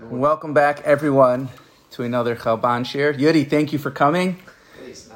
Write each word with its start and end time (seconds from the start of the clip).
Welcome 0.00 0.54
back, 0.54 0.80
everyone, 0.82 1.48
to 1.90 2.04
another 2.04 2.36
Chalban 2.36 2.86
Shir. 2.86 3.14
Yudi, 3.14 3.50
thank 3.50 3.72
you 3.72 3.80
for 3.80 3.90
coming. 3.90 4.38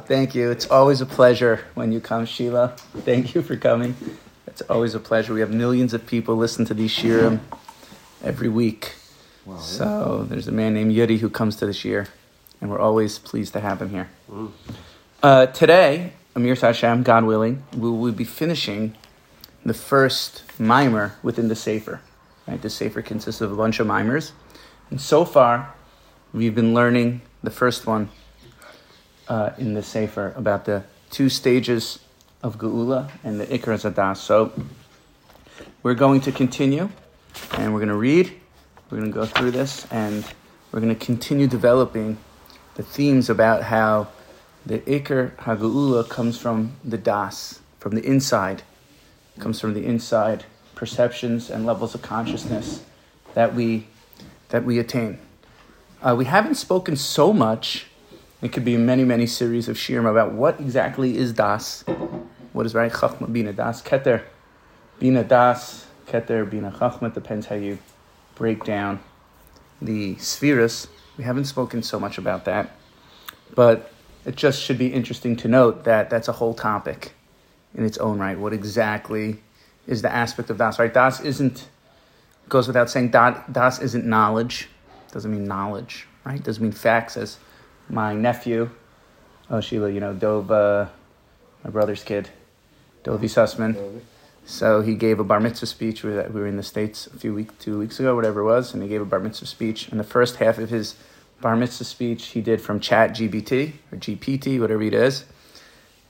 Thank 0.06 0.34
you. 0.34 0.50
It's 0.50 0.66
always 0.66 1.00
a 1.00 1.06
pleasure 1.06 1.64
when 1.74 1.92
you 1.92 2.00
come, 2.00 2.26
Sheila. 2.26 2.70
Thank 3.04 3.32
you 3.32 3.42
for 3.42 3.56
coming. 3.56 3.94
It's 4.48 4.60
always 4.62 4.96
a 4.96 4.98
pleasure. 4.98 5.34
We 5.34 5.40
have 5.40 5.52
millions 5.52 5.94
of 5.94 6.04
people 6.04 6.34
listen 6.34 6.64
to 6.64 6.74
these 6.74 6.90
shirim 6.90 7.38
every 8.24 8.48
week. 8.48 8.94
So 9.60 10.26
there's 10.28 10.48
a 10.48 10.52
man 10.52 10.74
named 10.74 10.92
Yudi 10.92 11.20
who 11.20 11.30
comes 11.30 11.54
to 11.56 11.66
the 11.66 11.72
shir, 11.72 12.08
and 12.60 12.68
we're 12.68 12.80
always 12.80 13.20
pleased 13.20 13.52
to 13.52 13.60
have 13.60 13.80
him 13.80 13.90
here. 13.90 14.10
Uh, 15.22 15.46
today, 15.46 16.14
Amir 16.34 16.56
Hashem, 16.56 17.04
God 17.04 17.22
willing, 17.22 17.62
we 17.72 17.88
will 17.88 18.10
be 18.10 18.24
finishing 18.24 18.96
the 19.64 19.74
first 19.74 20.42
mimer 20.58 21.14
within 21.22 21.46
the 21.46 21.56
Sefer. 21.56 22.00
Right? 22.48 22.60
The 22.60 22.68
Sefer 22.68 23.00
consists 23.00 23.40
of 23.40 23.52
a 23.52 23.56
bunch 23.56 23.78
of 23.78 23.86
mimers. 23.86 24.32
And 24.92 25.00
so 25.00 25.24
far, 25.24 25.72
we've 26.34 26.54
been 26.54 26.74
learning 26.74 27.22
the 27.42 27.48
first 27.48 27.86
one 27.86 28.10
uh, 29.26 29.52
in 29.56 29.72
the 29.72 29.82
Sefer 29.82 30.34
about 30.36 30.66
the 30.66 30.84
two 31.08 31.30
stages 31.30 31.98
of 32.42 32.58
Geula 32.58 33.10
and 33.24 33.40
the 33.40 33.46
Ikra 33.46 33.80
Zadas. 33.80 34.18
So 34.18 34.52
we're 35.82 35.94
going 35.94 36.20
to 36.20 36.30
continue 36.30 36.90
and 37.52 37.72
we're 37.72 37.78
going 37.78 37.88
to 37.88 37.96
read, 37.96 38.34
we're 38.90 38.98
going 38.98 39.10
to 39.10 39.18
go 39.18 39.24
through 39.24 39.52
this, 39.52 39.86
and 39.90 40.26
we're 40.72 40.80
going 40.80 40.94
to 40.94 41.06
continue 41.06 41.46
developing 41.46 42.18
the 42.74 42.82
themes 42.82 43.30
about 43.30 43.62
how 43.62 44.08
the 44.66 44.80
Ikr 44.80 45.34
HaGeula 45.36 46.06
comes 46.10 46.36
from 46.36 46.76
the 46.84 46.98
Das, 46.98 47.60
from 47.78 47.94
the 47.94 48.04
inside. 48.04 48.62
Comes 49.38 49.58
from 49.58 49.72
the 49.72 49.86
inside 49.86 50.44
perceptions 50.74 51.48
and 51.48 51.64
levels 51.64 51.94
of 51.94 52.02
consciousness 52.02 52.84
that 53.32 53.54
we 53.54 53.86
that 54.52 54.64
we 54.64 54.78
attain. 54.78 55.18
Uh, 56.02 56.14
we 56.16 56.26
haven't 56.26 56.56
spoken 56.56 56.94
so 56.94 57.32
much. 57.32 57.86
It 58.42 58.52
could 58.52 58.66
be 58.66 58.76
many, 58.76 59.02
many 59.02 59.26
series 59.26 59.66
of 59.66 59.76
shirim 59.76 60.08
about 60.08 60.32
what 60.32 60.60
exactly 60.60 61.16
is 61.16 61.32
das. 61.32 61.84
What 62.52 62.66
is 62.66 62.74
right? 62.74 62.92
Chachma, 62.92 63.32
bina, 63.32 63.54
das, 63.54 63.80
keter, 63.82 64.22
bina, 64.98 65.24
das, 65.24 65.86
keter, 66.06 66.48
bina, 66.48 66.70
chachma. 66.70 67.12
Depends 67.12 67.46
how 67.46 67.54
you 67.54 67.78
break 68.34 68.64
down 68.64 69.00
the 69.80 70.16
spheres. 70.18 70.86
We 71.16 71.24
haven't 71.24 71.46
spoken 71.46 71.82
so 71.82 71.98
much 71.98 72.18
about 72.18 72.44
that, 72.44 72.72
but 73.54 73.90
it 74.26 74.36
just 74.36 74.60
should 74.62 74.76
be 74.76 74.88
interesting 74.92 75.34
to 75.36 75.48
note 75.48 75.84
that 75.84 76.10
that's 76.10 76.28
a 76.28 76.32
whole 76.32 76.52
topic 76.52 77.14
in 77.74 77.86
its 77.86 77.96
own 77.96 78.18
right. 78.18 78.38
What 78.38 78.52
exactly 78.52 79.40
is 79.86 80.02
the 80.02 80.12
aspect 80.12 80.50
of 80.50 80.58
das? 80.58 80.78
Right? 80.78 80.92
Das 80.92 81.20
isn't 81.20 81.68
goes 82.52 82.66
without 82.66 82.90
saying. 82.90 83.08
Das 83.08 83.80
isn't 83.80 84.04
knowledge. 84.04 84.68
Doesn't 85.10 85.30
mean 85.30 85.44
knowledge. 85.44 86.06
Right? 86.24 86.40
Doesn't 86.40 86.62
mean 86.62 86.72
facts. 86.72 87.16
As 87.16 87.38
my 87.88 88.14
nephew, 88.14 88.70
oh 89.50 89.60
Sheila, 89.60 89.90
you 89.90 90.00
know 90.00 90.12
Dove, 90.12 90.50
uh, 90.50 90.86
my 91.64 91.70
brother's 91.70 92.04
kid, 92.04 92.28
Dovi 93.04 93.24
Sussman. 93.24 94.02
So 94.44 94.82
he 94.82 94.94
gave 94.94 95.18
a 95.18 95.24
bar 95.24 95.40
mitzvah 95.40 95.66
speech. 95.66 96.02
We 96.02 96.10
were, 96.10 96.28
we 96.28 96.40
were 96.40 96.46
in 96.46 96.56
the 96.56 96.62
states 96.62 97.06
a 97.06 97.16
few 97.16 97.32
weeks, 97.32 97.54
two 97.58 97.78
weeks 97.78 97.98
ago, 97.98 98.14
whatever 98.14 98.40
it 98.40 98.44
was, 98.44 98.74
and 98.74 98.82
he 98.82 98.88
gave 98.88 99.00
a 99.00 99.06
bar 99.06 99.20
mitzvah 99.20 99.46
speech. 99.46 99.88
And 99.88 99.98
the 99.98 100.04
first 100.04 100.36
half 100.36 100.58
of 100.58 100.68
his 100.68 100.94
bar 101.40 101.56
mitzvah 101.56 101.84
speech 101.84 102.28
he 102.28 102.40
did 102.40 102.60
from 102.60 102.80
Chat 102.80 103.12
GBT 103.12 103.72
or 103.90 103.98
GPT, 103.98 104.60
whatever 104.60 104.82
it 104.82 104.94
is. 104.94 105.24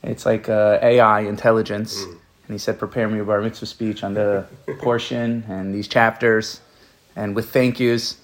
It's 0.02 0.26
like 0.26 0.48
uh, 0.48 0.78
AI 0.82 1.20
intelligence. 1.20 2.04
Mm. 2.04 2.18
And 2.52 2.60
he 2.60 2.62
said, 2.62 2.78
prepare 2.78 3.08
me 3.08 3.18
a 3.18 3.24
bar 3.24 3.40
mitzvah 3.40 3.64
speech 3.64 4.04
on 4.04 4.12
the 4.12 4.44
portion 4.80 5.42
and 5.48 5.74
these 5.74 5.88
chapters 5.88 6.60
and 7.16 7.34
with 7.34 7.48
thank 7.48 7.80
yous. 7.80 8.18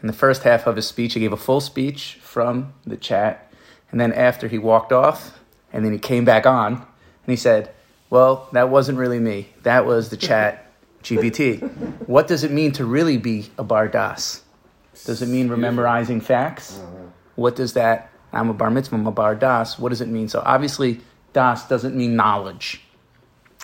In 0.00 0.06
the 0.06 0.14
first 0.14 0.42
half 0.42 0.66
of 0.66 0.76
his 0.76 0.88
speech, 0.88 1.12
he 1.12 1.20
gave 1.20 1.34
a 1.34 1.36
full 1.36 1.60
speech 1.60 2.18
from 2.22 2.72
the 2.86 2.96
chat. 2.96 3.52
And 3.90 4.00
then 4.00 4.10
after 4.14 4.48
he 4.48 4.56
walked 4.56 4.90
off, 4.90 5.38
and 5.70 5.84
then 5.84 5.92
he 5.92 5.98
came 5.98 6.24
back 6.24 6.46
on, 6.46 6.72
and 6.72 7.26
he 7.26 7.36
said, 7.36 7.74
well, 8.08 8.48
that 8.52 8.70
wasn't 8.70 8.96
really 8.96 9.20
me. 9.20 9.50
That 9.64 9.84
was 9.84 10.08
the 10.08 10.16
chat 10.16 10.72
GPT. 11.02 11.60
What 12.08 12.26
does 12.26 12.42
it 12.42 12.52
mean 12.52 12.72
to 12.72 12.86
really 12.86 13.18
be 13.18 13.50
a 13.58 13.64
bar 13.64 13.86
das? 13.86 14.44
Does 15.04 15.20
it 15.20 15.28
mean 15.28 15.46
memorizing 15.60 16.22
facts? 16.22 16.80
Oh, 16.82 17.12
what 17.34 17.54
does 17.54 17.74
that, 17.74 18.10
I'm 18.32 18.48
a 18.48 18.54
bar 18.54 18.70
mitzvah, 18.70 18.96
I'm 18.96 19.06
a 19.06 19.12
bar 19.12 19.34
das, 19.34 19.78
what 19.78 19.90
does 19.90 20.00
it 20.00 20.08
mean? 20.08 20.30
So 20.30 20.42
obviously, 20.42 21.02
das 21.34 21.68
doesn't 21.68 21.94
mean 21.94 22.16
knowledge. 22.16 22.80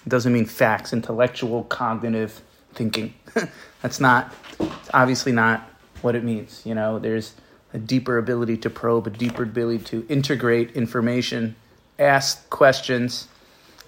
It 0.05 0.09
doesn't 0.09 0.33
mean 0.33 0.47
facts, 0.47 0.93
intellectual, 0.93 1.65
cognitive 1.65 2.41
thinking. 2.75 3.15
That's 3.83 4.00
not, 4.00 4.33
it's 4.59 4.91
obviously 4.94 5.33
not 5.33 5.69
what 6.03 6.15
it 6.15 6.25
means. 6.25 6.62
You 6.65 6.75
know, 6.75 6.99
there's 6.99 7.34
a 7.72 7.78
deeper 7.78 8.19
ability 8.19 8.56
to 8.59 8.71
probe, 8.71 9.06
a 9.06 9.11
deeper 9.11 9.43
ability 9.43 9.84
to 9.84 10.06
integrate 10.09 10.72
information, 10.72 11.55
ask 11.99 12.49
questions. 12.50 13.28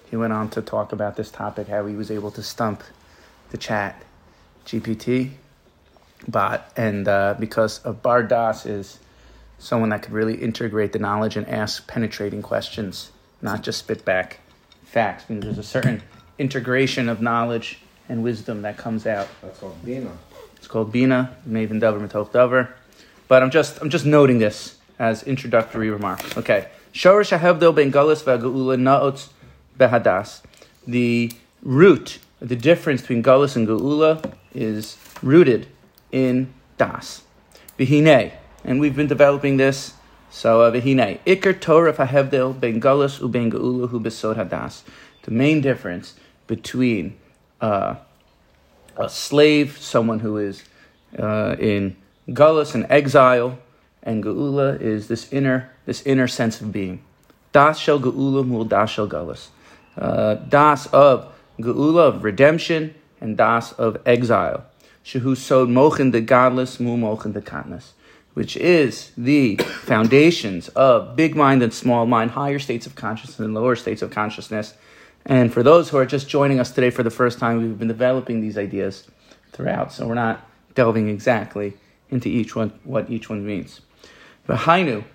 He 0.09 0.15
went 0.15 0.33
on 0.33 0.49
to 0.51 0.61
talk 0.61 0.91
about 0.91 1.15
this 1.15 1.31
topic, 1.31 1.67
how 1.67 1.85
he 1.85 1.95
was 1.95 2.11
able 2.11 2.31
to 2.31 2.43
stump 2.43 2.83
the 3.49 3.57
chat 3.57 4.03
GPT 4.65 5.31
bot. 6.27 6.71
And 6.77 7.07
uh, 7.07 7.35
because 7.39 7.79
of 7.79 8.01
Bardas 8.01 8.65
is 8.65 8.99
someone 9.57 9.89
that 9.89 10.03
could 10.03 10.13
really 10.13 10.35
integrate 10.35 10.93
the 10.93 10.99
knowledge 10.99 11.35
and 11.35 11.47
ask 11.47 11.87
penetrating 11.87 12.41
questions, 12.41 13.11
not 13.41 13.63
just 13.63 13.79
spit 13.79 14.05
back 14.05 14.39
facts. 14.93 15.25
I 15.27 15.33
mean, 15.33 15.39
there's 15.41 15.57
a 15.57 15.63
certain 15.63 16.03
integration 16.37 17.09
of 17.09 17.19
knowledge 17.19 17.79
and 18.07 18.23
wisdom 18.23 18.61
that 18.61 18.77
comes 18.77 19.07
out. 19.07 19.27
That's 19.41 19.59
called 19.59 19.83
Bina. 19.83 20.11
It's 20.55 20.67
called 20.67 20.91
Bina, 20.91 21.35
Maven 21.49 21.79
Dover, 21.79 21.99
Matoch 21.99 22.31
Dover. 22.31 22.73
But 23.27 23.41
I'm 23.41 23.49
just 23.49 23.81
I'm 23.81 23.89
just 23.89 24.05
noting 24.05 24.37
this 24.37 24.77
as 24.99 25.23
introductory 25.23 25.89
remarks. 25.89 26.37
Okay. 26.37 26.67
Shorish 26.93 27.35
Hahevdil 27.37 27.75
ben 27.75 27.91
Galus 27.91 28.23
v'Geula 28.23 28.77
Naotz 28.77 29.29
behadas. 29.79 30.41
The 30.85 31.31
root, 31.63 32.19
the 32.39 32.55
difference 32.55 33.01
between 33.01 33.23
Galus 33.23 33.55
and 33.55 33.67
Geula 33.67 34.33
is 34.53 34.97
rooted 35.23 35.67
in 36.11 36.53
Das. 36.77 37.23
Vihine. 37.79 38.31
And 38.63 38.79
we've 38.79 38.95
been 38.95 39.07
developing 39.07 39.57
this. 39.57 39.93
So 40.33 40.71
Vihine. 40.71 41.19
Iker 41.27 41.61
Torah 41.61 41.93
Hahevdil 41.93 42.59
ben 42.59 42.81
Galus 42.81 43.21
u 43.21 43.29
ben 43.29 43.51
Geula 43.51 43.87
hu 43.87 43.99
besod 43.99 44.35
hadas. 44.35 44.81
The 45.21 45.31
main 45.31 45.61
difference 45.61 46.15
between 46.47 47.15
uh, 47.61 47.97
a 48.97 49.09
slave, 49.09 49.77
someone 49.77 50.21
who 50.21 50.37
is 50.37 50.63
uh, 51.19 51.55
in 51.59 51.95
gullus 52.29 52.73
and 52.73 52.87
exile, 52.89 53.59
and 54.01 54.23
geula 54.23 54.81
is 54.81 55.07
this 55.07 55.31
inner 55.31 55.69
this 55.85 56.01
inner 56.01 56.27
sense 56.27 56.59
of 56.61 56.71
being. 56.71 57.03
Das 57.51 57.77
shel 57.77 57.99
geula 57.99 58.43
mul 58.43 58.65
das 58.65 58.89
shel 58.89 59.07
gullus. 59.07 59.49
Uh, 59.95 60.33
das 60.33 60.87
of 60.87 61.31
geula 61.59 62.07
of 62.07 62.23
redemption 62.23 62.95
and 63.21 63.37
das 63.37 63.71
of 63.73 63.97
exile. 64.03 64.65
Shehu 65.05 65.37
sod 65.37 65.69
mochin 65.69 66.11
de 66.11 66.21
godless 66.21 66.79
mul 66.79 66.97
mochin 66.97 67.33
de 67.33 67.41
katnus, 67.41 67.91
which 68.33 68.57
is 68.57 69.11
the 69.17 69.55
foundations 69.57 70.69
of 70.69 71.15
big 71.15 71.35
mind 71.35 71.61
and 71.61 71.73
small 71.73 72.05
mind, 72.05 72.31
higher 72.31 72.59
states 72.59 72.85
of 72.85 72.95
consciousness 72.95 73.39
and 73.39 73.53
lower 73.53 73.75
states 73.75 74.01
of 74.01 74.11
consciousness. 74.11 74.73
And 75.25 75.53
for 75.53 75.63
those 75.63 75.89
who 75.89 75.97
are 75.97 76.05
just 76.05 76.27
joining 76.27 76.59
us 76.59 76.71
today 76.71 76.89
for 76.89 77.03
the 77.03 77.11
first 77.11 77.39
time, 77.39 77.61
we've 77.61 77.77
been 77.77 77.87
developing 77.87 78.41
these 78.41 78.57
ideas 78.57 79.07
throughout, 79.51 79.93
so 79.93 80.07
we're 80.07 80.15
not 80.15 80.47
delving 80.75 81.09
exactly 81.09 81.73
into 82.09 82.27
each 82.27 82.55
one, 82.55 82.73
what 82.83 83.09
each 83.09 83.29
one 83.29 83.45
means. 83.45 83.81
V'hainu, 84.47 85.05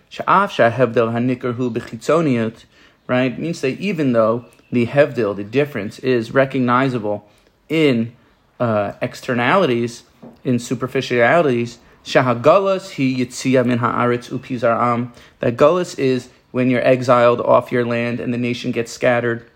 b'chitzoniot, 1.71 2.65
right, 3.06 3.39
means 3.39 3.61
that 3.61 3.79
even 3.79 4.12
though 4.12 4.47
the 4.71 4.87
hevdil, 4.87 5.37
the 5.37 5.45
difference, 5.45 5.99
is 5.99 6.33
recognizable 6.33 7.29
in 7.69 8.15
uh, 8.61 8.93
externalities, 9.03 10.05
in 10.45 10.59
superficialities, 10.59 11.79
shahagalas 12.09 12.97
hi 12.97 13.23
yitzia 13.23 13.65
min 13.65 13.79
ha'aretz 13.79 14.31
upizar 14.31 14.77
am, 14.81 15.12
that 15.41 15.56
gullus 15.56 15.99
is 15.99 16.31
when 16.50 16.71
you're 16.71 16.87
exiled 16.87 17.41
off 17.41 17.71
your 17.71 17.85
land 17.85 18.21
and 18.21 18.32
the 18.32 18.38
nation 18.38 18.73
gets 18.73 18.91
scattered, 18.91 19.49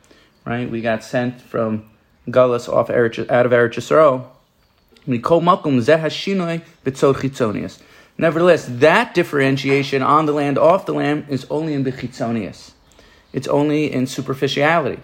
right? 0.44 0.70
We 0.70 0.80
got 0.80 1.02
sent 1.02 1.40
from 1.40 1.88
Gullus 2.28 2.72
off 2.72 2.88
Eretz, 2.88 3.28
out 3.30 3.46
of 3.46 3.52
Eretz 3.52 3.74
Yisrael. 3.74 4.26
Nevertheless, 8.18 8.66
that 8.68 9.14
differentiation 9.14 10.02
on 10.02 10.26
the 10.26 10.32
land, 10.32 10.58
off 10.58 10.86
the 10.86 10.94
land, 10.94 11.26
is 11.28 11.46
only 11.50 11.74
in 11.74 11.82
the 11.82 11.90
chitzonius. 11.90 12.72
It's 13.32 13.48
only 13.48 13.90
in 13.90 14.06
superficiality. 14.06 15.00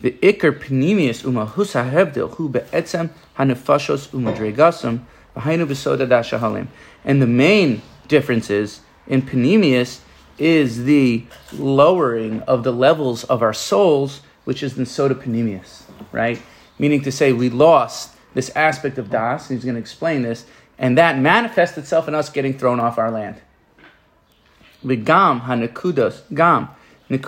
The 0.00 0.12
ikar 0.12 0.58
panemius 0.58 1.22
umahus 1.22 1.74
hahevdil 1.74 2.34
hu 2.34 2.48
be'etzem 2.48 3.10
hanefashos 3.38 4.08
umadregasam 4.08 5.00
v'hainu 5.36 5.66
b'soda 5.66 6.08
dashahalim. 6.08 6.66
And 7.06 7.22
the 7.22 7.26
main 7.26 7.80
difference 8.08 8.50
is 8.50 8.80
in 9.06 9.22
panemius 9.22 10.00
is 10.38 10.84
the 10.84 11.24
lowering 11.54 12.42
of 12.42 12.64
the 12.64 12.72
levels 12.72 13.24
of 13.24 13.42
our 13.42 13.54
souls, 13.54 14.20
which 14.44 14.62
is 14.62 14.74
the 14.74 14.84
soda 14.84 15.14
panemius, 15.14 15.84
right? 16.12 16.42
Meaning 16.78 17.00
to 17.02 17.12
say 17.12 17.32
we 17.32 17.48
lost 17.48 18.14
this 18.34 18.50
aspect 18.50 18.98
of 18.98 19.08
das, 19.08 19.48
he's 19.48 19.64
going 19.64 19.76
to 19.76 19.80
explain 19.80 20.22
this, 20.22 20.44
And 20.78 20.98
that 20.98 21.18
manifests 21.18 21.78
itself 21.78 22.06
in 22.06 22.14
us 22.14 22.28
getting 22.28 22.58
thrown 22.58 22.80
off 22.80 22.98
our 22.98 23.10
land. 23.10 23.36
Gam 24.84 25.40
hanekudas, 25.40 26.22
gam 26.34 26.68
and 27.08 27.22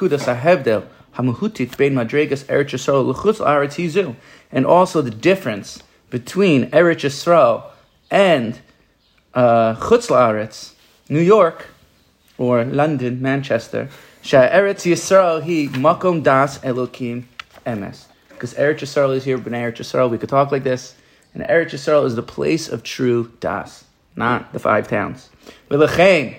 also 4.67 5.03
the 5.03 5.11
difference 5.11 5.83
between 6.11 6.71
Eretz 6.71 7.05
Yisrael 7.05 7.65
and 8.11 8.61
uh, 9.35 9.75
Chutz 9.77 10.09
la'aretz, 10.09 10.73
New 11.09 11.21
York, 11.21 11.67
or 12.39 12.65
London, 12.65 13.21
Manchester. 13.21 13.89
Eretz 14.23 14.85
Yisrael 14.85 15.43
he 15.43 15.69
makom 15.69 16.23
das 16.23 16.59
elokim 16.59 17.25
emes. 17.67 18.05
Because 18.29 18.55
Eretz 18.55 18.81
Yisrael 18.81 19.15
is 19.17 19.25
here, 19.25 19.39
B'nai 19.39 19.73
Eretz 19.73 19.79
Yisrael, 19.79 20.11
we 20.11 20.19
could 20.19 20.29
talk 20.29 20.53
like 20.53 20.65
this. 20.65 20.95
And 21.35 21.43
Eretz 21.45 21.71
Yisrael 21.71 22.05
is 22.05 22.15
the 22.15 22.23
place 22.23 22.69
of 22.69 22.83
true 22.83 23.33
das, 23.41 23.85
not 24.17 24.53
the 24.53 24.59
five 24.59 24.89
towns. 24.89 25.31
V'lechein, 25.71 26.37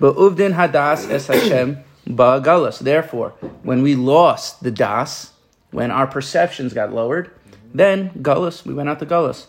ba'uvdin 0.00 0.54
hadas 0.54 1.10
es 1.10 1.26
Hashem 1.26 1.78
ba'galus. 2.06 2.78
Therefore, 2.78 3.30
when 3.62 3.82
we 3.82 3.94
lost 3.94 4.62
the 4.62 4.70
das, 4.70 5.32
when 5.70 5.90
our 5.90 6.06
perceptions 6.06 6.72
got 6.72 6.92
lowered, 6.92 7.30
then 7.72 8.10
galus, 8.22 8.64
we 8.64 8.74
went 8.74 8.88
out 8.88 8.98
to 8.98 9.06
galus. 9.06 9.46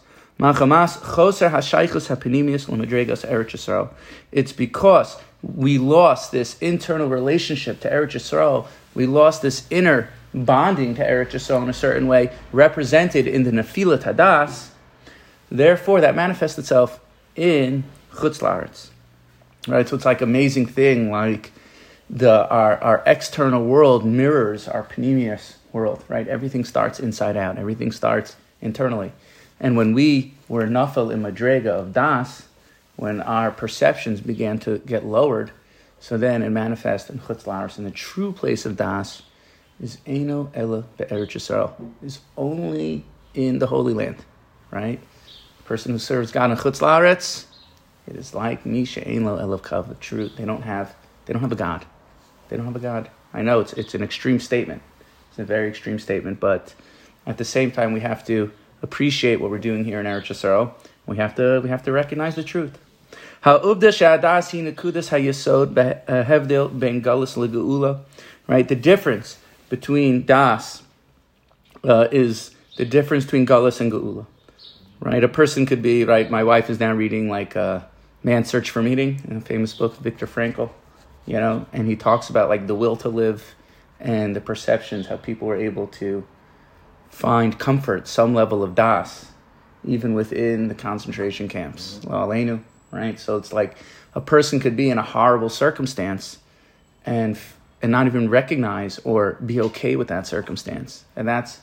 It's 4.32 4.52
because 4.54 5.18
we 5.44 5.78
lost 5.78 6.32
this 6.32 6.58
internal 6.60 7.08
relationship 7.08 7.80
to 7.82 7.90
Eretz 7.90 8.14
Yisrael. 8.14 8.68
We 8.96 9.06
lost 9.06 9.44
this 9.44 9.68
inner 9.70 10.10
bonding 10.34 10.96
to 10.96 11.04
Eretz 11.04 11.32
Yisrael 11.32 11.62
in 11.62 11.70
a 11.70 11.74
certain 11.74 12.08
way, 12.08 12.32
represented 12.52 13.28
in 13.28 13.44
the 13.44 13.52
Nefilat 13.52 14.02
Hadas. 14.02 14.70
Therefore, 15.52 16.02
that 16.02 16.16
manifests 16.16 16.58
itself 16.58 17.00
in 17.36 17.84
Chutz 18.14 18.40
La'aretz. 18.40 18.90
Right? 19.68 19.88
So 19.88 19.96
it's 19.96 20.06
like 20.06 20.22
amazing 20.22 20.66
thing, 20.66 21.12
like 21.12 21.52
the 22.10 22.50
our, 22.50 22.78
our 22.80 23.04
external 23.06 23.64
world 23.64 24.06
mirrors 24.06 24.68
our 24.68 24.84
panemius 24.84 25.58
world, 25.72 26.04
right? 26.08 26.28
Everything 26.28 26.66
starts 26.66 27.00
inside 27.00 27.38
out. 27.38 27.60
Everything 27.60 27.92
starts 27.92 28.36
internally. 28.60 29.12
And 29.62 29.78
when 29.78 29.94
we 29.94 30.34
were 30.50 30.66
nafel 30.66 31.14
in 31.14 31.22
madrega 31.22 31.68
of 31.68 31.94
das, 31.94 32.48
when 32.96 33.22
our 33.22 33.52
perceptions 33.52 34.20
began 34.20 34.58
to 34.60 34.80
get 34.80 35.06
lowered, 35.06 35.52
so 36.00 36.18
then 36.18 36.42
it 36.42 36.50
manifests 36.50 37.10
in 37.12 37.20
chutz. 37.20 37.78
And 37.78 37.86
the 37.86 37.92
true 37.92 38.34
place 38.34 38.66
of 38.66 38.76
das 38.76 39.22
is 39.80 40.00
eno 40.08 40.52
ela 40.56 40.84
be'eretz 40.98 41.34
Yisrael, 41.34 41.74
is 42.02 42.20
only 42.36 43.06
in 43.36 43.60
the 43.60 43.68
Holy 43.68 43.94
Land, 43.94 44.18
right? 44.72 45.00
The 45.60 45.64
person 45.64 45.92
who 45.92 46.00
serves 46.00 46.32
God 46.32 46.50
in 46.50 46.58
chutz 46.58 47.46
it 48.08 48.16
is 48.16 48.34
like 48.34 48.66
misha 48.66 49.08
eno 49.08 49.38
elav 49.38 49.62
kav, 49.62 49.88
the 49.88 49.96
truth. 49.96 50.36
They 50.36 50.46
don't 50.46 50.64
have, 50.64 50.96
they 51.26 51.34
don't 51.34 51.44
have 51.44 51.52
a 51.52 51.56
God. 51.56 51.86
They 52.50 52.58
don't 52.58 52.66
have 52.66 52.76
a 52.76 52.80
God. 52.80 53.12
I 53.32 53.44
know 53.44 53.60
it's 53.60 53.74
it's 53.74 53.94
an 53.94 54.02
extreme 54.02 54.40
statement. 54.40 54.82
It's 55.30 55.40
a 55.40 55.46
very 55.46 55.70
extreme 55.70 56.00
statement, 56.00 56.40
but 56.40 56.74
at 57.26 57.38
the 57.38 57.46
same 57.46 57.72
time, 57.72 57.94
we 57.94 58.00
have 58.02 58.26
to 58.26 58.52
appreciate 58.82 59.40
what 59.40 59.52
we're 59.52 59.60
doing 59.60 59.86
here 59.86 60.00
in 60.00 60.06
Eretz 60.06 60.28
Yisrael. 60.28 60.74
We 61.06 61.18
have 61.18 61.36
to 61.36 61.60
we 61.62 61.70
have 61.70 61.84
to 61.84 61.92
recognize 61.92 62.36
the 62.36 62.44
truth. 62.44 62.78
Right, 68.48 68.68
the 68.68 68.76
difference 68.76 69.38
between 69.70 70.26
das 70.26 70.84
uh, 71.84 72.08
is 72.12 72.52
the 72.78 72.86
difference 72.86 73.26
between 73.26 73.46
galus 73.46 73.82
and 73.82 73.92
geula. 73.92 74.26
Right, 75.00 75.24
a 75.24 75.28
person 75.28 75.66
could 75.66 75.82
be 75.82 76.04
right. 76.06 76.30
My 76.30 76.44
wife 76.44 76.70
is 76.70 76.80
now 76.80 76.94
reading 76.94 77.30
like 77.30 77.56
uh, 77.56 77.82
"Man's 78.24 78.50
Search 78.50 78.70
for 78.70 78.84
Meaning," 78.84 79.22
a 79.30 79.42
famous 79.42 79.74
book, 79.74 79.96
Viktor 79.98 80.28
Frankl. 80.28 80.70
You 81.26 81.40
know, 81.40 81.66
and 81.74 81.88
he 81.88 81.96
talks 81.96 82.30
about 82.30 82.50
like 82.50 82.68
the 82.68 82.76
will 82.76 82.96
to 82.98 83.10
live 83.10 83.56
and 84.00 84.36
the 84.36 84.42
perceptions, 84.42 85.08
how 85.08 85.18
people 85.18 85.48
were 85.48 85.56
able 85.56 85.88
to 85.88 86.26
find 87.12 87.60
comfort, 87.60 88.08
some 88.08 88.34
level 88.34 88.64
of 88.64 88.74
das, 88.74 89.28
even 89.86 90.14
within 90.14 90.68
the 90.68 90.76
concentration 90.76 91.48
camps. 91.48 92.00
Mm-hmm. 92.04 92.14
right? 92.92 93.20
So 93.20 93.38
it's 93.38 93.54
like 93.54 93.78
a 94.14 94.22
person 94.22 94.60
could 94.60 94.76
be 94.76 94.90
in 94.90 94.98
a 94.98 95.04
horrible 95.04 95.50
circumstance 95.50 96.40
and 97.06 97.38
and 97.84 97.92
not 97.92 98.06
even 98.06 98.30
recognize 98.30 99.00
or 99.00 99.40
be 99.44 99.60
okay 99.60 99.96
with 99.96 100.08
that 100.10 100.28
circumstance. 100.28 101.04
And 101.16 101.28
that's 101.28 101.60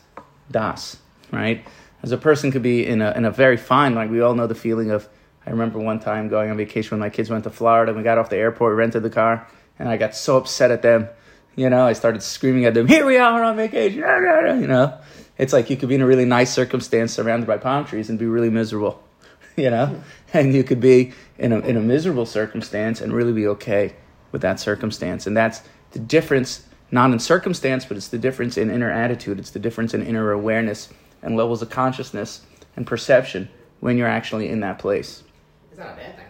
das, 0.51 0.97
right? 1.31 1.65
As 2.03 2.11
a 2.11 2.19
person 2.19 2.51
could 2.51 2.63
be 2.63 2.87
in 2.87 3.03
a 3.03 3.13
in 3.13 3.25
a 3.25 3.31
very 3.31 3.57
fine, 3.57 3.95
like 3.95 4.11
we 4.11 4.21
all 4.21 4.35
know 4.35 4.47
the 4.47 4.55
feeling 4.55 4.91
of 4.91 5.09
I 5.47 5.51
remember 5.51 5.79
one 5.79 5.99
time 5.99 6.29
going 6.29 6.51
on 6.51 6.57
vacation 6.57 6.91
when 6.91 7.01
my 7.01 7.11
kids 7.11 7.31
went 7.31 7.45
to 7.45 7.51
Florida, 7.51 7.95
we 7.95 8.03
got 8.03 8.19
off 8.19 8.29
the 8.29 8.37
airport, 8.37 8.77
rented 8.77 9.03
the 9.03 9.11
car, 9.11 9.49
and 9.79 9.89
I 9.89 9.97
got 9.97 10.15
so 10.15 10.37
upset 10.37 10.71
at 10.71 10.83
them. 10.83 11.09
You 11.57 11.71
know, 11.71 11.87
I 11.87 11.95
started 11.95 12.23
screaming 12.23 12.67
at 12.67 12.75
them, 12.75 12.87
Here 12.87 13.05
we 13.05 13.17
are 13.17 13.43
on 13.43 13.57
vacation, 13.57 13.99
you 14.61 14.67
know. 14.67 14.99
It's 15.39 15.53
like 15.53 15.71
you 15.71 15.77
could 15.77 15.89
be 15.89 15.95
in 15.95 16.03
a 16.03 16.07
really 16.07 16.25
nice 16.25 16.53
circumstance 16.53 17.13
surrounded 17.13 17.47
by 17.47 17.59
palm 17.59 17.85
trees 17.85 18.11
and 18.11 18.19
be 18.19 18.27
really 18.27 18.51
miserable, 18.51 19.03
you 19.57 19.71
know? 19.71 19.87
Hmm. 19.87 20.01
And 20.35 20.55
you 20.55 20.65
could 20.65 20.81
be 20.81 21.13
in 21.39 21.53
a, 21.53 21.61
in 21.61 21.77
a 21.77 21.81
miserable 21.81 22.27
circumstance 22.27 23.01
and 23.01 23.13
really 23.13 23.33
be 23.33 23.47
okay 23.47 23.95
with 24.33 24.43
that 24.43 24.61
circumstance. 24.61 25.27
And 25.27 25.37
that's 25.37 25.63
the 25.93 26.01
difference, 26.01 26.65
not 26.91 27.13
in 27.13 27.19
circumstance, 27.19 27.85
but 27.85 27.97
it's 27.97 28.09
the 28.09 28.19
difference 28.19 28.59
in 28.59 28.71
inner 28.71 28.91
attitude. 28.91 29.39
It's 29.39 29.51
the 29.51 29.61
difference 29.61 29.95
in 29.95 30.03
inner 30.03 30.33
awareness 30.33 30.89
and 31.23 31.37
levels 31.37 31.63
of 31.63 31.71
consciousness 31.71 32.43
and 32.77 32.87
perception 32.87 33.49
when 33.81 33.97
you're 33.97 34.09
actually 34.09 34.49
in 34.49 34.61
that 34.61 34.79
place. 34.79 35.23
It's 35.71 35.79
not 35.79 35.93
a 35.93 35.97
bad 35.97 36.17
thing. 36.17 36.27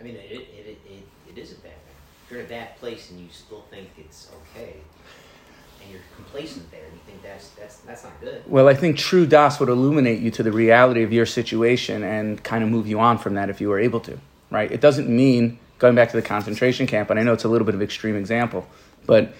I 0.00 0.02
mean, 0.02 0.16
it, 0.16 0.30
it, 0.30 0.48
it, 0.52 0.78
it, 0.86 1.08
it 1.30 1.38
is 1.38 1.52
a 1.52 1.56
bad 1.56 1.62
thing. 1.62 1.94
If 2.24 2.30
you're 2.30 2.40
in 2.40 2.46
a 2.46 2.48
bad 2.48 2.76
place 2.78 3.10
and 3.10 3.20
you 3.20 3.28
still 3.30 3.64
think 3.70 3.90
it's 3.96 4.28
okay, 4.42 4.76
complacent 6.32 6.70
there, 6.70 6.84
and 6.84 6.92
you 6.92 7.00
think 7.06 7.22
that's 7.22 7.48
that's 7.50 7.76
that's 7.78 8.04
not 8.04 8.20
good. 8.20 8.42
Well, 8.46 8.68
I 8.68 8.74
think 8.74 8.96
true 8.96 9.26
das 9.26 9.60
would 9.60 9.68
illuminate 9.68 10.20
you 10.20 10.30
to 10.32 10.42
the 10.42 10.52
reality 10.52 11.02
of 11.02 11.12
your 11.12 11.26
situation 11.26 12.02
and 12.02 12.42
kind 12.42 12.64
of 12.64 12.70
move 12.70 12.86
you 12.86 13.00
on 13.00 13.18
from 13.18 13.34
that 13.34 13.50
if 13.50 13.60
you 13.60 13.68
were 13.68 13.78
able 13.78 14.00
to. 14.00 14.18
Right? 14.50 14.70
It 14.70 14.80
doesn't 14.80 15.08
mean 15.08 15.58
going 15.78 15.94
back 15.94 16.10
to 16.10 16.16
the 16.16 16.22
concentration 16.22 16.86
camp, 16.86 17.10
and 17.10 17.18
I 17.18 17.22
know 17.22 17.32
it's 17.32 17.44
a 17.44 17.48
little 17.48 17.64
bit 17.64 17.74
of 17.74 17.82
extreme 17.82 18.16
example, 18.16 18.66
but 19.06 19.34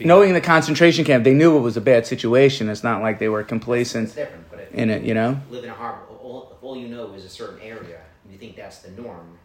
knowing 0.00 0.32
the 0.34 0.40
concentration 0.40 1.04
camp, 1.04 1.24
they 1.24 1.34
knew 1.34 1.56
it 1.56 1.60
was 1.60 1.76
a 1.76 1.80
bad 1.80 2.06
situation. 2.06 2.68
It's 2.68 2.82
not 2.82 3.02
like 3.02 3.18
they 3.18 3.28
were 3.28 3.44
complacent 3.44 4.06
it's 4.06 4.14
different, 4.14 4.50
but 4.50 4.68
in 4.72 4.90
it, 4.90 5.02
you 5.02 5.14
know. 5.14 5.40
Live 5.50 5.64
in 5.64 5.70
a 5.70 5.74
harbor. 5.74 6.00
All, 6.22 6.56
all 6.62 6.76
you 6.76 6.88
know 6.88 7.12
is 7.12 7.24
a 7.24 7.28
certain 7.28 7.60
area, 7.60 8.00
and 8.24 8.32
you 8.32 8.38
think 8.38 8.56
that's 8.56 8.78
the 8.78 8.90
norm. 8.90 9.38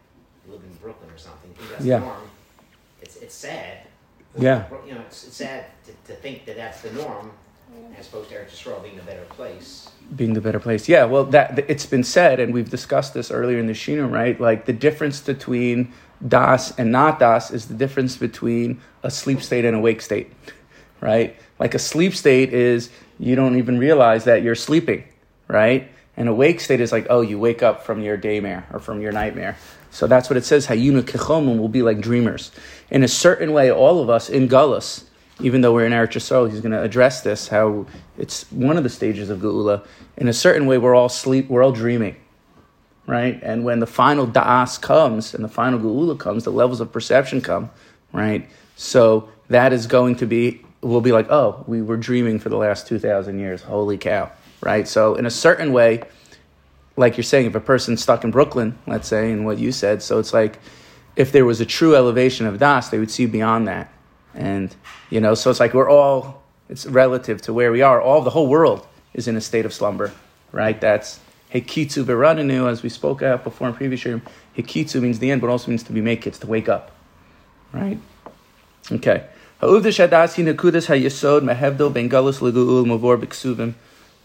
You 0.46 0.54
live 0.54 0.64
in 0.64 0.74
Brooklyn 0.76 1.10
or 1.12 1.18
something. 1.18 1.52
You 1.52 1.56
think 1.58 1.72
that's 1.72 1.86
yeah. 1.86 2.00
the 2.00 2.06
norm. 2.06 2.30
It's 3.02 3.16
it's 3.18 3.36
sad 3.36 3.89
yeah. 4.38 4.68
You 4.86 4.96
know, 4.96 5.02
it's, 5.02 5.28
it's 5.28 5.38
sad 5.38 5.66
to, 5.86 6.14
to 6.14 6.20
think 6.20 6.46
that 6.46 6.56
that's 6.56 6.82
the 6.82 6.92
norm 6.94 7.32
as 7.98 8.08
opposed 8.08 8.30
to 8.30 8.36
Eretz 8.36 8.52
Yisrael 8.52 8.82
being 8.82 8.98
a 8.98 9.04
better 9.04 9.26
place. 9.26 9.90
Being 10.16 10.34
the 10.34 10.42
better 10.42 10.60
place, 10.60 10.88
yeah. 10.88 11.06
Well, 11.06 11.26
that 11.26 11.60
it's 11.70 11.86
been 11.86 12.04
said, 12.04 12.40
and 12.40 12.54
we've 12.54 12.70
discussed 12.70 13.14
this 13.14 13.30
earlier 13.30 13.60
in 13.60 13.68
the 13.68 13.74
Shino, 13.74 14.12
right? 14.12 14.40
Like 14.40 14.66
the 14.66 14.74
difference 14.74 15.22
between 15.22 15.94
das 16.26 16.78
and 16.78 16.92
not 16.92 17.20
das 17.20 17.52
is 17.52 17.68
the 17.68 17.74
difference 17.74 18.18
between 18.18 18.82
a 19.04 19.12
sleep 19.12 19.42
state 19.42 19.66
and 19.66 19.76
a 19.76 19.80
wake 19.80 20.02
state, 20.02 20.32
right? 21.02 21.36
Like 21.60 21.74
a 21.74 21.80
sleep 21.80 22.16
state 22.16 22.54
is 22.54 22.90
you 23.20 23.36
don't 23.36 23.58
even 23.58 23.78
realize 23.78 24.24
that 24.24 24.42
you're 24.42 24.56
sleeping, 24.56 25.04
right? 25.48 25.92
And 26.18 26.28
a 26.28 26.34
wake 26.34 26.60
state 26.60 26.82
is 26.82 26.92
like, 26.92 27.08
oh, 27.10 27.22
you 27.22 27.38
wake 27.38 27.62
up 27.62 27.84
from 27.84 28.02
your 28.02 28.18
daymare 28.18 28.64
or 28.74 28.80
from 28.80 29.02
your 29.02 29.12
nightmare. 29.12 29.58
So 29.92 30.08
that's 30.08 30.30
what 30.30 30.38
it 30.38 30.46
says. 30.46 30.68
Hayunu 30.68 31.02
kechomim 31.02 31.58
will 31.58 31.68
be 31.70 31.82
like 31.82 32.00
dreamers. 32.00 32.52
In 32.92 33.04
a 33.04 33.08
certain 33.08 33.54
way, 33.54 33.72
all 33.72 34.02
of 34.02 34.10
us 34.10 34.30
in 34.30 34.48
Gullus, 34.48 35.06
even 35.42 35.62
though 35.62 35.74
we're 35.74 35.86
in 35.86 35.94
Eretz 35.94 36.14
Yisrael, 36.14 36.50
he's 36.50 36.62
going 36.62 36.72
to 36.72 36.82
address 36.82 37.22
this, 37.22 37.48
how 37.48 37.86
it's 38.18 38.44
one 38.52 38.78
of 38.78 38.84
the 38.84 38.90
stages 38.90 39.30
of 39.30 39.40
Geula. 39.40 39.86
In 40.18 40.28
a 40.28 40.34
certain 40.34 40.68
way, 40.68 40.78
we're 40.78 40.96
all 40.96 41.10
sleep, 41.10 41.48
we're 41.50 41.64
all 41.64 41.72
dreaming, 41.72 42.18
right? 43.08 43.40
And 43.42 43.64
when 43.64 43.80
the 43.80 43.88
final 43.88 44.28
Da'as 44.28 44.80
comes 44.82 45.34
and 45.34 45.44
the 45.44 45.50
final 45.50 45.80
Geula 45.80 46.20
comes, 46.20 46.44
the 46.44 46.52
levels 46.52 46.82
of 46.82 46.92
perception 46.92 47.42
come, 47.42 47.70
right? 48.12 48.50
So 48.76 49.30
that 49.48 49.72
is 49.72 49.88
going 49.88 50.18
to 50.18 50.26
be, 50.26 50.62
we'll 50.82 51.02
be 51.02 51.12
like, 51.12 51.30
oh, 51.30 51.64
we 51.68 51.82
were 51.82 51.98
dreaming 51.98 52.40
for 52.40 52.50
the 52.50 52.58
last 52.58 52.88
2,000 52.88 53.40
years. 53.40 53.62
Holy 53.62 53.98
cow, 53.98 54.32
right? 54.62 54.88
So 54.88 55.16
in 55.16 55.26
a 55.26 55.32
certain 55.32 55.72
way, 55.72 56.04
like 57.00 57.16
you're 57.16 57.24
saying, 57.24 57.46
if 57.46 57.56
a 57.56 57.62
person's 57.62 58.04
stuck 58.04 58.26
in 58.26 58.32
Brooklyn, 58.32 58.78
let's 58.86 59.08
say, 59.08 59.32
and 59.32 59.46
what 59.46 59.58
you 59.58 59.72
said, 59.72 60.04
so 60.04 60.20
it's 60.20 60.34
like 60.34 60.60
if 61.16 61.32
there 61.32 61.46
was 61.46 61.62
a 61.62 61.66
true 61.66 61.96
elevation 61.96 62.46
of 62.46 62.60
Das, 62.60 62.90
they 62.90 63.00
would 63.00 63.10
see 63.10 63.26
beyond 63.26 63.70
that. 63.70 63.92
And, 64.36 64.76
you 65.10 65.22
know, 65.22 65.34
so 65.34 65.50
it's 65.50 65.62
like 65.62 65.74
we're 65.74 65.90
all, 65.90 66.44
it's 66.68 66.86
relative 66.86 67.42
to 67.44 67.54
where 67.54 67.72
we 67.72 67.82
are. 67.82 68.02
All 68.02 68.22
the 68.22 68.30
whole 68.32 68.48
world 68.48 68.86
is 69.14 69.30
in 69.30 69.38
a 69.38 69.42
state 69.42 69.66
of 69.66 69.74
slumber, 69.74 70.12
right? 70.52 70.80
That's 70.80 71.22
Hekitsu 71.54 72.04
Beraninu, 72.04 72.70
as 72.70 72.84
we 72.84 72.90
spoke 72.90 73.22
about 73.22 73.46
before 73.46 73.70
in 73.70 73.74
previous 73.76 74.04
year. 74.04 74.22
Hekitsu 74.58 75.02
means 75.02 75.20
the 75.20 75.32
end, 75.32 75.40
but 75.40 75.50
also 75.50 75.72
means 75.72 75.84
to 75.84 75.94
be 75.94 76.02
make 76.02 76.28
it, 76.28 76.34
to 76.34 76.48
wake 76.48 76.68
up, 76.68 76.92
right? 77.72 77.98
Okay. 78.92 79.26
Ha'uvdish 79.62 80.06
hadasi 80.06 80.54
nekudas 80.54 80.88
ha'yesod 80.88 81.44
mehevdo 81.44 81.94
ben 81.94 82.10
galus 82.10 82.40
legu'ul 82.40 82.86
mavor 82.86 83.18
b'ksuvim. 83.18 83.74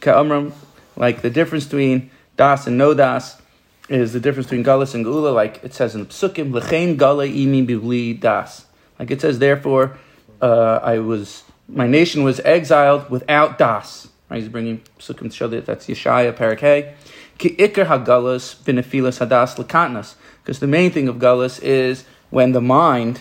Ka'amram, 0.00 0.52
like 0.96 1.22
the 1.22 1.30
difference 1.30 1.64
between 1.64 2.10
das 2.36 2.66
and 2.66 2.78
no 2.78 2.94
das 2.94 3.40
is 3.88 4.12
the 4.12 4.20
difference 4.20 4.46
between 4.46 4.64
Galus 4.64 4.94
and 4.94 5.04
Geula, 5.04 5.34
like 5.34 5.62
it 5.62 5.74
says 5.74 5.94
in 5.94 6.06
Psukim, 6.06 6.52
L'chein 6.52 6.96
Gala 6.96 7.26
imi 7.26 7.66
bivli 7.66 8.18
das. 8.18 8.66
Like 8.98 9.10
it 9.10 9.20
says, 9.20 9.38
therefore, 9.38 9.98
uh, 10.40 10.80
I 10.82 10.98
was, 10.98 11.44
my 11.68 11.86
nation 11.86 12.22
was 12.22 12.40
exiled 12.40 13.10
without 13.10 13.58
das. 13.58 14.08
Right, 14.30 14.40
he's 14.40 14.48
bringing 14.48 14.80
Psukim 14.98 15.30
to 15.30 15.30
show 15.30 15.48
that 15.48 15.66
that's 15.66 15.86
Yeshaya, 15.86 16.32
Parak 16.32 16.94
Ki 17.36 17.56
ikar 17.56 17.86
hagalus 17.86 18.56
benefilas 18.62 19.24
hadas 19.24 19.56
lekatnas. 19.56 20.14
Because 20.42 20.60
the 20.60 20.66
main 20.66 20.90
thing 20.90 21.08
of 21.08 21.16
galus 21.16 21.60
is 21.62 22.04
when 22.30 22.52
the 22.52 22.60
mind 22.60 23.20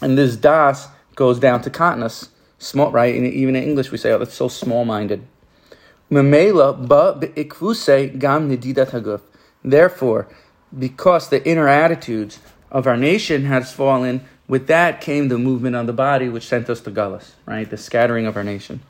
and 0.00 0.18
this 0.18 0.36
das 0.36 0.88
goes 1.14 1.38
down 1.38 1.62
to 1.62 1.70
katnas. 1.70 2.28
Small, 2.58 2.90
right? 2.90 3.14
Even 3.14 3.56
in 3.56 3.62
English 3.62 3.90
we 3.90 3.98
say, 3.98 4.12
oh, 4.12 4.18
that's 4.18 4.34
so 4.34 4.48
small-minded. 4.48 5.26
Therefore, 9.64 10.28
because 10.78 11.28
the 11.28 11.48
inner 11.48 11.68
attitudes 11.68 12.38
of 12.70 12.86
our 12.86 12.96
nation 12.96 13.44
has 13.46 13.72
fallen, 13.72 14.24
with 14.48 14.66
that 14.66 15.00
came 15.00 15.28
the 15.28 15.38
movement 15.38 15.76
on 15.76 15.86
the 15.86 15.92
body, 15.92 16.28
which 16.28 16.46
sent 16.46 16.68
us 16.68 16.80
to 16.80 16.90
Galus, 16.90 17.32
right? 17.46 17.68
The 17.68 17.76
scattering 17.76 18.26
of 18.26 18.36
our 18.36 18.44
nation. 18.44 18.80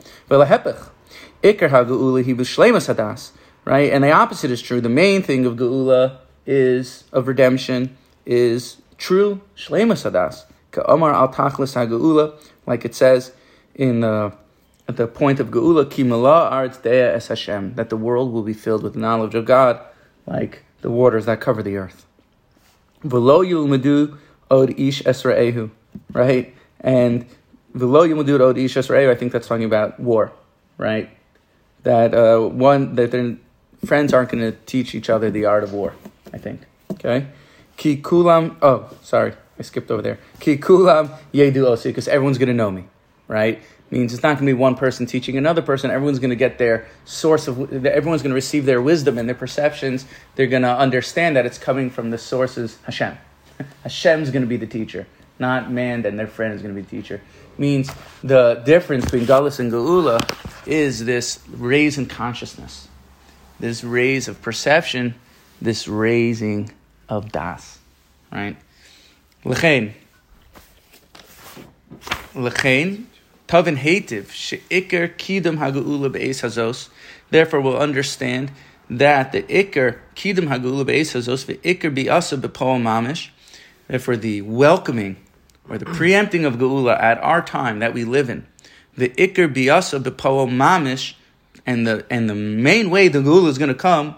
Hadas 2.88 3.30
right? 3.64 3.92
And 3.92 4.04
the 4.04 4.10
opposite 4.10 4.50
is 4.50 4.62
true. 4.62 4.80
The 4.80 4.88
main 4.88 5.22
thing 5.22 5.46
of 5.46 5.56
Geula 5.56 6.18
is 6.46 7.04
of 7.12 7.28
redemption 7.28 7.96
is 8.26 8.78
true 8.98 9.40
Shlema 9.56 9.94
Sadas. 9.94 10.44
Ka'amar 10.72 11.12
al 11.12 11.28
Tachlis 11.32 12.38
like 12.66 12.84
it 12.84 12.94
says 12.94 13.32
in 13.74 14.00
the 14.00 14.32
the 14.96 15.06
point 15.06 15.40
of 15.40 15.49
Geula, 15.49 15.84
Kimala 15.84 16.50
Arts 16.50 16.78
Dea 16.78 16.90
Es 16.90 17.28
Hashem, 17.28 17.75
that 17.75 17.90
the 17.90 17.96
world 17.96 18.32
will 18.32 18.42
be 18.42 18.52
filled 18.52 18.82
with 18.82 18.96
knowledge 18.96 19.34
of 19.34 19.44
God, 19.44 19.80
like 20.26 20.64
the 20.80 20.90
waters 20.90 21.26
that 21.26 21.40
cover 21.40 21.62
the 21.62 21.76
earth. 21.76 22.06
V'lo 23.04 23.46
yulmadu 23.46 24.16
od 24.50 24.78
ish 24.78 25.02
esra'ehu, 25.02 25.70
right? 26.12 26.54
And 26.80 27.26
v'lo 27.75 28.08
yulmadu 28.08 28.40
od 28.40 28.58
ish 28.58 28.75
esra'ehu, 28.75 29.11
I 29.11 29.14
think 29.14 29.32
that's 29.32 29.46
talking 29.46 29.64
about 29.64 29.99
war, 29.99 30.32
right? 30.78 31.11
That 31.82 32.14
uh, 32.14 32.40
one 32.49 32.94
that 32.94 33.11
their 33.11 33.37
friends 33.84 34.12
aren't 34.12 34.30
going 34.30 34.44
to 34.44 34.56
teach 34.66 34.94
each 34.94 35.11
other 35.11 35.30
the 35.30 35.46
art 35.46 35.64
of 35.64 35.72
war, 35.72 35.94
I 36.32 36.38
think. 36.38 36.61
Okay? 36.92 37.26
Ki 37.76 37.96
kulam, 37.96 38.56
oh, 38.62 38.88
sorry, 39.02 39.34
I 39.58 39.62
skipped 39.62 39.90
over 39.90 40.02
there. 40.02 40.18
Ki 40.38 40.56
kulam 40.56 41.11
yedu 41.32 41.64
osi, 41.64 41.84
because 41.84 42.06
everyone's 42.06 42.38
going 42.38 42.49
to 42.49 42.54
know 42.54 42.70
me, 42.70 42.84
right? 43.26 43.61
Means 43.92 44.14
it's 44.14 44.22
not 44.22 44.37
going 44.38 44.46
to 44.46 44.52
be 44.52 44.58
one 44.58 44.75
person 44.75 45.06
teaching 45.06 45.37
another 45.37 45.61
person. 45.61 45.90
Everyone's 45.90 46.18
going 46.18 46.30
to 46.30 46.37
get 46.37 46.56
their 46.56 46.88
source 47.04 47.46
of, 47.46 47.87
everyone's 47.87 48.22
going 48.22 48.30
to 48.30 48.34
receive 48.34 48.64
their 48.64 48.80
wisdom 48.80 49.18
and 49.18 49.28
their 49.28 49.37
perceptions. 49.37 50.06
They're 50.34 50.46
going 50.46 50.62
to 50.62 50.75
understand 50.75 51.37
that 51.37 51.44
it's 51.44 51.58
coming 51.58 51.90
from 51.90 52.11
the 52.11 52.18
sources, 52.18 52.78
Hashem. 52.84 53.18
Hashem's 53.82 54.30
going 54.30 54.42
to 54.42 54.49
be 54.49 54.56
the 54.56 54.66
teacher, 54.66 55.06
not 55.38 55.70
man 55.70 56.04
and 56.06 56.18
their 56.18 56.26
friend 56.26 56.54
is 56.54 56.62
going 56.62 56.75
to 56.75 56.80
be 56.80 56.84
the 56.84 57.02
teacher. 57.02 57.20
Means 57.58 57.90
the 58.25 58.62
difference 58.64 59.04
between 59.04 59.26
Galus 59.26 59.61
and 59.61 59.70
Geula 59.70 60.18
is 60.66 61.04
this 61.04 61.40
raise 61.49 61.99
in 61.99 62.06
consciousness 62.06 62.88
this 63.62 63.84
raise 63.84 64.26
of 64.26 64.42
perception, 64.42 65.14
this 65.61 65.87
raising 65.87 66.72
of 67.08 67.30
das, 67.30 67.78
right? 68.32 68.56
L'chein. 69.44 69.94
L'chein. 72.34 73.06
Tavin 73.52 73.76
hativ. 73.76 74.30
She'ikr 74.30 75.09
kidam 75.09 75.59
haga'ula 75.59 76.11
be'ez 76.11 76.40
hazos. 76.40 76.88
Therefore, 77.28 77.61
we'll 77.61 77.76
understand 77.76 78.50
that 78.88 79.32
the 79.32 79.42
ikr 79.42 79.99
kidam 80.16 80.49
haga'ula 80.49 80.87
be'ez 80.87 81.12
hazos 81.12 81.44
ve'ikr 81.44 81.94
bi'asa 81.94 82.40
be'pol 82.40 82.80
mamish. 82.80 83.28
Therefore, 83.88 84.16
the 84.16 84.40
welcoming 84.40 85.18
or 85.68 85.76
the 85.76 85.85
preempting 85.85 86.47
of 86.47 86.54
geula 86.54 86.99
at 86.99 87.23
our 87.23 87.42
time 87.42 87.80
that 87.80 87.92
we 87.92 88.04
live 88.04 88.30
in, 88.30 88.47
the 88.97 89.11
ikr 89.11 89.54
bi'asa 89.54 90.02
be'pol 90.02 90.49
mamish 90.49 91.12
and 91.66 91.87
the 91.87 92.06
and 92.09 92.30
the 92.30 92.35
main 92.35 92.88
way 92.88 93.09
the 93.09 93.18
geula 93.18 93.49
is 93.49 93.59
going 93.59 93.68
to 93.68 93.75
come, 93.75 94.14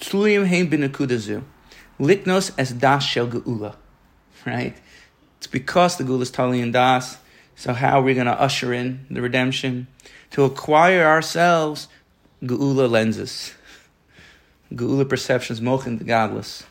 tluyim 0.00 0.46
hein 0.46 0.70
b'nekudazu, 0.70 1.42
liknos 1.98 2.52
as 2.56 2.70
das 2.74 3.02
shel 3.02 3.26
geula, 3.26 3.74
right? 4.46 4.76
It's 5.38 5.48
because 5.48 5.96
the 5.96 6.04
geula 6.04 6.22
is 6.22 6.30
tali 6.30 6.70
das. 6.70 7.18
So 7.58 7.72
how 7.72 7.98
are 7.98 8.02
we 8.02 8.14
going 8.14 8.28
to 8.28 8.40
usher 8.40 8.72
in 8.72 9.04
the 9.10 9.20
redemption? 9.20 9.88
To 10.30 10.44
acquire 10.44 11.04
ourselves 11.04 11.88
geula 12.40 12.88
lenses, 12.88 13.52
geula 14.72 15.08
perceptions, 15.08 15.60
mochin 15.60 15.98
the 15.98 16.04
godless, 16.04 16.62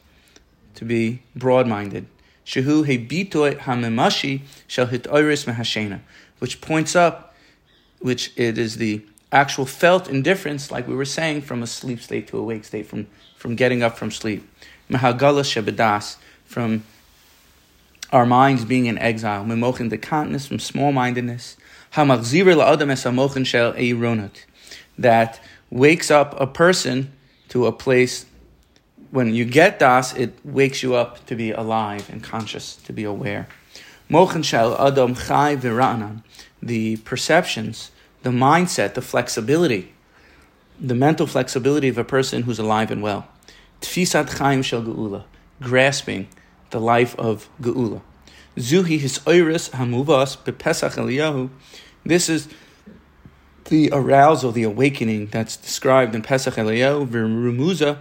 to 0.76 0.86
be 0.86 1.24
broad-minded. 1.36 2.08
Shehu 2.46 2.86
hebitoy 2.86 3.60
hamemashi 3.60 4.44
shel 4.66 4.88
hitoiris 4.88 5.44
mehashena, 5.46 6.00
which 6.40 6.62
points 6.62 6.96
up, 6.96 7.36
which 8.00 8.32
it 8.38 8.58
is 8.58 8.78
the 8.78 9.06
actual 9.30 9.66
felt 9.66 10.08
indifference, 10.08 10.72
like 10.72 10.88
we 10.88 10.96
were 10.96 11.04
saying, 11.04 11.42
from 11.42 11.62
a 11.62 11.68
sleep 11.68 12.00
state 12.00 12.30
to 12.30 12.38
a 12.38 12.44
wake 12.44 12.64
state, 12.64 12.88
from, 12.88 13.08
from 13.36 13.58
getting 13.58 13.84
up 13.84 13.98
from 13.98 14.10
sleep. 14.10 14.50
Mahagala 14.90 15.44
shebedas, 15.44 16.16
from 16.46 16.86
our 18.12 18.26
minds 18.26 18.66
being 18.66 18.86
in 18.86 18.98
exile. 18.98 19.44
Memochin 19.44 19.92
dekantness, 19.92 20.48
from 20.48 20.60
small 20.60 20.92
mindedness. 20.92 21.58
That 24.98 25.40
wakes 25.70 26.12
up 26.12 26.40
a 26.40 26.48
person 26.48 27.12
to 27.50 27.66
a 27.66 27.72
place. 27.72 28.26
When 29.12 29.34
you 29.34 29.46
get 29.46 29.80
das, 29.80 30.14
it 30.16 30.38
wakes 30.44 30.84
you 30.84 30.96
up 30.96 31.26
to 31.28 31.36
be 31.36 31.52
alive 31.52 32.10
and 32.10 32.24
conscious, 32.24 32.76
to 32.78 32.94
be 32.94 33.04
aware. 33.04 33.48
Mochin 34.10 34.44
shel 34.44 34.76
adam 34.80 35.16
chai 35.16 35.56
the 36.62 36.98
perceptions 36.98 37.92
the 38.24 38.34
mindset, 38.34 38.94
the 38.94 39.02
flexibility, 39.02 39.94
the 40.80 40.96
mental 40.96 41.28
flexibility 41.28 41.88
of 41.88 41.98
a 41.98 42.04
person 42.04 42.44
who's 42.44 42.60
alive 42.60 42.92
and 42.92 43.02
well. 43.02 43.28
Tfisat 43.82 44.38
chaim 44.38 44.62
shel 44.62 44.82
geula, 44.82 45.24
grasping 45.62 46.28
the 46.70 46.80
life 46.80 47.16
of 47.18 47.50
geula. 47.62 48.02
Zuhi 48.58 49.00
his 49.00 49.20
oiris 49.20 49.72
hamuvas 49.72 50.38
bepesach 50.38 50.96
Eliyahu. 50.96 51.50
This 52.06 52.30
is 52.30 52.48
the 53.66 53.90
arousal, 53.92 54.52
the 54.52 54.64
awakening 54.64 55.28
that's 55.28 55.58
described 55.58 56.16
in 56.16 56.22
Pesach 56.22 56.56
Eliyahu, 56.56 57.08
v'rumuza, 57.08 57.98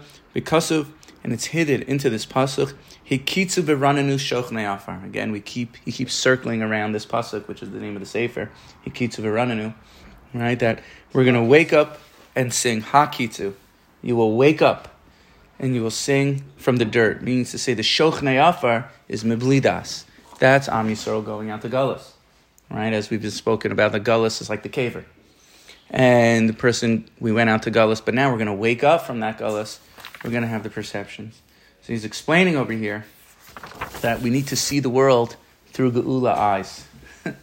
of, 0.70 0.92
and 1.24 1.32
it's 1.32 1.46
hidden 1.46 1.82
into 1.82 2.08
this 2.08 2.24
pasuk. 2.24 2.74
Hikitzu 3.10 3.64
v'ranenu 3.64 4.14
shochnei 4.14 4.72
afar. 4.72 5.04
Again, 5.04 5.32
we 5.32 5.40
keep 5.40 5.76
he 5.84 5.90
keeps 5.90 6.14
circling 6.14 6.62
around 6.62 6.92
this 6.92 7.04
pasuk, 7.04 7.48
which 7.48 7.62
is 7.62 7.70
the 7.70 7.78
name 7.78 7.96
of 7.96 8.00
the 8.00 8.06
sefer. 8.06 8.50
Hikitzu 8.86 9.20
v'ranenu 9.20 9.74
right? 10.34 10.58
That 10.58 10.82
we're 11.12 11.24
to 11.24 11.42
wake 11.42 11.72
up 11.72 11.98
and 12.34 12.52
sing 12.52 12.82
Hakitu. 12.82 13.54
You 14.02 14.16
will 14.16 14.36
wake 14.36 14.62
up 14.62 14.88
and 15.58 15.74
you 15.74 15.82
will 15.82 15.90
sing 15.90 16.44
from 16.56 16.76
the 16.76 16.84
dirt. 16.84 17.22
Means 17.22 17.50
to 17.52 17.58
say 17.58 17.74
the 17.74 17.82
Shochnei 17.82 18.36
Afar 18.36 18.90
is 19.08 19.24
Miblidas. 19.24 20.04
That's 20.38 20.68
Am 20.68 20.88
Yisrael 20.88 21.24
going 21.24 21.50
out 21.50 21.62
to 21.62 21.68
Gullus. 21.68 22.12
Right? 22.70 22.92
As 22.92 23.10
we've 23.10 23.22
been 23.22 23.30
spoken 23.30 23.72
about, 23.72 23.92
the 23.92 24.00
Gullus 24.00 24.40
is 24.40 24.50
like 24.50 24.62
the 24.62 24.68
caver. 24.68 25.04
And 25.88 26.48
the 26.48 26.52
person, 26.52 27.08
we 27.20 27.32
went 27.32 27.48
out 27.48 27.62
to 27.62 27.70
Gullus, 27.70 28.04
but 28.04 28.12
now 28.14 28.30
we're 28.30 28.38
going 28.38 28.46
to 28.48 28.52
wake 28.52 28.82
up 28.82 29.06
from 29.06 29.20
that 29.20 29.38
Gullus. 29.38 29.78
We're 30.24 30.30
going 30.30 30.42
to 30.42 30.48
have 30.48 30.62
the 30.62 30.70
perceptions. 30.70 31.40
So 31.82 31.92
he's 31.92 32.04
explaining 32.04 32.56
over 32.56 32.72
here 32.72 33.04
that 34.00 34.20
we 34.20 34.30
need 34.30 34.48
to 34.48 34.56
see 34.56 34.80
the 34.80 34.90
world 34.90 35.36
through 35.68 35.92
Geula 35.92 36.34
eyes. 36.34 36.86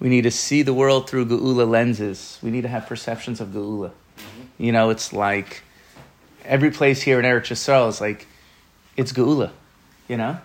We 0.00 0.08
need 0.08 0.22
to 0.22 0.30
see 0.30 0.62
the 0.62 0.72
world 0.72 1.10
through 1.10 1.26
Geula 1.26 1.68
lenses. 1.68 2.38
We 2.42 2.50
need 2.50 2.62
to 2.62 2.68
have 2.68 2.86
perceptions 2.86 3.38
of 3.38 3.48
Geula. 3.48 3.92
You 4.56 4.72
know, 4.72 4.88
it's 4.88 5.12
like 5.12 5.62
every 6.50 6.72
place 6.72 7.00
here 7.00 7.20
in 7.20 7.24
Eretz 7.24 7.52
Yisrael 7.52 7.88
is 7.88 8.00
like, 8.00 8.26
it's 8.96 9.12
Geula. 9.12 9.52
You 10.08 10.18
know? 10.18 10.38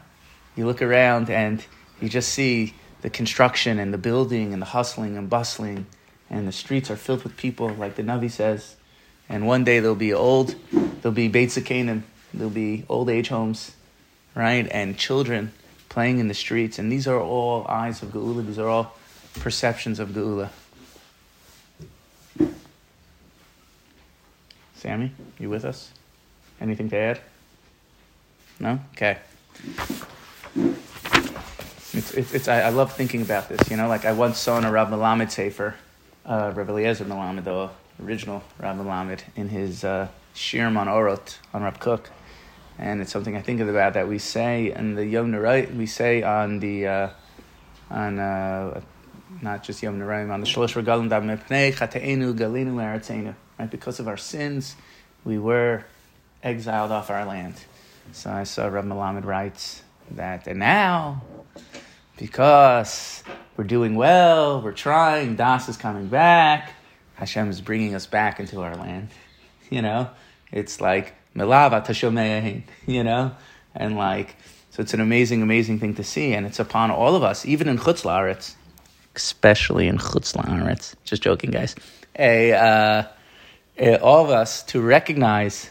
You 0.55 0.67
look 0.67 0.81
around 0.81 1.29
and 1.29 1.65
you 1.99 2.07
just 2.07 2.29
see 2.29 2.75
the 3.01 3.09
construction 3.09 3.79
and 3.79 3.93
the 3.93 3.97
building 3.97 4.53
and 4.53 4.61
the 4.61 4.67
hustling 4.67 5.17
and 5.17 5.29
bustling, 5.29 5.87
and 6.29 6.47
the 6.47 6.51
streets 6.51 6.89
are 6.89 6.95
filled 6.95 7.23
with 7.23 7.35
people, 7.35 7.69
like 7.69 7.95
the 7.95 8.03
Navi 8.03 8.31
says. 8.31 8.75
And 9.27 9.47
one 9.47 9.63
day 9.63 9.79
there'll 9.79 9.95
be 9.95 10.13
old, 10.13 10.55
there'll 10.71 11.11
be 11.11 11.27
Beit 11.27 11.57
Canaan, 11.65 12.03
there'll 12.33 12.49
be 12.49 12.85
old 12.87 13.09
age 13.09 13.29
homes, 13.29 13.75
right? 14.35 14.67
And 14.71 14.97
children 14.97 15.51
playing 15.89 16.19
in 16.19 16.27
the 16.27 16.33
streets. 16.33 16.77
And 16.77 16.91
these 16.91 17.07
are 17.07 17.19
all 17.19 17.65
eyes 17.67 18.03
of 18.03 18.09
Geula. 18.09 18.45
These 18.45 18.59
are 18.59 18.67
all 18.67 18.95
perceptions 19.39 19.99
of 19.99 20.09
Geula. 20.09 20.49
Sammy, 24.85 25.11
you 25.39 25.49
with 25.49 25.65
us? 25.65 25.89
Anything 26.61 26.91
to 26.91 26.95
add? 26.95 27.19
No? 28.59 28.79
Okay. 28.93 29.17
It's, 31.91 32.13
it's, 32.13 32.35
it's 32.35 32.47
I, 32.47 32.61
I, 32.61 32.69
love 32.69 32.93
thinking 32.93 33.23
about 33.23 33.49
this, 33.49 33.67
you 33.71 33.77
know, 33.77 33.87
like 33.87 34.05
I 34.05 34.11
once 34.11 34.37
saw 34.37 34.59
in 34.59 34.63
a 34.63 34.71
Rav 34.71 34.89
Melamed 34.89 35.31
Sefer, 35.31 35.73
uh, 36.23 36.53
Rav 36.53 36.69
Eliezer 36.69 37.03
Melamed, 37.03 37.45
the 37.45 37.71
original 38.05 38.43
Rav 38.59 38.77
Melamed, 38.77 39.21
in 39.35 39.49
his 39.49 39.83
uh, 39.83 40.07
Shir 40.35 40.67
on 40.67 40.75
Orot 40.75 41.39
on 41.51 41.63
Rav 41.63 41.79
Kook, 41.79 42.11
and 42.77 43.01
it's 43.01 43.11
something 43.11 43.35
I 43.35 43.41
think 43.41 43.61
of 43.61 43.67
about 43.67 43.95
that 43.95 44.07
we 44.07 44.19
say 44.19 44.71
in 44.71 44.93
the 44.93 45.03
Yom 45.03 45.31
Nerai, 45.31 45.75
we 45.75 45.87
say 45.87 46.21
on 46.21 46.59
the 46.59 46.85
uh, 46.85 47.09
on 47.89 48.19
uh, 48.19 48.81
not 49.41 49.63
just 49.63 49.81
Yom 49.81 49.97
Nerai, 49.99 50.29
on 50.31 50.41
the 50.41 50.45
Shalosh 50.45 50.79
Regalim 50.79 51.09
da 51.09 51.21
Mepnei 51.21 51.73
Chateinu 51.73 52.37
Galinu 52.37 52.75
Eretzenu. 52.75 53.33
Right, 53.59 53.69
because 53.69 53.99
of 53.99 54.07
our 54.07 54.17
sins, 54.17 54.75
we 55.23 55.37
were 55.37 55.85
exiled 56.43 56.91
off 56.91 57.09
our 57.09 57.25
land. 57.25 57.55
So 58.11 58.29
I 58.29 58.43
saw 58.43 58.67
Rav 58.67 58.85
Melamed 58.85 59.25
writes 59.25 59.81
that, 60.11 60.47
and 60.47 60.59
now 60.59 61.23
because 62.17 63.23
we're 63.57 63.63
doing 63.63 63.95
well, 63.95 64.61
we're 64.61 64.71
trying, 64.71 65.35
Das 65.35 65.67
is 65.67 65.77
coming 65.77 66.07
back, 66.07 66.73
Hashem 67.15 67.49
is 67.49 67.61
bringing 67.61 67.95
us 67.95 68.05
back 68.05 68.39
into 68.39 68.61
our 68.61 68.75
land. 68.75 69.09
You 69.71 69.81
know, 69.81 70.11
it's 70.51 70.79
like 70.79 71.15
Melava 71.35 71.83
Tashomein, 71.83 72.61
you 72.85 73.03
know, 73.03 73.31
and 73.73 73.97
like 73.97 74.35
so 74.69 74.83
it's 74.83 74.93
an 74.93 74.99
amazing, 74.99 75.41
amazing 75.41 75.79
thing 75.79 75.95
to 75.95 76.03
see, 76.03 76.33
and 76.33 76.45
it's 76.45 76.59
upon 76.59 76.91
all 76.91 77.15
of 77.15 77.23
us, 77.23 77.47
even 77.47 77.67
in 77.67 77.79
Chutz 77.79 78.03
La'aretz, 78.03 78.53
especially 79.15 79.87
in 79.87 79.97
Chutz 79.97 80.35
La'aretz. 80.35 80.93
Just 81.03 81.23
joking, 81.23 81.49
guys. 81.49 81.75
A, 82.19 82.51
uh, 82.51 83.03
all 83.79 84.23
of 84.23 84.29
us 84.29 84.63
to 84.63 84.81
recognize 84.81 85.69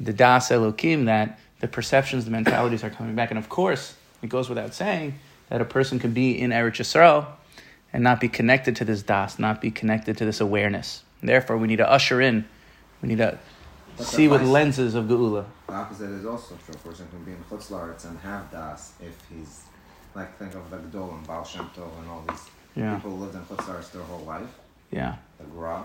the 0.00 0.12
Das 0.12 0.50
Elokim 0.50 1.06
that 1.06 1.38
the 1.60 1.68
perceptions, 1.68 2.24
the 2.24 2.30
mentalities 2.30 2.84
are 2.84 2.90
coming 2.90 3.14
back, 3.14 3.30
and 3.30 3.38
of 3.38 3.48
course, 3.48 3.94
it 4.22 4.28
goes 4.28 4.48
without 4.48 4.74
saying 4.74 5.14
that 5.48 5.60
a 5.60 5.64
person 5.64 5.98
can 5.98 6.12
be 6.12 6.38
in 6.38 6.50
Eretz 6.50 6.80
Yisrael 6.80 7.26
and 7.92 8.02
not 8.02 8.20
be 8.20 8.28
connected 8.28 8.76
to 8.76 8.84
this 8.84 9.02
das, 9.02 9.38
not 9.38 9.60
be 9.60 9.70
connected 9.70 10.16
to 10.18 10.24
this 10.24 10.40
awareness. 10.40 11.02
And 11.20 11.28
therefore, 11.28 11.56
we 11.56 11.68
need 11.68 11.76
to 11.76 11.90
usher 11.90 12.20
in, 12.20 12.44
we 13.00 13.08
need 13.08 13.18
to 13.18 13.38
But 13.96 14.06
see 14.06 14.28
with 14.28 14.42
lenses 14.42 14.94
of 14.94 15.04
Geula. 15.04 15.44
The 15.68 15.74
opposite 15.74 16.10
is 16.10 16.26
also 16.26 16.56
true. 16.64 16.74
A 16.74 16.88
person 16.88 17.06
can 17.08 17.24
be 17.24 17.32
in 17.32 17.44
Chutz 17.44 18.04
and 18.04 18.18
have 18.18 18.50
Das 18.50 18.94
if 19.00 19.16
he's, 19.30 19.62
like, 20.14 20.36
think 20.38 20.54
of 20.54 20.70
the 20.70 20.78
Gedolim, 20.78 21.26
Baal 21.26 21.44
Shem 21.44 21.70
Tov, 21.76 21.98
and 22.00 22.08
all 22.10 22.24
these 22.28 22.42
Yeah, 22.74 22.96
people 22.96 23.12
who 23.12 23.24
lived 23.24 23.36
in 23.36 23.42
Chutz 23.42 23.92
their 23.92 24.02
whole 24.02 24.24
life, 24.24 24.58
yeah. 24.90 25.16
the 25.38 25.44
Gra. 25.44 25.84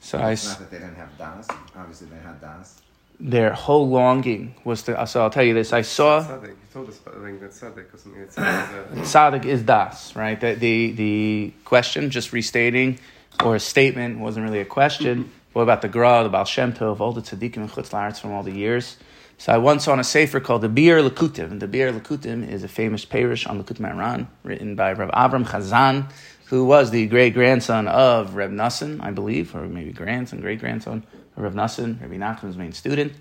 So 0.00 0.18
I, 0.18 0.32
It's 0.32 0.44
s- 0.46 0.50
not 0.50 0.58
that 0.60 0.70
they 0.70 0.78
didn't 0.78 0.96
have 0.96 1.16
Das. 1.18 1.48
Obviously, 1.76 2.08
they 2.08 2.18
had 2.18 2.40
Das. 2.40 2.80
their 3.20 3.52
whole 3.52 3.88
longing 3.88 4.54
was 4.64 4.82
to. 4.84 5.06
So 5.06 5.22
I'll 5.22 5.30
tell 5.30 5.42
you 5.44 5.54
this. 5.54 5.72
I 5.72 5.82
saw 5.82 6.22
Tzaddik. 6.22 6.48
You 6.48 6.56
told 6.72 6.88
us 6.88 6.98
about 7.00 7.14
the 7.16 7.20
thing 7.26 7.40
that 7.40 7.50
tzaddik 7.50 7.92
or 7.94 7.98
something. 7.98 8.20
It 8.22 8.32
says, 8.32 8.44
uh, 8.44 8.84
Tzaddik 8.94 9.44
is 9.44 9.62
das, 9.62 10.14
right? 10.14 10.40
The, 10.40 10.54
the 10.54 10.92
the 10.92 11.52
question, 11.64 12.10
just 12.10 12.32
restating, 12.32 12.98
or 13.44 13.56
a 13.56 13.60
statement 13.60 14.18
wasn't 14.20 14.44
really 14.46 14.60
a 14.60 14.64
question. 14.66 15.32
What 15.54 15.62
about 15.62 15.80
the 15.82 15.88
Gra, 15.88 16.22
the 16.22 16.28
Baal 16.28 16.44
Shem 16.44 16.72
Tov, 16.74 17.00
all 17.00 17.12
the 17.12 17.22
tzaddikim 17.22 17.56
and 17.56 17.70
chutz 17.70 17.90
la'aretz 17.90 18.20
from 18.20 18.32
all 18.32 18.44
the 18.44 18.52
years? 18.52 18.96
So 19.38 19.52
I 19.52 19.56
once 19.58 19.84
saw 19.84 19.92
on 19.92 19.98
a 19.98 20.04
sefer 20.04 20.38
called 20.40 20.60
the 20.62 20.68
Bir 20.68 21.00
Lakutim. 21.02 21.50
And 21.50 21.60
the 21.60 21.66
Bir 21.66 21.90
Lakutim 21.92 22.48
is 22.48 22.62
a 22.62 22.68
famous 22.68 23.04
parish 23.04 23.44
on 23.46 23.60
Lakut 23.60 23.80
Maran, 23.80 24.28
written 24.44 24.76
by 24.76 24.92
Rav 24.92 25.10
Avram 25.10 25.44
Chazan, 25.46 26.12
who 26.48 26.64
was 26.64 26.90
the 26.90 27.06
great 27.06 27.34
grandson 27.34 27.86
of 27.88 28.34
Reb 28.34 28.50
Nassan, 28.50 29.02
I 29.02 29.10
believe, 29.10 29.54
or 29.54 29.66
maybe 29.66 29.92
grandson, 29.92 30.40
great 30.40 30.60
grandson 30.60 31.04
of 31.36 31.42
Reb 31.42 31.54
Nassan, 31.54 32.00
Rabbi 32.00 32.16
Nachman's 32.16 32.56
main 32.56 32.72
student. 32.72 33.12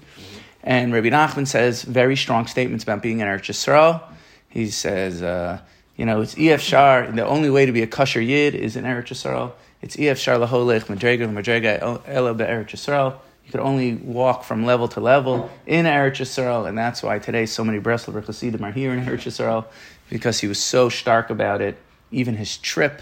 And 0.64 0.94
Rabbi 0.94 1.10
Nachman 1.10 1.46
says 1.46 1.84
very 1.84 2.16
strong 2.16 2.48
statements 2.48 2.84
about 2.84 3.02
being 3.02 3.20
in 3.20 3.28
Eretz 3.28 3.50
Yisrael. 3.50 4.02
He 4.48 4.70
says, 4.70 5.22
uh, 5.22 5.60
you 5.98 6.06
know, 6.06 6.22
it's 6.22 6.36
EF 6.38 6.62
Shar, 6.62 7.12
the 7.12 7.26
only 7.26 7.50
way 7.50 7.66
to 7.66 7.74
be 7.74 7.82
a 7.82 7.88
kosher 7.88 8.22
yid 8.22 8.56
is 8.56 8.78
in 8.78 8.86
Eretz 8.86 9.08
Yisrael. 9.08 9.52
It's 9.82 10.00
EF 10.00 10.18
Shar 10.18 10.38
laholech, 10.38 10.86
madrega, 10.86 11.28
madrega, 11.30 12.02
ela 12.08 12.34
be'eretz 12.34 12.70
Yisrael. 12.70 13.18
You 13.46 13.52
could 13.52 13.62
only 13.62 13.96
walk 13.96 14.46
from 14.46 14.66
level 14.66 14.88
to 14.90 15.02
level 15.02 15.50
in 15.66 15.86
Eretz 15.86 16.22
Yisrael, 16.22 16.68
and 16.68 16.78
that's 16.78 17.04
why 17.04 17.20
today 17.20 17.46
so 17.46 17.66
many 17.66 17.80
Breslov 17.82 18.26
Chassidim 18.26 18.64
are 18.64 18.72
here 18.72 18.94
in 18.94 19.04
Eretz 19.04 19.26
Yisrael, 19.26 19.66
because 20.10 20.40
he 20.40 20.48
was 20.48 20.64
so 20.64 20.88
stark 20.88 21.30
about 21.30 21.60
it. 21.60 21.78
Even 22.10 22.36
his 22.36 22.56
trip, 22.58 23.02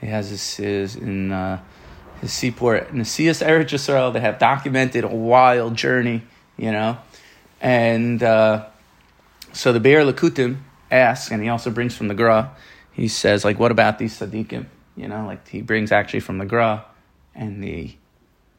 he 0.00 0.06
has 0.06 0.30
his, 0.30 0.56
his 0.56 0.96
in 0.96 1.32
uh, 1.32 1.60
his 2.20 2.32
seaport, 2.32 2.92
Nasias 2.92 3.44
Eretz 3.46 3.70
Yisrael, 3.70 4.12
they 4.12 4.20
have 4.20 4.38
documented 4.38 5.04
a 5.04 5.08
wild 5.08 5.76
journey, 5.76 6.22
you 6.56 6.72
know. 6.72 6.98
And 7.60 8.22
uh, 8.22 8.66
so 9.52 9.72
the 9.72 9.80
Be'er 9.80 10.04
Lakutim 10.04 10.58
asks, 10.90 11.30
and 11.30 11.42
he 11.42 11.48
also 11.48 11.70
brings 11.70 11.96
from 11.96 12.08
the 12.08 12.14
Gra, 12.14 12.52
he 12.92 13.08
says, 13.08 13.44
like, 13.44 13.58
what 13.58 13.70
about 13.70 13.98
these 13.98 14.18
Tzaddikim? 14.18 14.66
You 14.96 15.06
know, 15.06 15.26
like 15.26 15.46
he 15.46 15.62
brings 15.62 15.92
actually 15.92 16.20
from 16.20 16.38
the 16.38 16.46
Gra 16.46 16.84
and 17.34 17.62
the 17.62 17.94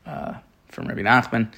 uh, 0.05 0.35
from 0.69 0.87
Rabbi 0.87 1.01
Nachman. 1.01 1.51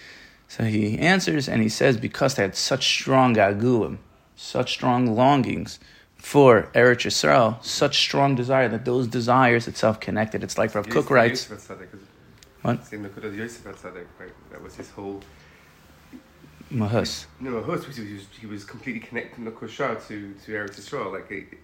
So 0.48 0.64
he 0.64 0.98
answers 0.98 1.48
and 1.48 1.62
he 1.62 1.70
says, 1.70 1.98
because 1.98 2.36
they 2.36 2.42
had 2.42 2.56
such 2.56 2.88
strong 2.88 3.36
gagulim, 3.36 4.00
such 4.36 4.74
strong 4.74 5.16
longings 5.16 5.80
for 6.22 6.70
Eretz 6.76 7.04
Yisrael, 7.08 7.62
such 7.64 8.00
strong 8.00 8.36
desire 8.36 8.70
that 8.70 8.86
those 8.86 9.08
desires 9.08 9.68
itself 9.68 10.00
connected. 10.00 10.44
It's 10.44 10.58
like 10.58 10.74
Rav 10.76 10.88
Kook 10.88 11.10
writes. 11.10 11.50
Yosef 11.50 11.68
Tzaddik, 11.68 11.94
is- 11.94 12.08
What? 12.62 12.86
Same 12.86 13.04
look 13.04 13.16
Yosef 13.18 13.64
Tzaddik, 13.64 14.06
right? 14.20 14.32
That 14.52 14.62
was 14.62 14.76
his 14.76 14.90
whole. 14.92 15.22
Mahus. 16.72 17.26
No, 17.40 17.62
host. 17.62 17.88
He 17.88 18.14
was 18.14 18.26
he 18.40 18.46
was 18.46 18.64
completely 18.64 19.02
connecting 19.02 19.44
the 19.46 19.52
Koshar 19.52 20.00
to 20.08 20.34
to 20.46 20.52
Eretz 20.52 20.80
Yisrael, 20.80 21.12
like. 21.12 21.30
It, 21.32 21.58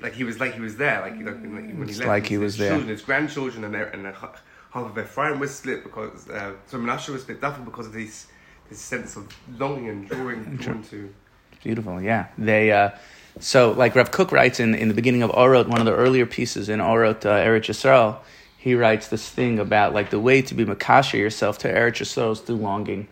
like 0.00 0.14
he 0.14 0.24
was, 0.24 0.40
like 0.40 0.54
he 0.54 0.60
was 0.60 0.76
there, 0.76 1.00
like, 1.02 1.12
like 1.12 1.40
when, 1.40 1.78
when 1.78 1.86
he 1.86 1.90
It's 1.92 1.98
left. 1.98 2.08
like 2.08 2.26
he 2.26 2.36
was 2.36 2.56
there. 2.56 2.70
Children, 2.70 2.88
his 2.88 3.02
grandchildren, 3.02 3.62
and 3.64 3.72
their, 3.72 3.86
and 3.90 4.04
their, 4.04 4.12
half 4.12 4.42
of 4.74 4.98
Ephraim 4.98 5.38
was 5.38 5.54
split 5.54 5.84
because 5.84 6.28
uh, 6.28 6.52
so 6.66 6.78
Menashe 6.78 7.10
was 7.10 7.22
split. 7.22 7.40
Definitely 7.40 7.70
because 7.70 7.86
of 7.86 7.92
this 7.92 8.26
this 8.68 8.80
sense 8.80 9.16
of 9.16 9.28
longing 9.56 9.88
and 9.88 10.08
drawing, 10.08 10.56
drawn 10.56 10.82
to. 10.84 11.14
Beautiful, 11.62 12.02
yeah. 12.02 12.26
They 12.36 12.72
uh, 12.72 12.90
so 13.40 13.72
like 13.72 13.94
Rav 13.94 14.10
Kook 14.10 14.32
writes 14.32 14.60
in, 14.60 14.74
in 14.74 14.88
the 14.88 14.94
beginning 14.94 15.22
of 15.22 15.30
Orot, 15.30 15.68
one 15.68 15.80
of 15.80 15.86
the 15.86 15.94
earlier 15.94 16.26
pieces 16.26 16.68
in 16.68 16.80
Orot 16.80 17.26
uh, 17.26 17.44
Eretz 17.44 17.66
Yisrael, 17.66 18.18
he 18.56 18.74
writes 18.74 19.08
this 19.08 19.28
thing 19.28 19.58
about 19.58 19.92
like 19.92 20.10
the 20.10 20.20
way 20.20 20.40
to 20.42 20.54
be 20.54 20.64
makasha 20.64 21.18
yourself 21.18 21.58
to 21.58 21.68
Eretz 21.68 22.00
Yisrael 22.00 22.32
is 22.32 22.40
through 22.40 22.56
longing. 22.56 23.08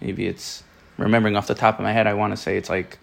Maybe 0.00 0.26
it's 0.26 0.64
remembering 0.96 1.36
off 1.36 1.46
the 1.46 1.54
top 1.54 1.78
of 1.78 1.82
my 1.82 1.92
head. 1.92 2.06
I 2.06 2.14
want 2.14 2.32
to 2.32 2.36
say 2.36 2.56
it's 2.56 2.68
like 2.68 2.98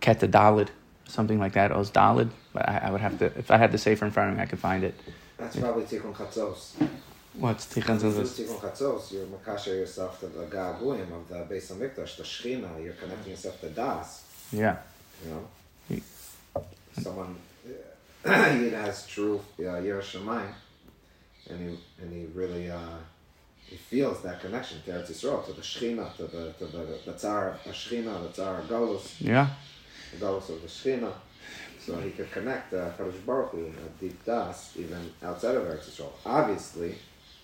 Keta 0.00 0.30
Dalid, 0.30 0.68
something 1.06 1.38
like 1.38 1.54
that. 1.54 1.72
Oz 1.72 1.90
Dalid, 1.90 2.30
but 2.52 2.68
I, 2.68 2.78
I 2.84 2.90
would 2.90 3.00
have 3.00 3.18
to 3.18 3.26
if 3.38 3.50
I 3.50 3.56
had 3.56 3.72
the 3.72 3.78
safer 3.78 4.04
in 4.04 4.10
front 4.10 4.30
of 4.30 4.36
me, 4.36 4.42
I 4.42 4.46
could 4.46 4.58
find 4.58 4.84
it. 4.84 4.94
That's 5.38 5.56
probably 5.56 5.84
Tikkun 5.84 6.14
Chatzos. 6.14 6.88
What's 7.34 7.66
Tikkun 7.66 7.98
Zuzos? 7.98 8.38
Tikkun 8.38 8.60
Chatzos, 8.60 9.12
you're 9.12 9.26
makasha 9.26 9.66
yourself 9.66 10.20
to 10.20 10.26
the 10.26 10.44
Gaguim 10.44 11.12
of 11.12 11.28
the 11.28 11.54
Beis 11.54 11.70
HaMikdash, 11.70 12.16
the 12.16 12.22
Shechina, 12.22 12.82
you're 12.82 12.94
connecting 12.94 13.32
yourself 13.32 13.60
to 13.60 13.68
Das. 13.68 14.24
Yeah, 14.52 14.76
You 15.24 15.32
know, 15.32 15.48
someone 16.92 17.36
he 18.26 18.70
has 18.70 19.06
true 19.06 19.40
uh, 19.60 19.62
Yiras 19.62 20.16
Shamayim, 20.18 20.52
and 21.48 21.60
he 21.60 21.78
and 22.02 22.12
he 22.12 22.26
really 22.34 22.70
uh, 22.70 22.98
he 23.66 23.76
feels 23.76 24.20
that 24.22 24.40
connection 24.40 24.82
to 24.82 24.90
Eretz 24.90 25.10
Yisrael, 25.10 25.44
to 25.46 25.52
the 25.52 25.62
Shechina, 25.62 26.14
to 26.16 26.24
the 26.24 26.52
to 26.58 26.66
the 26.66 26.98
the 27.04 27.12
Tsar 27.12 27.58
Shechina, 27.66 28.22
the 28.22 28.30
Tsar 28.30 28.62
Galus, 28.62 29.20
yeah, 29.20 29.48
the 30.12 30.24
Galus 30.24 30.48
of 30.48 30.62
the 30.62 30.68
Shechina. 30.68 31.12
So 31.78 32.00
he 32.00 32.10
could 32.10 32.32
connect 32.32 32.74
uh, 32.74 32.90
Kadosh 32.98 33.24
Baruch 33.24 33.50
Hu, 33.50 33.66
a 33.66 34.00
deep 34.00 34.24
das, 34.24 34.76
even 34.76 35.12
outside 35.22 35.54
of 35.54 35.62
Eretz 35.62 35.88
Yisrael. 35.88 36.10
Obviously, 36.24 36.96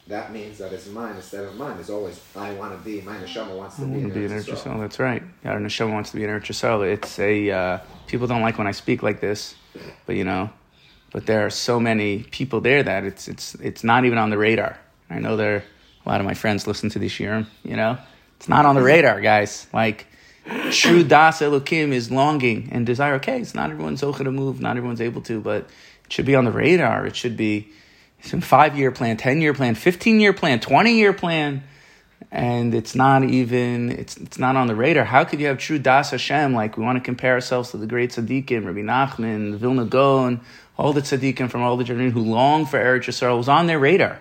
that 0.08 0.32
means 0.32 0.58
that 0.58 0.72
it's 0.72 0.88
mine 0.88 1.16
instead 1.16 1.44
of 1.44 1.54
mine. 1.56 1.76
It's 1.78 1.90
always 1.90 2.20
I 2.34 2.52
want 2.54 2.76
to 2.76 2.84
be. 2.84 3.00
My 3.02 3.16
neshama 3.16 3.56
wants 3.56 3.76
to 3.76 3.82
be 3.82 4.00
in 4.00 4.10
be 4.10 4.24
an 4.24 4.32
Eretz 4.32 4.44
Eretz 4.44 4.54
Yisrael. 4.54 4.74
Yisrael. 4.74 4.80
That's 4.80 4.98
right. 4.98 5.22
Our 5.44 5.58
neshama 5.58 5.92
wants 5.92 6.10
to 6.10 6.16
be 6.16 6.24
an 6.24 6.30
Eretz. 6.30 6.92
It's 6.92 7.18
a 7.18 7.50
uh, 7.50 7.78
people 8.06 8.26
don't 8.26 8.42
like 8.42 8.58
when 8.58 8.66
I 8.66 8.72
speak 8.72 9.02
like 9.02 9.20
this, 9.20 9.54
but 10.06 10.16
you 10.16 10.24
know, 10.24 10.50
but 11.12 11.26
there 11.26 11.46
are 11.46 11.50
so 11.50 11.78
many 11.78 12.24
people 12.24 12.60
there 12.60 12.82
that 12.82 13.04
it's 13.04 13.28
it's 13.28 13.54
it's 13.56 13.84
not 13.84 14.04
even 14.04 14.18
on 14.18 14.30
the 14.30 14.38
radar. 14.38 14.78
I 15.08 15.20
know 15.20 15.36
there 15.36 15.62
a 16.04 16.08
lot 16.08 16.20
of 16.20 16.26
my 16.26 16.34
friends 16.34 16.66
listen 16.66 16.90
to 16.90 16.98
this 16.98 17.12
shirim. 17.12 17.46
You 17.62 17.76
know, 17.76 17.96
it's 18.36 18.48
not 18.48 18.66
on 18.66 18.74
the 18.74 18.82
radar, 18.82 19.20
guys. 19.20 19.68
Like 19.72 20.06
true 20.70 21.04
das 21.04 21.38
elokim 21.38 21.92
is 21.92 22.10
longing 22.10 22.70
and 22.72 22.84
desire. 22.84 23.14
Okay, 23.14 23.40
it's 23.40 23.54
not 23.54 23.70
everyone's 23.70 24.02
zocha 24.02 24.24
to 24.24 24.32
move, 24.32 24.60
not 24.60 24.76
everyone's 24.76 25.00
able 25.00 25.20
to, 25.22 25.40
but 25.40 25.68
it 26.04 26.12
should 26.12 26.26
be 26.26 26.34
on 26.34 26.44
the 26.44 26.50
radar. 26.50 27.06
It 27.06 27.14
should 27.14 27.36
be 27.36 27.68
some 28.22 28.40
five 28.40 28.76
year 28.76 28.90
plan, 28.90 29.16
ten 29.16 29.40
year 29.40 29.54
plan, 29.54 29.74
fifteen 29.74 30.20
year 30.20 30.32
plan, 30.32 30.60
twenty 30.60 30.96
year 30.96 31.12
plan 31.12 31.62
and 32.32 32.74
it's 32.74 32.94
not 32.94 33.22
even 33.24 33.90
it's 33.90 34.16
it's 34.16 34.38
not 34.38 34.56
on 34.56 34.66
the 34.66 34.74
radar. 34.74 35.04
How 35.04 35.22
could 35.22 35.38
you 35.38 35.46
have 35.46 35.58
true 35.58 35.78
Das 35.78 36.10
Hashem? 36.10 36.54
Like 36.54 36.78
we 36.78 36.82
want 36.82 36.96
to 36.96 37.04
compare 37.04 37.34
ourselves 37.34 37.70
to 37.72 37.76
the 37.76 37.86
great 37.86 38.10
tzaddikim, 38.10 38.64
Rabbi 38.64 38.80
Nachman, 38.80 39.56
Vilna 39.56 39.84
Gaon, 39.84 40.40
all 40.78 40.94
the 40.94 41.02
tzaddikim 41.02 41.50
from 41.50 41.62
all 41.62 41.76
the 41.76 41.84
generation 41.84 42.12
who 42.12 42.22
long 42.22 42.64
for 42.64 42.78
Eretz 42.78 43.04
Yisrael 43.04 43.36
was 43.36 43.50
on 43.50 43.66
their 43.66 43.78
radar. 43.78 44.18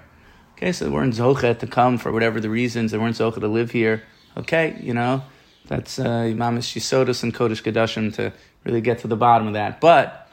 Okay, 0.57 0.73
so 0.73 0.85
they 0.85 0.91
weren't 0.91 1.15
zochet 1.15 1.59
to 1.59 1.67
come 1.67 1.97
for 1.97 2.11
whatever 2.11 2.41
the 2.41 2.49
reasons. 2.49 2.91
They 2.91 2.97
weren't 2.97 3.15
zochet 3.15 3.39
to 3.39 3.47
live 3.47 3.71
here. 3.71 4.03
Okay, 4.35 4.77
you 4.81 4.93
know 4.93 5.23
that's 5.67 5.97
uh, 5.97 6.03
Imam 6.03 6.57
Shisodas 6.59 7.23
and 7.23 7.33
Kodesh 7.33 7.63
Kadashim 7.63 8.13
to 8.15 8.33
really 8.65 8.81
get 8.81 8.99
to 8.99 9.07
the 9.07 9.15
bottom 9.15 9.47
of 9.47 9.53
that. 9.53 9.79
But 9.79 10.29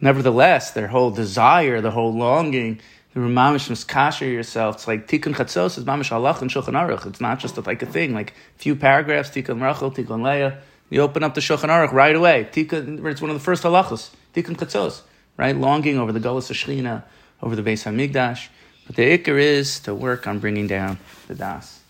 nevertheless, 0.00 0.72
their 0.72 0.88
whole 0.88 1.12
desire, 1.12 1.80
the 1.80 1.92
whole 1.92 2.12
longing 2.12 2.80
the 3.14 3.20
mamish 3.20 3.68
miskasher 3.68 4.30
yourself. 4.30 4.76
It's 4.76 4.88
like 4.88 5.06
tikkun 5.06 5.34
chatzos 5.34 5.76
is 5.76 5.84
mamish 5.84 6.10
halach 6.10 6.40
and 6.40 6.50
shulchan 6.50 6.74
aruch. 6.74 7.06
It's 7.06 7.20
not 7.20 7.38
just 7.38 7.64
like 7.66 7.82
a 7.82 7.86
thing, 7.86 8.14
like 8.14 8.30
a 8.30 8.58
few 8.58 8.74
paragraphs, 8.74 9.30
tikkun 9.30 9.60
rachel, 9.60 9.90
tikkun 9.90 10.22
leah. 10.22 10.58
You 10.88 11.02
open 11.02 11.22
up 11.22 11.34
the 11.34 11.40
shulchan 11.40 11.68
aruch 11.68 11.92
right 11.92 12.16
away. 12.16 12.48
Tikkun, 12.50 13.04
it's 13.06 13.20
one 13.20 13.30
of 13.30 13.36
the 13.36 13.42
first 13.42 13.64
halachos. 13.64 14.10
Tikkun 14.34 14.56
chatzos, 14.56 15.02
right? 15.36 15.56
Longing 15.56 15.98
over 15.98 16.12
the 16.12 16.20
gullus 16.20 16.50
of 16.50 16.56
Shechina, 16.56 17.02
over 17.42 17.54
the 17.54 17.62
Beis 17.62 17.84
Hamikdash. 17.84 18.48
But 18.86 18.96
the 18.96 19.18
ikar 19.18 19.38
is 19.38 19.80
to 19.80 19.94
work 19.94 20.26
on 20.26 20.38
bringing 20.38 20.66
down 20.66 20.98
the 21.28 21.34
das. 21.34 21.80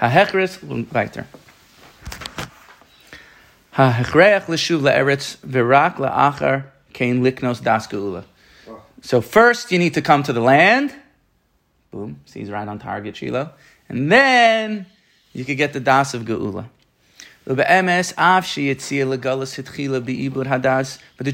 Hahechris 0.00 0.62
weiter. 0.92 1.26
Hahechreach 3.74 4.48
l'shuv 4.48 4.80
la'eretz 4.80 5.38
v'rak 5.38 5.96
la'achar 5.96 6.64
kein 6.92 7.22
liknos 7.22 7.62
das 7.62 7.86
geula. 7.86 8.24
So 9.08 9.22
first 9.22 9.72
you 9.72 9.78
need 9.78 9.94
to 9.94 10.02
come 10.02 10.22
to 10.24 10.34
the 10.34 10.42
land. 10.42 10.94
Boom, 11.90 12.20
sees 12.26 12.50
right 12.50 12.68
on 12.68 12.78
target, 12.78 13.16
Shiloh. 13.16 13.50
And 13.88 14.12
then 14.12 14.84
you 15.32 15.46
could 15.46 15.56
get 15.56 15.72
the 15.72 15.80
das 15.80 16.12
of 16.12 16.24
geula. 16.24 16.68
But 17.46 17.56
the 17.56 17.64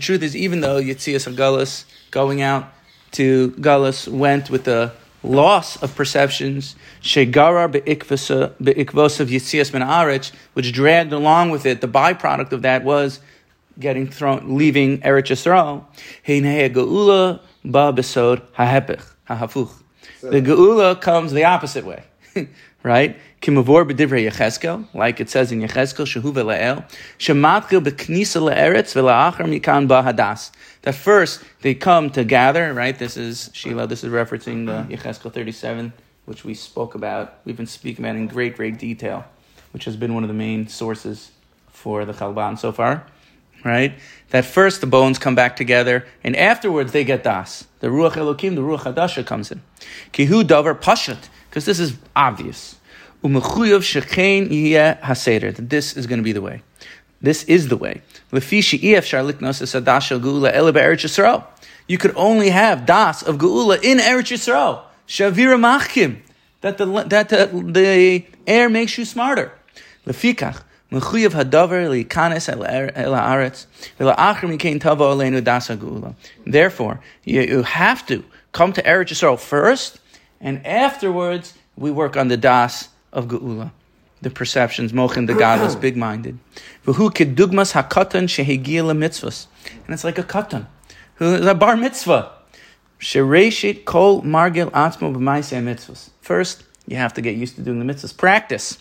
truth 0.00 0.22
is, 0.22 0.36
even 0.36 0.60
though 0.60 0.80
Yitzias 0.80 1.26
of 1.26 1.34
Galus 1.34 1.84
going 2.12 2.42
out 2.42 2.72
to 3.10 3.50
Galus 3.58 4.06
went 4.06 4.50
with 4.50 4.62
the 4.62 4.92
loss 5.24 5.76
of 5.82 5.96
perceptions, 5.96 6.76
shegarar 7.02 7.68
be'ikvos 7.72 8.30
of 9.18 9.28
Yitzias 9.28 9.72
min 9.72 9.82
Arich, 9.82 10.30
which 10.52 10.72
dragged 10.72 11.12
along 11.12 11.50
with 11.50 11.66
it, 11.66 11.80
the 11.80 11.88
byproduct 11.88 12.52
of 12.52 12.62
that 12.62 12.84
was 12.84 13.18
getting 13.80 14.06
thrown, 14.06 14.56
leaving 14.56 15.00
Eretz 15.00 15.32
Yisrael. 15.32 15.84
Ba 17.64 17.92
besod 17.92 18.42
hahafuch. 18.56 19.70
The 20.20 20.42
geula 20.42 21.00
comes 21.00 21.32
the 21.32 21.44
opposite 21.44 21.84
way, 21.84 22.02
right? 22.82 23.16
Kimavor 23.40 23.90
b'divrei 23.90 24.30
Yecheskel, 24.30 24.86
like 24.94 25.20
it 25.20 25.30
says 25.30 25.50
in 25.52 25.60
Yecheskel, 25.60 26.06
shehu 26.06 26.32
ve'le'el, 26.32 26.84
shematchil 27.18 27.82
b'knisa 27.82 28.42
le'eretz 28.42 28.94
ve'la'achar 28.94 29.46
mikan 29.46 29.88
ba 29.88 30.02
hadas. 30.02 30.50
That 30.82 30.94
first 30.94 31.42
they 31.62 31.74
come 31.74 32.10
to 32.10 32.24
gather, 32.24 32.74
right? 32.74 32.98
This 32.98 33.16
is 33.16 33.50
Sheila. 33.54 33.86
This 33.86 34.04
is 34.04 34.10
referencing 34.10 34.66
the 34.66 34.94
Yecheskel 34.94 35.32
37, 35.32 35.92
which 36.26 36.44
we 36.44 36.54
spoke 36.54 36.94
about. 36.94 37.38
We've 37.44 37.56
been 37.56 37.66
speaking 37.66 38.04
about 38.04 38.16
in 38.16 38.26
great, 38.26 38.56
great 38.56 38.78
detail, 38.78 39.24
which 39.72 39.84
has 39.86 39.96
been 39.96 40.14
one 40.14 40.24
of 40.24 40.28
the 40.28 40.34
main 40.34 40.68
sources 40.68 41.30
for 41.68 42.04
the 42.04 42.12
Chalban 42.12 42.58
so 42.58 42.72
far 42.72 43.06
right? 43.64 43.98
That 44.30 44.44
first 44.44 44.80
the 44.80 44.86
bones 44.86 45.18
come 45.18 45.34
back 45.34 45.56
together, 45.56 46.06
and 46.22 46.36
afterwards 46.36 46.92
they 46.92 47.04
get 47.04 47.24
das. 47.24 47.66
The 47.80 47.88
Ruach 47.88 48.12
Elokim, 48.12 48.54
the 48.54 48.62
Ruach 48.62 48.80
Hadasha 48.80 49.24
comes 49.26 49.50
in. 49.50 49.62
Kihu 50.12 50.42
davar 50.42 50.80
pashat, 50.80 51.28
because 51.48 51.64
this 51.64 51.80
is 51.80 51.96
obvious. 52.14 52.76
Umechuyav 53.22 53.80
shekein 53.80 54.50
yeh 54.50 54.96
haseder. 54.96 55.54
That 55.56 55.70
this 55.70 55.96
is 55.96 56.06
going 56.06 56.18
to 56.18 56.24
be 56.24 56.32
the 56.32 56.42
way. 56.42 56.62
This 57.22 57.44
is 57.44 57.68
the 57.68 57.76
way. 57.76 58.02
Lefishi 58.32 58.94
ef 58.94 59.06
sharliknos 59.06 59.62
esadasha 59.62 60.20
geula 60.20 60.52
ele 60.52 60.72
be'eretz 60.72 61.04
Yisrael. 61.04 61.44
You 61.86 61.96
could 61.98 62.12
only 62.16 62.50
have 62.50 62.84
das 62.84 63.22
of 63.22 63.36
geula 63.36 63.82
in 63.82 63.98
Eretz 63.98 64.30
Yisrael. 64.32 64.82
Shavira 65.08 65.58
machkim. 65.58 66.18
That 66.60 66.78
the 66.78 66.86
that 67.04 67.28
the, 67.28 67.46
the 67.46 68.26
air 68.46 68.68
makes 68.68 68.98
you 68.98 69.04
smarter. 69.04 69.52
Lefikach. 70.06 70.62
Mechuyev 70.94 71.32
hadavar 71.32 71.88
likanes 71.90 72.48
er-, 72.48 72.92
el 72.94 73.12
haaretz 73.12 73.66
v'la'achar 73.98 74.48
mikein 74.48 74.80
tavo 74.80 75.12
aleinu 75.12 75.42
dasa. 75.42 76.14
Therefore, 76.46 77.00
you, 77.24 77.40
you 77.40 77.62
have 77.62 78.06
to 78.06 78.22
come 78.52 78.72
to 78.72 78.80
Eretz 78.82 79.08
Yisrael 79.08 79.38
first, 79.38 79.98
and 80.40 80.64
afterwards 80.64 81.54
we 81.76 81.90
work 81.90 82.16
on 82.16 82.28
the 82.28 82.36
das 82.36 82.90
of 83.12 83.26
geula, 83.26 83.72
the 84.22 84.30
perceptions, 84.30 84.92
mochin, 84.92 85.26
the 85.26 85.34
godless, 85.34 85.74
big-minded. 85.74 86.38
V'hu 86.86 87.10
kedugmas 87.10 87.72
hakatan 87.72 88.28
shehegia 88.28 88.84
mitzvahs, 88.96 89.48
and 89.66 89.92
it's 89.92 90.04
like 90.04 90.18
a 90.18 90.22
katan, 90.22 90.66
who 91.16 91.34
is 91.34 91.46
a 91.46 91.54
bar 91.54 91.76
mitzvah. 91.76 92.30
Shereshit 93.00 93.84
kol 93.84 94.22
margil 94.22 94.70
atzmo 94.70 95.12
b'maisei 95.12 95.60
mitzvahs. 95.60 96.10
First, 96.20 96.62
you 96.86 96.96
have 96.96 97.12
to 97.14 97.20
get 97.20 97.34
used 97.34 97.56
to 97.56 97.62
doing 97.62 97.84
the 97.84 97.92
mitzvahs. 97.92 98.16
Practice. 98.16 98.78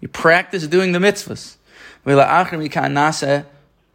You 0.00 0.08
practice 0.08 0.66
doing 0.66 0.92
the 0.92 0.98
mitzvahs. 0.98 1.56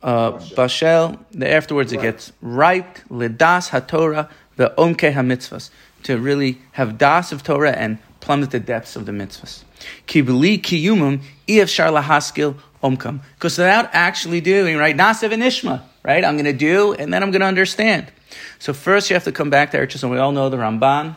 Uh, 0.03 0.31
bashel, 0.31 1.19
afterwards 1.43 1.93
it 1.93 2.01
gets 2.01 2.33
ripe, 2.41 2.97
ledas 3.09 3.69
haTorah, 3.69 4.27
the 4.55 4.73
omke 4.75 5.13
hamitzvahs, 5.13 5.69
to 6.01 6.17
really 6.17 6.57
have 6.71 6.97
das 6.97 7.31
of 7.31 7.43
Torah 7.43 7.71
and 7.71 7.99
plummet 8.19 8.49
the 8.49 8.59
depths 8.59 8.95
of 8.95 9.05
the 9.05 9.11
mitzvahs. 9.11 9.63
Kibli 10.07 10.59
kiyumum 10.59 11.21
shar 11.69 11.89
lahaskil 11.89 12.55
omkam. 12.83 13.19
Because 13.35 13.59
without 13.59 13.89
actually 13.93 14.41
doing, 14.41 14.75
right, 14.77 14.97
nasev 14.97 15.31
and 15.33 15.43
ishma, 15.43 15.83
right, 16.01 16.25
I'm 16.25 16.33
going 16.33 16.45
to 16.45 16.53
do 16.53 16.93
and 16.93 17.13
then 17.13 17.21
I'm 17.21 17.29
going 17.29 17.41
to 17.41 17.47
understand. 17.47 18.11
So 18.57 18.73
first 18.73 19.11
you 19.11 19.13
have 19.13 19.25
to 19.25 19.31
come 19.31 19.51
back 19.51 19.69
to 19.71 19.77
Eretz 19.77 20.01
and 20.01 20.11
we 20.11 20.17
all 20.17 20.31
know 20.31 20.49
the 20.49 20.57
Ramban, 20.57 21.15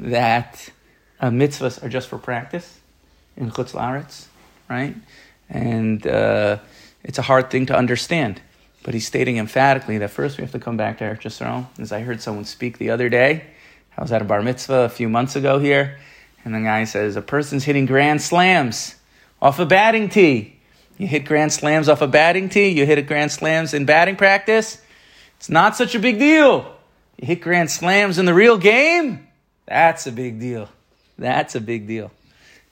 that 0.00 0.68
uh, 1.20 1.30
mitzvahs 1.30 1.80
are 1.82 1.88
just 1.88 2.08
for 2.08 2.18
practice 2.18 2.80
in 3.36 3.50
Chutz 3.50 3.72
La'aretz, 3.72 4.26
right? 4.68 4.94
And 5.48 6.06
uh, 6.06 6.58
it's 7.04 7.18
a 7.18 7.22
hard 7.22 7.50
thing 7.50 7.66
to 7.66 7.76
understand. 7.76 8.40
But 8.82 8.94
he's 8.94 9.06
stating 9.06 9.38
emphatically 9.38 9.98
that 9.98 10.10
first 10.10 10.38
we 10.38 10.42
have 10.42 10.52
to 10.52 10.58
come 10.58 10.76
back 10.76 10.98
to 10.98 11.04
Eretz 11.04 11.22
Yisrael. 11.22 11.66
As 11.78 11.92
I 11.92 12.00
heard 12.00 12.20
someone 12.20 12.44
speak 12.44 12.78
the 12.78 12.90
other 12.90 13.08
day, 13.08 13.44
I 13.96 14.02
was 14.02 14.12
at 14.12 14.22
a 14.22 14.24
bar 14.24 14.42
mitzvah 14.42 14.82
a 14.82 14.88
few 14.88 15.08
months 15.08 15.36
ago 15.36 15.58
here, 15.58 15.98
and 16.44 16.54
the 16.54 16.60
guy 16.60 16.84
says, 16.84 17.16
a 17.16 17.22
person's 17.22 17.64
hitting 17.64 17.86
grand 17.86 18.22
slams 18.22 18.94
off 19.40 19.58
a 19.58 19.66
batting 19.66 20.08
tee. 20.08 20.56
You 20.98 21.06
hit 21.06 21.24
grand 21.24 21.52
slams 21.52 21.88
off 21.88 22.00
a 22.00 22.06
batting 22.06 22.48
tee, 22.48 22.68
you 22.68 22.86
hit 22.86 22.98
a 22.98 23.02
grand 23.02 23.32
slams 23.32 23.74
in 23.74 23.84
batting 23.86 24.16
practice. 24.16 24.80
It's 25.36 25.50
not 25.50 25.76
such 25.76 25.94
a 25.94 25.98
big 25.98 26.18
deal. 26.18 26.72
You 27.18 27.26
hit 27.26 27.40
grand 27.40 27.70
slams 27.70 28.18
in 28.18 28.24
the 28.24 28.34
real 28.34 28.56
game, 28.56 29.26
that's 29.66 30.06
a 30.06 30.12
big 30.12 30.38
deal. 30.38 30.68
That's 31.18 31.54
a 31.54 31.60
big 31.60 31.86
deal. 31.86 32.12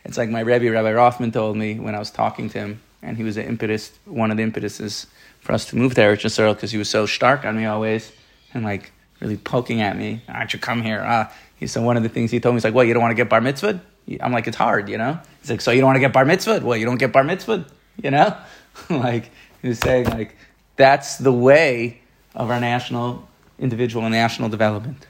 It's 0.04 0.18
like 0.18 0.28
my 0.28 0.40
Rebbe, 0.40 0.70
Rabbi 0.70 0.92
Rothman, 0.92 1.32
told 1.32 1.56
me 1.56 1.78
when 1.78 1.94
I 1.94 1.98
was 1.98 2.10
talking 2.10 2.50
to 2.50 2.58
him, 2.58 2.80
and 3.02 3.16
he 3.16 3.22
was 3.22 3.36
an 3.36 3.46
impetus, 3.46 3.92
one 4.04 4.30
of 4.30 4.36
the 4.36 4.42
impetuses 4.42 5.06
for 5.40 5.52
us 5.52 5.64
to 5.66 5.76
move 5.76 5.94
to 5.94 6.00
Eretz 6.00 6.24
Yisrael 6.24 6.54
because 6.54 6.70
he 6.70 6.78
was 6.78 6.90
so 6.90 7.06
stark 7.06 7.44
on 7.44 7.56
me 7.56 7.64
always, 7.64 8.12
and 8.52 8.64
like 8.64 8.92
really 9.20 9.36
poking 9.36 9.80
at 9.80 9.96
me. 9.96 10.22
Why 10.26 10.38
don't 10.38 10.52
you 10.52 10.58
come 10.58 10.82
here? 10.82 11.00
Uh, 11.00 11.30
he 11.56 11.66
said 11.66 11.82
one 11.82 11.96
of 11.96 12.02
the 12.02 12.08
things 12.08 12.30
he 12.30 12.40
told 12.40 12.54
me 12.54 12.58
is 12.58 12.64
like, 12.64 12.74
"What? 12.74 12.86
You 12.86 12.94
don't 12.94 13.02
want 13.02 13.12
to 13.12 13.16
get 13.16 13.28
bar 13.28 13.40
mitzvah?" 13.40 13.80
I'm 14.20 14.32
like, 14.32 14.46
"It's 14.46 14.56
hard, 14.56 14.88
you 14.88 14.98
know." 14.98 15.18
He's 15.40 15.50
like, 15.50 15.60
"So 15.60 15.70
you 15.70 15.80
don't 15.80 15.88
want 15.88 15.96
to 15.96 16.00
get 16.00 16.12
bar 16.12 16.24
mitzvah? 16.24 16.60
Well, 16.62 16.76
you 16.76 16.84
don't 16.84 16.98
get 16.98 17.12
bar 17.12 17.24
mitzvah, 17.24 17.66
you 18.02 18.10
know?" 18.10 18.36
like 18.90 19.30
he 19.62 19.68
was 19.68 19.78
saying, 19.78 20.06
like 20.06 20.36
that's 20.76 21.18
the 21.18 21.32
way 21.32 22.00
of 22.34 22.50
our 22.50 22.60
national, 22.60 23.26
individual, 23.58 24.04
and 24.04 24.12
national 24.12 24.48
development. 24.48 25.06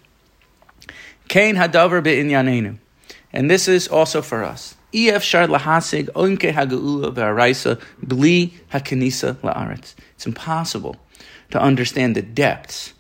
Kain 1.29 1.57
hadavar 1.57 2.03
be'inyanenu. 2.03 2.79
And 3.33 3.51
this 3.51 3.67
is 3.67 3.89
also 3.89 4.23
for 4.23 4.45
us. 4.45 4.77
It's 4.97 5.35
impossible 10.27 10.97
to 11.51 11.61
understand 11.61 12.15
the 12.15 12.23
depths 12.23 12.93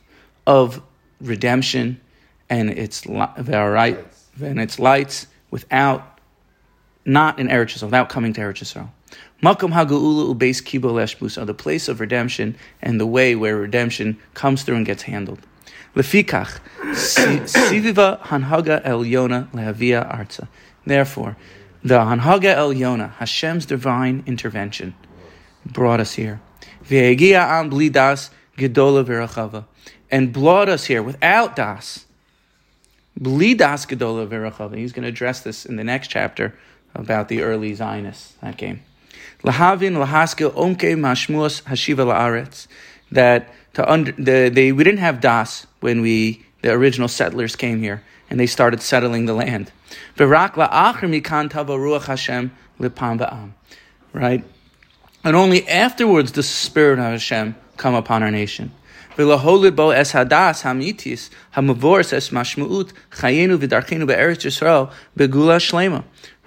of 0.44 0.82
redemption 1.20 2.00
and 2.50 2.70
its 2.70 3.06
and 3.06 4.60
its 4.60 4.78
lights 4.80 5.26
without 5.52 6.18
not 7.04 7.38
in 7.38 7.46
Eretz 7.46 7.76
Yisrael, 7.76 7.84
without 7.84 8.08
coming 8.08 8.32
to 8.32 8.40
Eretz 8.40 8.62
Yisrael. 8.64 8.88
Makom 9.40 9.70
ha'geula 9.72 10.34
ubeis 10.34 10.62
kibo 10.62 10.90
leshbus 10.90 11.44
the 11.46 11.54
place 11.54 11.86
of 11.86 12.00
redemption 12.00 12.56
and 12.82 13.00
the 13.00 13.06
way 13.06 13.36
where 13.36 13.56
redemption 13.56 14.18
comes 14.32 14.64
through 14.64 14.76
and 14.76 14.86
gets 14.86 15.04
handled. 15.04 15.38
Lefikach, 15.94 16.58
siviva 16.92 18.20
hanhaga 18.22 18.80
el 18.84 19.04
yona 19.04 19.48
lehavia 19.52 20.10
arza. 20.12 20.48
Therefore, 20.84 21.36
the 21.84 21.98
hanhaga 21.98 22.54
el 22.54 22.72
yona, 22.72 23.12
Hashem's 23.12 23.66
divine 23.66 24.24
intervention, 24.26 24.94
brought 25.66 26.00
us 26.00 26.14
here. 26.14 26.40
And 30.10 30.32
brought 30.32 30.68
us 30.68 30.84
here 30.86 31.02
without 31.02 31.56
das. 31.56 32.06
He's 33.16 33.56
going 33.56 35.02
to 35.02 35.08
address 35.08 35.40
this 35.40 35.66
in 35.66 35.76
the 35.76 35.84
next 35.84 36.08
chapter 36.08 36.54
about 36.94 37.28
the 37.28 37.42
early 37.42 37.74
Zionists 37.74 38.32
that 38.40 38.56
came. 38.56 38.82
Lahavin 39.42 39.96
lahaskil 40.02 40.52
omke 40.54 40.96
mashmuas 40.96 41.62
hashiva 41.64 42.06
laaretz. 42.06 42.66
That 43.12 43.52
to 43.74 43.90
under, 43.90 44.12
the, 44.12 44.48
they, 44.48 44.72
we 44.72 44.84
didn't 44.84 45.00
have 45.00 45.20
das 45.20 45.66
when 45.80 46.00
we, 46.00 46.46
the 46.62 46.72
original 46.72 47.08
settlers 47.08 47.54
came 47.54 47.82
here 47.82 48.02
and 48.30 48.38
they 48.38 48.46
started 48.46 48.80
settling 48.80 49.26
the 49.26 49.34
land. 49.34 49.72
Right? 54.12 54.44
And 55.22 55.36
only 55.36 55.66
afterwards 55.68 56.32
the 56.32 56.42
Spirit 56.42 56.98
of 56.98 57.06
Hashem 57.06 57.56
come 57.76 57.94
upon 57.94 58.22
our 58.22 58.30
nation. 58.30 58.72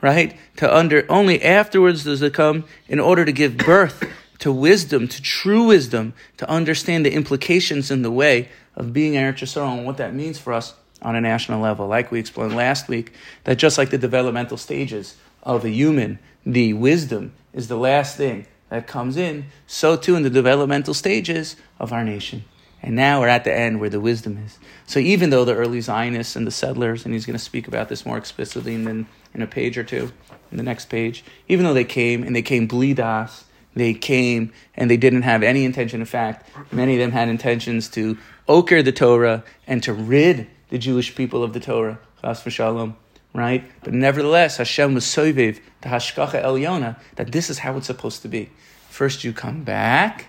Right? 0.02 0.38
To 0.58 0.76
under 0.76 1.06
only 1.10 1.42
afterwards 1.42 2.04
does 2.04 2.22
it 2.22 2.34
come 2.34 2.66
in 2.88 3.00
order 3.00 3.26
to 3.26 3.32
give 3.32 3.58
birth 3.58 4.04
to 4.40 4.52
wisdom, 4.52 5.08
to 5.08 5.22
true 5.22 5.63
wisdom, 5.63 6.13
to 6.38 6.50
understand 6.50 7.06
the 7.06 7.13
implications 7.13 7.90
in 7.90 8.02
the 8.04 8.12
way 8.12 8.50
of 8.76 8.94
being 8.94 9.13
Eretz 9.13 9.40
Yisrael 9.40 9.78
and 9.78 9.86
what 9.86 9.98
that 9.98 10.13
means 10.13 10.38
for 10.38 10.54
us 10.54 10.76
on 11.01 11.15
a 11.15 11.21
national 11.21 11.62
level. 11.62 11.88
Like 11.88 12.12
we 12.12 12.19
explained 12.19 12.55
last 12.55 12.88
week, 12.88 13.13
that 13.43 13.57
just 13.57 13.77
like 13.77 13.89
the 13.89 13.97
developmental 13.97 14.57
stages 14.57 15.15
of 15.43 15.63
a 15.63 15.69
human, 15.69 16.19
the 16.45 16.73
wisdom 16.73 17.33
is 17.53 17.67
the 17.67 17.77
last 17.77 18.17
thing 18.17 18.47
that 18.69 18.88
comes 18.88 19.17
in, 19.17 19.45
so 19.65 19.95
too 19.95 20.15
in 20.15 20.23
the 20.23 20.29
developmental 20.29 20.93
stages 20.93 21.55
of 21.79 21.93
our 21.93 22.03
nation. 22.03 22.43
And 22.81 22.95
now 22.95 23.21
we're 23.21 23.27
at 23.27 23.43
the 23.43 23.53
end 23.53 23.79
where 23.79 23.89
the 23.89 23.99
wisdom 23.99 24.38
is. 24.45 24.60
So 24.86 24.99
even 24.99 25.29
though 25.29 25.45
the 25.45 25.55
early 25.55 25.81
Zionists 25.81 26.36
and 26.36 26.45
the 26.45 26.51
settlers, 26.51 27.05
and 27.05 27.13
he's 27.13 27.25
going 27.25 27.38
to 27.38 27.43
speak 27.43 27.67
about 27.67 27.89
this 27.89 28.05
more 28.05 28.17
explicitly 28.17 28.75
in, 28.75 29.07
in 29.33 29.41
a 29.41 29.47
page 29.47 29.77
or 29.77 29.83
two, 29.83 30.12
in 30.51 30.57
the 30.57 30.63
next 30.63 30.88
page, 30.88 31.23
even 31.47 31.65
though 31.65 31.73
they 31.73 31.83
came 31.83 32.23
and 32.23 32.36
they 32.36 32.41
came 32.41 32.67
blidas, 32.67 33.43
they 33.73 33.93
came 33.93 34.51
and 34.75 34.89
they 34.89 34.97
didn't 34.97 35.23
have 35.23 35.43
any 35.43 35.65
intention. 35.65 36.01
In 36.01 36.05
fact, 36.05 36.49
many 36.71 36.93
of 36.93 36.99
them 36.99 37.12
had 37.12 37.29
intentions 37.29 37.89
to 37.89 38.17
ochre 38.47 38.81
the 38.81 38.91
Torah 38.91 39.43
and 39.65 39.81
to 39.83 39.93
rid 39.93 40.47
the 40.69 40.77
Jewish 40.77 41.15
people 41.15 41.43
of 41.43 41.53
the 41.53 41.60
Torah. 41.60 41.99
Chas 42.21 42.43
v'shalom. 42.43 42.95
Right? 43.34 43.69
But 43.84 43.93
nevertheless, 43.93 44.58
Hashem 44.58 44.95
was 44.95 45.06
soiviv, 45.06 45.60
the 45.82 45.89
hashkacha 45.89 46.43
elyona, 46.43 46.97
that 47.15 47.32
this 47.32 47.49
is 47.49 47.60
how 47.60 47.77
it's 47.77 47.88
supposed 47.88 48.21
to 48.23 48.27
be. 48.27 48.49
First 48.89 49.23
you 49.23 49.32
come 49.32 49.63
back, 49.63 50.27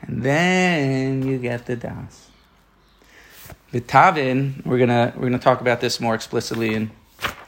and 0.00 0.22
then 0.22 1.24
you 1.26 1.38
get 1.38 1.66
the 1.66 1.76
das. 1.76 2.30
Vitavin, 3.72 4.64
we're 4.66 4.78
gonna 4.78 5.12
we're 5.16 5.26
gonna 5.26 5.38
talk 5.38 5.60
about 5.60 5.80
this 5.80 6.00
more 6.00 6.14
explicitly 6.14 6.74
in 6.74 6.90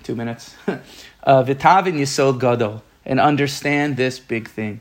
two 0.04 0.14
minutes. 0.14 0.54
uh, 0.66 1.42
Vitavin 1.42 1.94
Yisod 1.94 2.38
Gadol, 2.38 2.82
and 3.04 3.18
understand 3.18 3.96
this 3.96 4.20
big 4.20 4.48
thing. 4.48 4.80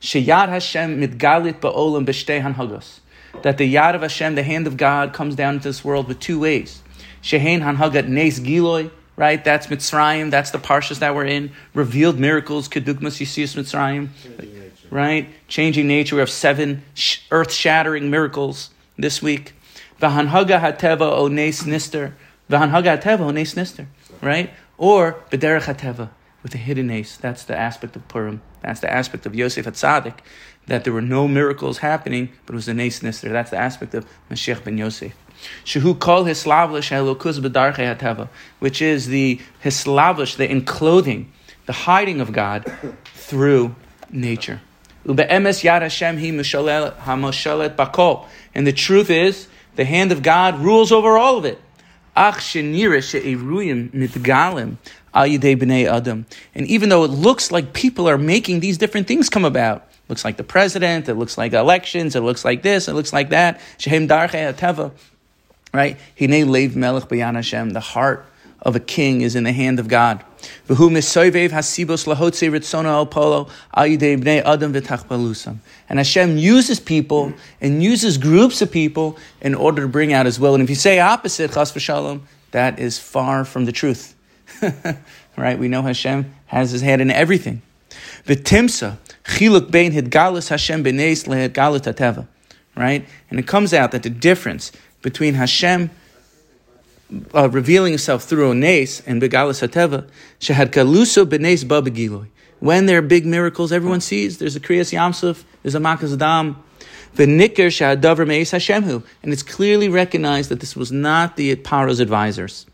Sheyad 0.00 0.48
Hashem 0.48 1.00
mitgalit 1.00 1.60
ba'olam 1.60 2.04
b'shtei 2.04 2.42
hanhagos. 2.42 2.98
That 3.40 3.58
the 3.58 3.74
yad 3.74 3.94
of 3.94 4.02
Hashem, 4.02 4.34
the 4.34 4.42
hand 4.42 4.66
of 4.66 4.76
God, 4.76 5.12
comes 5.12 5.34
down 5.34 5.54
into 5.54 5.68
this 5.68 5.84
world 5.84 6.06
with 6.06 6.20
two 6.20 6.38
ways. 6.38 6.82
Shehein 7.22 7.62
hanhagat 7.62 8.06
nes 8.06 8.38
giloi, 8.38 8.90
right? 9.16 9.42
That's 9.42 9.68
Mitzrayim. 9.68 10.30
That's 10.30 10.50
the 10.50 10.58
parshas 10.58 10.98
that 10.98 11.14
we're 11.14 11.24
in. 11.24 11.52
Revealed 11.74 12.18
miracles, 12.18 12.68
kedugmas 12.68 13.20
yisius 13.20 13.56
Mitzrayim, 13.56 14.08
right? 14.90 15.28
Changing 15.48 15.88
nature. 15.88 16.16
We 16.16 16.20
have 16.20 16.30
seven 16.30 16.82
sh- 16.94 17.20
earth-shattering 17.30 18.10
miracles 18.10 18.70
this 18.96 19.22
week. 19.22 19.54
V'hanhaga 20.00 20.60
hateva 20.60 21.10
o 21.10 21.28
nes 21.28 21.62
nister. 21.62 22.12
V'hanhaga 22.50 23.00
hateva 23.00 23.20
o 23.20 23.30
nes 23.30 23.54
nister, 23.54 23.86
right? 24.20 24.50
Or 24.78 25.16
b'derech 25.30 25.74
hateva 25.74 26.10
with 26.42 26.54
a 26.54 26.58
hidden 26.58 26.90
ace. 26.90 27.16
That's 27.16 27.44
the 27.44 27.56
aspect 27.56 27.96
of 27.96 28.06
Purim. 28.08 28.42
That's 28.62 28.80
the 28.80 28.92
aspect 28.92 29.26
of 29.26 29.34
Yosef 29.34 29.66
Atzadik, 29.66 30.18
that 30.66 30.84
there 30.84 30.92
were 30.92 31.02
no 31.02 31.28
miracles 31.28 31.78
happening, 31.78 32.30
but 32.46 32.54
it 32.54 32.56
was 32.56 32.68
an 32.68 32.80
ace 32.80 33.00
nister. 33.00 33.30
That's 33.30 33.50
the 33.50 33.58
aspect 33.58 33.94
of 33.94 34.06
Mashiach 34.30 34.64
ben 34.64 34.78
Yosef. 34.78 35.14
Shehu 35.64 35.98
kol 35.98 36.24
hislavish 36.24 36.90
elokuz 36.90 37.40
b'darche 37.40 37.96
hateva, 37.96 38.28
which 38.58 38.80
is 38.80 39.06
the 39.08 39.40
hislavish, 39.64 40.36
the 40.36 40.50
enclothing, 40.50 41.32
the 41.66 41.72
hiding 41.72 42.20
of 42.20 42.32
God 42.32 42.70
through 43.04 43.74
nature. 44.10 44.60
Ube'emes 45.06 45.64
yad 45.64 45.82
Hashem 45.82 46.18
hi 46.18 46.24
hamoshalet 46.24 47.76
bakol. 47.76 48.26
And 48.54 48.66
the 48.66 48.72
truth 48.72 49.10
is, 49.10 49.48
the 49.74 49.84
hand 49.84 50.12
of 50.12 50.22
God 50.22 50.60
rules 50.60 50.92
over 50.92 51.16
all 51.16 51.38
of 51.38 51.44
it. 51.44 51.60
Ach 52.14 52.36
shenira 52.36 53.02
she'eruyim 53.02 53.90
mitgalim 53.90 54.76
b'nei 55.14 55.86
adam. 55.86 56.26
And 56.54 56.66
even 56.66 56.88
though 56.88 57.04
it 57.04 57.10
looks 57.10 57.50
like 57.52 57.72
people 57.72 58.08
are 58.08 58.18
making 58.18 58.60
these 58.60 58.78
different 58.78 59.06
things 59.06 59.28
come 59.28 59.44
about, 59.44 59.78
it 59.78 60.10
looks 60.10 60.24
like 60.24 60.36
the 60.36 60.44
president, 60.44 61.08
it 61.08 61.14
looks 61.14 61.38
like 61.38 61.52
elections, 61.52 62.16
it 62.16 62.20
looks 62.20 62.44
like 62.44 62.62
this, 62.62 62.88
it 62.88 62.94
looks 62.94 63.12
like 63.12 63.30
that. 63.30 63.60
Shehem 63.78 64.08
ateva, 64.08 64.92
right? 65.72 65.98
Hinei 66.18 66.44
leiv 66.44 66.76
melech 66.76 67.04
b'yan 67.04 67.34
Hashem. 67.34 67.70
The 67.70 67.80
heart 67.80 68.26
of 68.62 68.76
a 68.76 68.80
king 68.80 69.22
is 69.22 69.34
in 69.34 69.44
the 69.44 69.52
hand 69.52 69.78
of 69.80 69.88
God. 69.88 70.24
Hasibos 70.68 72.06
al 72.84 73.06
polo 73.06 73.48
adam. 73.74 75.60
And 75.88 75.98
Hashem 75.98 76.38
uses 76.38 76.80
people 76.80 77.32
and 77.60 77.82
uses 77.82 78.18
groups 78.18 78.62
of 78.62 78.70
people 78.70 79.18
in 79.40 79.54
order 79.54 79.82
to 79.82 79.88
bring 79.88 80.12
out 80.12 80.26
His 80.26 80.38
will. 80.38 80.54
And 80.54 80.62
if 80.62 80.70
you 80.70 80.76
say 80.76 81.00
opposite, 81.00 81.52
chas 81.52 81.72
v'shalom, 81.72 82.20
that 82.52 82.78
is 82.78 82.98
far 82.98 83.44
from 83.44 83.64
the 83.64 83.72
truth. 83.72 84.14
right? 85.36 85.58
We 85.58 85.68
know 85.68 85.82
Hashem 85.82 86.34
has 86.46 86.70
His 86.70 86.82
hand 86.82 87.02
in 87.02 87.10
everything. 87.10 87.62
V'timsa 88.26 88.98
chiluk 89.24 89.70
bein 89.70 89.92
hidgalus 89.92 90.48
Hashem 90.48 90.84
b'neis 90.84 91.26
lehidgalus 91.26 91.82
hateva. 91.82 92.26
Right? 92.74 93.06
And 93.30 93.38
it 93.38 93.46
comes 93.46 93.74
out 93.74 93.92
that 93.92 94.02
the 94.02 94.10
difference 94.10 94.72
between 95.02 95.34
Hashem 95.34 95.90
uh, 97.34 97.48
revealing 97.50 97.92
himself 97.92 98.24
through 98.24 98.48
Ones 98.48 99.02
and 99.06 99.20
Begalas 99.20 99.66
Hateva, 99.66 100.08
Shahad 100.40 100.70
Kaluso 100.70 101.28
Benes 101.28 101.64
Babagiloi. 101.64 102.28
When 102.60 102.86
there 102.86 102.98
are 102.98 103.02
big 103.02 103.26
miracles, 103.26 103.72
everyone 103.72 104.00
sees. 104.00 104.38
There's 104.38 104.56
a 104.56 104.60
Kriyas 104.60 104.92
Yamsuf, 104.92 105.44
there's 105.62 105.74
a 105.74 105.80
Makas 105.80 106.14
Adam, 106.14 106.62
the 107.14 107.26
Nicker 107.26 107.66
Shahadavar 107.66 108.26
Meis 108.26 108.52
Hashemhu. 108.52 109.04
And 109.22 109.32
it's 109.32 109.42
clearly 109.42 109.88
recognized 109.88 110.48
that 110.50 110.60
this 110.60 110.76
was 110.76 110.92
not 110.92 111.36
the 111.36 111.54
Paro's 111.56 112.00
advisors. 112.00 112.66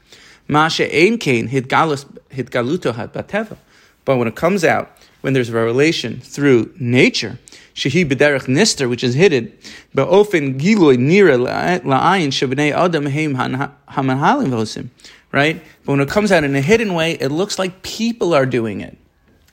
Masha 0.48 0.84
Ein 0.84 1.18
Kain 1.18 1.48
Hitgaluto 1.48 2.92
Bateva. 3.12 3.56
But 4.04 4.16
when 4.16 4.26
it 4.26 4.34
comes 4.34 4.64
out, 4.64 4.90
when 5.20 5.34
there's 5.34 5.50
revelation 5.50 6.20
through 6.20 6.72
nature, 6.78 7.38
shehi 7.74 8.08
b'derech 8.08 8.46
nister, 8.46 8.88
which 8.88 9.04
is 9.04 9.14
hidden, 9.14 9.52
ba'ofen 9.94 10.58
giloi 10.58 10.96
nira 10.96 11.36
la'ayin 11.38 12.28
shebnei 12.28 12.72
adam 12.72 13.04
heim 13.04 13.34
hamanhalim 13.34 14.48
vosim, 14.48 14.88
right? 15.30 15.62
But 15.84 15.92
when 15.92 16.00
it 16.00 16.08
comes 16.08 16.32
out 16.32 16.44
in 16.44 16.56
a 16.56 16.62
hidden 16.62 16.94
way, 16.94 17.12
it 17.12 17.28
looks 17.28 17.58
like 17.58 17.82
people 17.82 18.32
are 18.32 18.46
doing 18.46 18.80
it. 18.80 18.96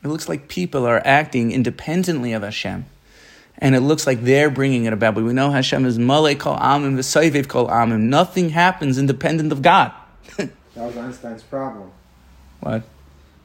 It 0.06 0.08
looks 0.08 0.30
like 0.30 0.48
people 0.48 0.86
are 0.86 1.02
acting 1.04 1.52
independently 1.52 2.32
of 2.32 2.44
Hashem. 2.44 2.86
And 3.58 3.74
it 3.74 3.80
looks 3.82 4.06
like 4.06 4.22
they're 4.22 4.50
bringing 4.50 4.86
it 4.86 4.94
about. 4.94 5.16
But 5.16 5.24
we 5.24 5.34
know 5.34 5.50
Hashem 5.50 5.86
is 5.86 5.98
Malay 5.98 6.36
kol 6.36 6.58
amim, 6.58 6.96
v'sayvev 6.96 7.48
kol 7.48 7.68
amim. 7.68 8.02
Nothing 8.02 8.50
happens 8.50 8.98
independent 8.98 9.52
of 9.52 9.62
God. 9.62 9.92
That 10.76 10.86
was 10.88 10.98
Einstein's 10.98 11.44
problem. 11.44 11.92
What? 12.60 12.84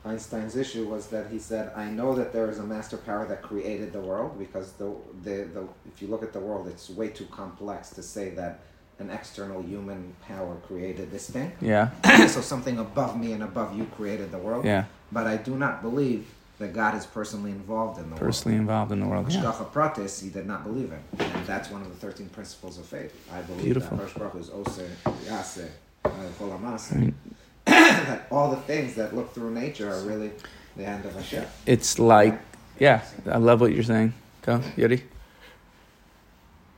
Einstein's 0.05 0.57
issue 0.57 0.87
was 0.89 1.09
that 1.09 1.31
he 1.31 1.39
said, 1.39 1.73
"I 1.77 1.85
know 1.91 2.15
that 2.15 2.33
there 2.33 2.49
is 2.51 2.59
a 2.59 2.63
master 2.63 2.97
power 2.97 3.27
that 3.27 3.43
created 3.43 3.93
the 3.93 4.01
world 4.01 4.39
because 4.39 4.73
the, 4.73 4.95
the, 5.23 5.45
the 5.45 5.69
if 5.87 6.01
you 6.01 6.09
look 6.09 6.23
at 6.23 6.33
the 6.33 6.41
world, 6.41 6.69
it's 6.69 6.89
way 6.91 7.09
too 7.09 7.27
complex 7.31 7.91
to 7.91 8.03
say 8.03 8.31
that 8.31 8.61
an 8.99 9.11
external 9.11 9.63
human 9.63 10.15
power 10.27 10.57
created 10.67 11.11
this 11.11 11.29
thing. 11.31 11.53
Yeah. 11.61 11.91
so 12.29 12.41
something 12.41 12.79
above 12.79 13.19
me 13.19 13.33
and 13.33 13.43
above 13.43 13.77
you 13.77 13.85
created 13.97 14.31
the 14.31 14.39
world. 14.39 14.65
Yeah. 14.65 14.85
But 15.13 15.27
I 15.27 15.37
do 15.37 15.55
not 15.57 15.83
believe 15.83 16.27
that 16.59 16.73
God 16.75 16.95
is 16.95 17.07
personally 17.07 17.51
involved 17.51 17.99
in 17.99 18.11
the 18.11 18.17
Personally 18.17 18.57
involved 18.57 18.93
in 18.93 19.01
the 19.01 19.07
world. 19.07 19.25
world. 19.33 19.35
Yeah. 19.35 19.65
Pratis, 19.73 20.23
he 20.23 20.29
did 20.29 20.47
not 20.47 20.65
believe 20.65 20.93
in, 20.93 21.27
and 21.27 21.47
that's 21.47 21.71
one 21.71 21.81
of 21.83 21.89
the 21.89 21.97
thirteen 21.97 22.29
principles 22.29 22.79
of 22.79 22.87
faith. 22.87 23.15
I 23.33 23.41
believe 23.43 23.65
Beautiful. 23.65 23.97
that 23.97 24.15
Baruch 24.15 24.37
is 24.37 24.51
Ose, 24.51 24.79
Yase, 24.79 24.89
Kol 25.05 25.15
Hamase. 25.27 25.69
Right. 26.05 27.15
that 27.67 28.27
all 28.31 28.51
the 28.51 28.61
things 28.63 28.95
that 28.95 29.15
look 29.15 29.35
through 29.35 29.53
nature 29.53 29.93
are 29.93 30.01
really 30.03 30.31
the 30.77 30.85
end 30.85 31.05
of 31.05 31.15
a 31.15 31.21
Hashem. 31.21 31.47
It's 31.67 31.99
like, 31.99 32.41
yeah, 32.79 33.03
I 33.27 33.39
love 33.39 33.61
what 33.61 33.73
you're 33.73 33.83
saying. 33.83 34.15
Go, 34.43 34.63
Yuri. 34.77 35.05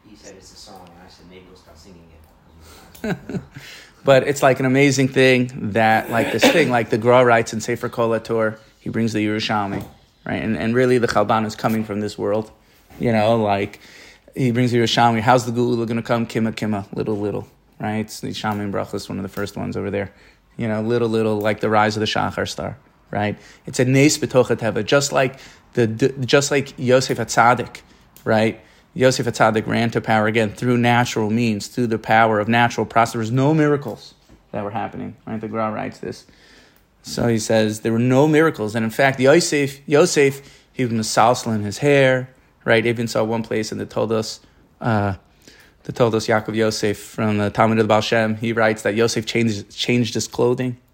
He 0.08 0.16
said 0.16 0.34
it's 0.36 0.52
a 0.52 0.56
song, 0.56 0.88
and 0.92 1.06
I 1.06 1.08
said 1.08 1.26
maybe 1.30 1.44
we'll 1.48 1.56
start 1.56 1.78
singing 1.78 2.08
it. 3.02 3.40
But 4.04 4.26
it's 4.26 4.42
like 4.42 4.58
an 4.58 4.66
amazing 4.66 5.08
thing 5.08 5.70
that, 5.72 6.10
like 6.10 6.32
this 6.32 6.42
thing, 6.42 6.70
like 6.70 6.90
the 6.90 6.98
Gra 6.98 7.24
writes 7.24 7.52
in 7.52 7.60
Sefer 7.60 7.88
Kol 7.88 8.10
HaTor, 8.10 8.58
he 8.80 8.90
brings 8.90 9.12
the 9.12 9.24
Yerushalmi, 9.24 9.86
right? 10.26 10.42
And, 10.42 10.56
and 10.56 10.74
really 10.74 10.98
the 10.98 11.06
Chalban 11.06 11.46
is 11.46 11.54
coming 11.54 11.84
from 11.84 12.00
this 12.00 12.18
world. 12.18 12.50
You 12.98 13.12
know, 13.12 13.36
like 13.36 13.78
he 14.34 14.50
brings 14.50 14.72
the 14.72 14.78
Yerushalmi. 14.78 15.20
How's 15.20 15.46
the 15.46 15.52
Gula 15.52 15.86
going 15.86 15.96
to 15.96 16.02
come? 16.02 16.26
Kima, 16.26 16.52
Kima, 16.52 16.92
little, 16.92 17.16
little, 17.16 17.46
right? 17.82 17.96
It's 17.96 18.20
the 18.20 18.28
Shamin 18.28 18.70
Brachas, 18.70 19.08
one 19.08 19.18
of 19.18 19.22
the 19.22 19.28
first 19.28 19.56
ones 19.56 19.76
over 19.76 19.90
there. 19.90 20.12
You 20.56 20.68
know, 20.68 20.80
little, 20.80 21.08
little, 21.08 21.38
like 21.38 21.60
the 21.60 21.68
rise 21.68 21.96
of 21.96 22.00
the 22.00 22.06
Shachar 22.06 22.48
star, 22.48 22.78
right? 23.10 23.38
It's 23.66 23.80
a 23.80 23.84
Nes 23.84 24.16
B'tocha 24.18 24.56
Teva, 24.56 24.84
just 24.84 25.10
like 25.12 25.38
the, 25.74 25.86
just 26.24 26.50
like 26.50 26.72
Yosef 26.78 27.18
Atzadik, 27.18 27.80
right? 28.24 28.60
Yosef 28.94 29.26
Atzadik 29.26 29.66
ran 29.66 29.90
to 29.90 30.00
power 30.00 30.26
again 30.26 30.52
through 30.52 30.78
natural 30.78 31.30
means, 31.30 31.66
through 31.66 31.88
the 31.88 31.98
power 31.98 32.38
of 32.38 32.48
natural 32.48 32.86
process. 32.86 33.14
There 33.14 33.18
was 33.20 33.32
no 33.32 33.52
miracles 33.52 34.14
that 34.52 34.62
were 34.62 34.70
happening, 34.70 35.16
right? 35.26 35.40
The 35.40 35.48
Gra 35.48 35.72
writes 35.72 35.98
this. 35.98 36.26
So 37.02 37.26
he 37.26 37.38
says 37.38 37.80
there 37.80 37.92
were 37.92 37.98
no 37.98 38.28
miracles. 38.28 38.76
And 38.76 38.84
in 38.84 38.90
fact, 38.90 39.18
Yosef, 39.18 39.80
Yosef 39.88 40.60
he 40.72 40.84
was 40.84 40.92
masalsal 40.92 41.54
in 41.54 41.62
his 41.62 41.78
hair, 41.78 42.30
right? 42.64 42.84
Even 42.86 43.08
saw 43.08 43.24
one 43.24 43.42
place 43.42 43.72
and 43.72 43.80
they 43.80 43.84
told 43.84 44.12
us, 44.12 44.40
uh, 44.80 45.14
the 45.84 45.92
Toldos 45.92 46.26
Yaakov 46.26 46.54
Yosef 46.54 46.98
from 46.98 47.38
the 47.38 47.50
Talmid 47.50 47.72
of 47.72 47.78
the 47.78 47.84
Baal 47.84 48.00
Shem. 48.00 48.36
He 48.36 48.52
writes 48.52 48.82
that 48.82 48.94
Yosef 48.94 49.26
changed, 49.26 49.70
changed 49.70 50.14
his 50.14 50.28
clothing. 50.28 50.78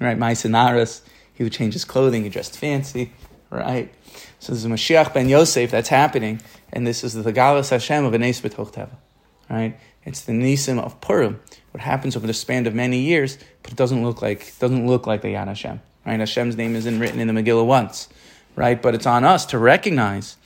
Right, 0.00 0.18
Maisinaris, 0.18 1.02
he 1.34 1.42
would 1.42 1.52
change 1.52 1.74
his 1.74 1.84
clothing, 1.84 2.22
he 2.22 2.30
dressed 2.30 2.56
fancy, 2.56 3.12
right? 3.50 3.92
So 4.38 4.52
there's 4.52 4.64
a 4.64 4.68
Mashiach 4.68 5.12
ben 5.12 5.28
Yosef 5.28 5.70
that's 5.70 5.90
happening, 5.90 6.40
and 6.72 6.86
this 6.86 7.04
is 7.04 7.12
the 7.12 7.32
Galas 7.32 7.68
Hashem 7.68 8.06
of 8.06 8.14
Anes 8.14 8.40
B'toch 8.40 8.72
Teva, 8.72 8.96
right? 9.50 9.78
It's 10.06 10.22
the 10.22 10.32
Nisim 10.32 10.80
of 10.82 10.98
Purim, 11.02 11.38
what 11.72 11.82
happens 11.82 12.16
over 12.16 12.26
the 12.26 12.32
span 12.32 12.66
of 12.66 12.74
many 12.74 13.00
years, 13.00 13.36
but 13.62 13.72
it 13.72 13.76
doesn't 13.76 14.02
look 14.02 14.22
like 14.22 14.58
doesn't 14.58 14.86
look 14.86 15.06
like 15.06 15.20
the 15.20 15.28
Yad 15.28 15.48
Hashem, 15.48 15.80
right? 16.06 16.18
Hashem's 16.18 16.56
name 16.56 16.74
isn't 16.76 16.98
written 16.98 17.20
in 17.20 17.26
the 17.26 17.34
Megillah 17.34 17.66
once, 17.66 18.08
right? 18.56 18.80
But 18.80 18.94
it's 18.94 19.06
on 19.06 19.24
us 19.24 19.44
to 19.46 19.58
recognize 19.58 20.36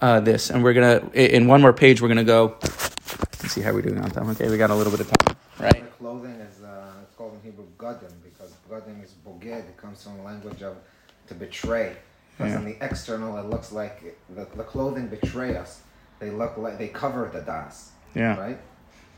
uh, 0.00 0.20
this, 0.20 0.50
and 0.50 0.62
we're 0.62 0.72
gonna 0.74 1.08
in 1.14 1.46
one 1.46 1.60
more 1.60 1.72
page 1.72 2.00
we're 2.00 2.08
gonna 2.08 2.24
go. 2.24 2.56
Let's 2.62 3.52
see 3.52 3.60
how 3.60 3.72
we're 3.72 3.82
doing 3.82 3.98
on 4.00 4.10
time. 4.10 4.28
Okay, 4.30 4.48
we 4.48 4.58
got 4.58 4.70
a 4.70 4.74
little 4.74 4.90
bit 4.90 5.00
of 5.00 5.10
time, 5.10 5.36
right? 5.58 5.82
The 5.84 5.90
clothing 5.98 6.32
is 6.32 6.62
uh, 6.62 6.90
it's 7.02 7.14
called 7.16 7.34
in 7.34 7.40
Hebrew 7.50 7.66
gadim 7.78 8.12
because 8.22 8.52
gadim 8.70 9.02
is 9.04 9.12
boged. 9.12 9.46
It 9.46 9.76
comes 9.76 10.02
from 10.02 10.16
the 10.18 10.22
language 10.22 10.62
of 10.62 10.76
to 11.28 11.34
betray. 11.34 11.96
Because 12.36 12.52
Yeah. 12.52 12.58
on 12.58 12.64
the 12.66 12.76
external, 12.80 13.36
it 13.38 13.46
looks 13.46 13.72
like 13.72 14.16
the, 14.34 14.46
the 14.56 14.62
clothing 14.62 15.08
betray 15.08 15.56
us. 15.56 15.80
They 16.20 16.30
look 16.30 16.56
like 16.56 16.78
they 16.78 16.88
cover 16.88 17.28
the 17.32 17.40
das. 17.40 17.90
Yeah. 18.14 18.36
Right. 18.38 18.58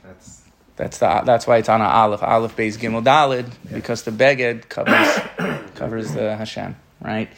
That's 0.04 0.42
That's 0.76 0.98
the 0.98 1.22
that's 1.24 1.46
why 1.46 1.58
it's 1.58 1.68
on 1.68 1.80
a 1.82 1.84
Aleph, 1.84 2.22
Aleph 2.22 2.56
Beis 2.56 2.78
Gimel 2.78 3.04
Dalid, 3.04 3.50
because 3.72 4.02
the 4.04 4.10
Beged 4.10 4.68
covers 4.68 5.08
covers 5.74 6.12
the 6.12 6.36
Hashem, 6.36 6.76
right? 7.02 7.28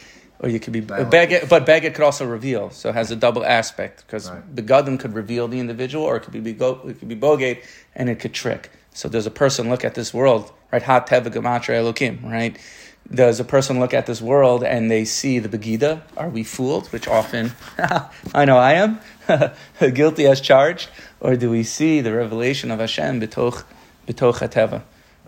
Or 0.42 0.48
you 0.48 0.59
could 0.59 0.72
be 0.72 0.83
Beged, 0.83 1.48
but 1.48 1.64
Beged 1.64 1.94
could 1.94 2.05
also 2.05 2.26
reveal, 2.26 2.70
so 2.70 2.88
it 2.88 2.94
has 2.96 3.11
a 3.12 3.16
double 3.16 3.44
aspect 3.44 4.05
because 4.05 4.28
Right. 4.28 4.57
the 4.57 4.62
Gadim 4.62 4.98
could 4.98 5.14
reveal 5.14 5.46
the 5.46 5.61
individual, 5.61 6.05
or 6.05 6.16
it 6.16 6.20
could 6.24 6.33
be 6.33 6.52
Bego- 6.52 6.88
it 6.90 6.98
could 6.98 7.09
be 7.09 7.14
Bogate, 7.14 7.62
and 7.94 8.09
it 8.11 8.18
could 8.18 8.33
trick. 8.35 8.70
So 8.92 9.09
does 9.09 9.24
a 9.24 9.31
person 9.31 9.70
look 9.70 9.85
at 9.85 9.94
this 9.94 10.12
world, 10.12 10.50
right? 10.72 10.83
Ha 10.83 11.00
Teva 11.00 11.31
Gematria 11.31 11.76
Elokim, 11.81 12.24
right? 12.24 12.57
Does 13.12 13.38
a 13.40 13.44
person 13.44 13.78
look 13.81 13.94
at 13.94 14.07
this 14.07 14.20
world 14.20 14.62
and 14.64 14.90
they 14.90 15.05
see 15.05 15.38
the 15.38 15.48
Begida? 15.48 16.02
Are 16.16 16.28
we 16.28 16.42
fooled? 16.42 16.88
Which 16.88 17.07
often, 17.09 17.52
I 18.35 18.44
know 18.44 18.59
I 18.59 18.72
am, 18.74 19.00
guilty 19.94 20.26
as 20.26 20.40
charged. 20.40 20.88
Or 21.20 21.37
do 21.37 21.50
we 21.50 21.62
see 21.62 22.00
the 22.00 22.12
revelation 22.12 22.70
of 22.70 22.81
Hashem 22.81 23.20
betoch, 23.20 23.64
betoch 24.09 24.38
hateva, 24.40 24.83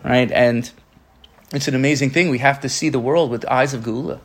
right? 0.04 0.30
And 0.32 0.70
it's 1.52 1.68
an 1.68 1.74
amazing 1.74 2.10
thing. 2.10 2.30
We 2.30 2.38
have 2.38 2.60
to 2.60 2.68
see 2.68 2.88
the 2.88 2.98
world 3.00 3.30
with 3.30 3.44
eyes 3.46 3.74
of 3.74 3.82
Geula, 3.82 4.18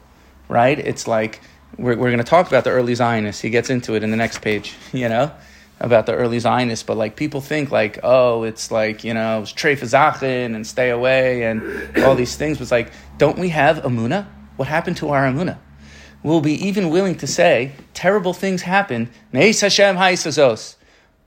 right? 0.49 0.77
It's 0.77 1.07
like 1.07 1.39
we're, 1.77 1.95
we're 1.95 2.09
going 2.09 2.17
to 2.17 2.23
talk 2.23 2.47
about 2.47 2.65
the 2.65 2.71
early 2.71 2.95
Zionists. 2.95 3.41
He 3.41 3.49
gets 3.49 3.69
into 3.69 3.93
it 3.93 4.03
in 4.03 4.11
the 4.11 4.17
next 4.17 4.41
page, 4.41 4.75
you 4.91 5.07
know, 5.07 5.31
about 5.79 6.05
the 6.05 6.13
early 6.13 6.39
Zionists. 6.39 6.83
But 6.83 6.97
like 6.97 7.15
people 7.15 7.39
think 7.39 7.71
like, 7.71 7.99
oh, 8.03 8.43
it's 8.43 8.71
like 8.71 9.05
you 9.05 9.13
know, 9.13 9.43
it's 9.43 9.53
treif 9.53 9.79
zachin 9.79 10.55
and 10.55 10.67
stay 10.67 10.89
away 10.89 11.43
and 11.43 11.97
all 12.03 12.15
these 12.15 12.35
things. 12.35 12.57
But 12.57 12.63
it's 12.63 12.71
like, 12.71 12.91
don't 13.17 13.37
we 13.37 13.49
have 13.49 13.77
amuna? 13.83 14.27
What 14.57 14.67
happened 14.67 14.97
to 14.97 15.09
our 15.09 15.23
amuna? 15.23 15.57
We'll 16.21 16.41
be 16.41 16.65
even 16.67 16.89
willing 16.89 17.15
to 17.19 17.27
say 17.27 17.71
terrible 17.93 18.33
things 18.33 18.63
happened. 18.63 19.09
Meis 19.31 19.61
Hashem 19.61 19.95
ha'isazos. 19.95 20.75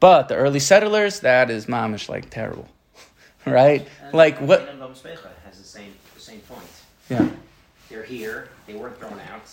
But 0.00 0.28
the 0.28 0.34
early 0.34 0.58
settlers, 0.58 1.20
that 1.20 1.48
is 1.48 1.66
mamish 1.66 2.08
like 2.08 2.28
terrible, 2.28 2.68
right? 3.46 3.86
And 4.02 4.12
Like 4.12 4.38
what? 4.38 4.68
Has 5.46 5.58
the 5.58 5.64
same 5.64 5.94
the 6.14 6.20
same 6.20 6.40
point. 6.40 6.66
Yeah. 7.08 7.28
They're 7.88 8.02
here. 8.02 8.48
They 8.66 8.74
weren't 8.74 8.98
thrown 8.98 9.18
out. 9.32 9.46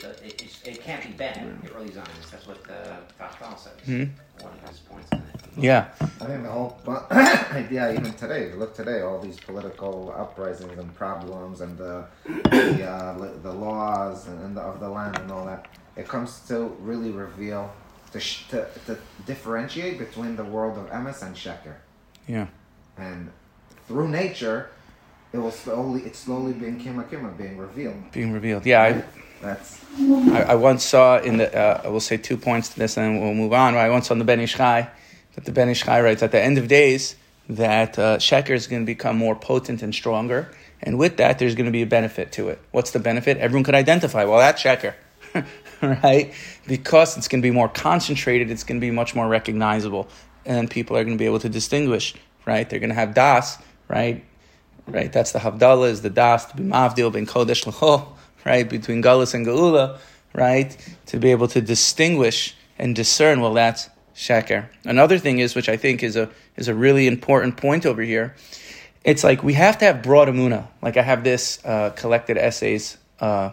The- 0.00 0.26
It, 0.26 0.42
it, 0.42 0.58
it 0.64 0.82
can't 0.82 1.02
be 1.04 1.12
bad. 1.12 1.62
The 1.62 1.72
early 1.74 1.90
Zionists. 1.92 2.30
That's 2.30 2.46
what 2.46 2.62
the 2.64 2.96
Tachtal 3.20 3.56
says. 3.58 3.72
Mhm. 3.86 4.10
One 4.40 4.52
of 4.52 4.68
his 4.68 4.80
points 4.80 5.08
in 5.12 5.18
it. 5.18 5.24
Yeah. 5.56 5.88
I 6.00 6.24
think 6.26 6.42
the 6.42 6.50
whole 6.50 6.76
bu- 6.84 7.06
idea, 7.54 7.92
even 7.92 8.12
today, 8.14 8.48
you 8.48 8.56
look 8.56 8.74
today, 8.74 9.02
all 9.02 9.20
these 9.20 9.38
political 9.38 10.12
uprisings 10.16 10.76
and 10.78 10.92
problems 10.94 11.60
and 11.60 11.76
the 11.78 12.04
the, 12.50 12.84
uh, 12.84 13.30
the 13.42 13.52
laws 13.52 14.26
and, 14.28 14.42
and 14.44 14.56
the, 14.56 14.60
of 14.62 14.80
the 14.80 14.88
land 14.88 15.18
and 15.18 15.30
all 15.30 15.44
that, 15.46 15.66
it 15.96 16.08
comes 16.08 16.40
to 16.48 16.74
really 16.80 17.10
reveal 17.10 17.70
to, 18.12 18.18
sh- 18.18 18.48
to 18.48 18.66
to 18.86 18.98
differentiate 19.26 19.98
between 19.98 20.34
the 20.36 20.44
world 20.44 20.78
of 20.78 20.86
emes 20.90 21.22
and 21.22 21.36
sheker, 21.36 21.76
Yeah. 22.26 22.46
and 22.96 23.30
through 23.86 24.08
nature, 24.08 24.70
it 25.32 25.38
was 25.38 25.54
slowly 25.58 26.02
it's 26.02 26.18
slowly 26.18 26.52
being 26.52 26.78
kima 26.78 27.08
kima 27.08 27.36
being 27.36 27.56
revealed. 27.56 28.12
Being 28.12 28.32
revealed. 28.32 28.66
Yeah. 28.66 29.02
That's 29.40 29.82
I, 29.98 30.30
I, 30.30 30.40
I 30.42 30.54
once 30.54 30.84
saw 30.84 31.18
in 31.18 31.38
the, 31.38 31.54
uh, 31.54 31.82
I 31.84 31.88
will 31.88 32.00
say 32.00 32.16
two 32.16 32.36
points 32.36 32.70
to 32.70 32.78
this 32.78 32.96
and 32.96 33.20
we'll 33.20 33.34
move 33.34 33.52
on. 33.52 33.74
I 33.74 33.90
once 33.90 34.08
saw 34.08 34.14
in 34.14 34.18
the 34.18 34.24
Ben 34.24 34.40
Ish 34.40 34.54
Chai 34.54 34.88
that 35.34 35.44
the 35.44 35.52
Ben 35.52 35.68
Ish 35.68 35.82
Chai 35.82 36.00
writes 36.00 36.22
at 36.22 36.32
the 36.32 36.40
end 36.40 36.58
of 36.58 36.68
days 36.68 37.16
that 37.48 37.98
uh, 37.98 38.18
Sheker 38.18 38.50
is 38.50 38.66
going 38.66 38.82
to 38.82 38.86
become 38.86 39.16
more 39.16 39.34
potent 39.34 39.82
and 39.82 39.94
stronger. 39.94 40.50
And 40.82 40.98
with 40.98 41.16
that, 41.18 41.38
there's 41.38 41.54
going 41.54 41.66
to 41.66 41.72
be 41.72 41.82
a 41.82 41.86
benefit 41.86 42.32
to 42.32 42.48
it. 42.48 42.60
What's 42.70 42.92
the 42.92 42.98
benefit? 42.98 43.38
Everyone 43.38 43.64
could 43.64 43.74
identify, 43.74 44.24
well, 44.24 44.38
that's 44.38 44.62
Sheker, 44.62 44.94
right? 45.82 46.32
Because 46.66 47.16
it's 47.16 47.28
going 47.28 47.40
to 47.42 47.46
be 47.46 47.52
more 47.52 47.68
concentrated, 47.68 48.50
it's 48.50 48.64
going 48.64 48.80
to 48.80 48.84
be 48.84 48.90
much 48.90 49.14
more 49.14 49.28
recognizable. 49.28 50.08
And 50.44 50.70
people 50.70 50.96
are 50.96 51.04
going 51.04 51.16
to 51.16 51.22
be 51.22 51.26
able 51.26 51.38
to 51.40 51.48
distinguish, 51.48 52.14
right? 52.46 52.68
They're 52.68 52.80
going 52.80 52.90
to 52.90 52.96
have 52.96 53.14
Das, 53.14 53.58
right? 53.88 54.24
Right? 54.86 55.12
That's 55.12 55.32
the 55.32 55.38
Havdalah, 55.38 55.90
is 55.90 56.02
the 56.02 56.10
Das, 56.10 56.46
to 56.46 56.56
be 56.56 56.64
Mavdil, 56.64 57.12
ben 57.12 57.26
Kodesh 57.26 57.66
L'chol, 57.66 58.08
right? 58.44 58.68
Between 58.68 59.02
Galus 59.02 59.34
and 59.34 59.46
Geula, 59.46 59.98
right? 60.34 60.76
To 61.06 61.18
be 61.18 61.30
able 61.30 61.48
to 61.48 61.60
distinguish 61.60 62.54
and 62.78 62.94
discern, 62.94 63.40
well, 63.40 63.54
that's 63.54 63.88
Sheker. 64.14 64.66
Another 64.84 65.18
thing 65.18 65.38
is, 65.38 65.54
which 65.54 65.68
I 65.68 65.76
think 65.76 66.02
is 66.02 66.16
a, 66.16 66.28
is 66.56 66.68
a 66.68 66.74
really 66.74 67.06
important 67.06 67.56
point 67.56 67.86
over 67.86 68.02
here, 68.02 68.34
it's 69.04 69.24
like 69.24 69.42
we 69.42 69.54
have 69.54 69.78
to 69.78 69.84
have 69.84 70.02
broad 70.02 70.28
amuna. 70.28 70.68
Like 70.80 70.96
I 70.96 71.02
have 71.02 71.24
this 71.24 71.64
uh, 71.64 71.90
collected 71.90 72.36
essays 72.38 72.98
uh, 73.20 73.50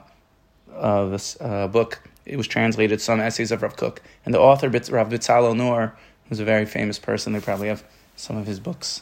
of 0.73 1.11
this 1.11 1.37
uh, 1.39 1.67
book. 1.67 2.01
It 2.25 2.37
was 2.37 2.47
translated, 2.47 3.01
some 3.01 3.19
essays 3.19 3.51
of 3.51 3.63
Rav 3.63 3.75
Kook, 3.75 4.01
And 4.25 4.33
the 4.33 4.39
author, 4.39 4.69
Rav 4.69 5.09
Bitzalel 5.09 5.55
Naor, 5.55 5.93
who's 6.27 6.39
a 6.39 6.45
very 6.45 6.65
famous 6.65 6.99
person, 6.99 7.33
they 7.33 7.39
probably 7.39 7.67
have 7.69 7.83
some 8.19 8.37
of 8.37 8.45
his 8.45 8.59
books 8.59 9.01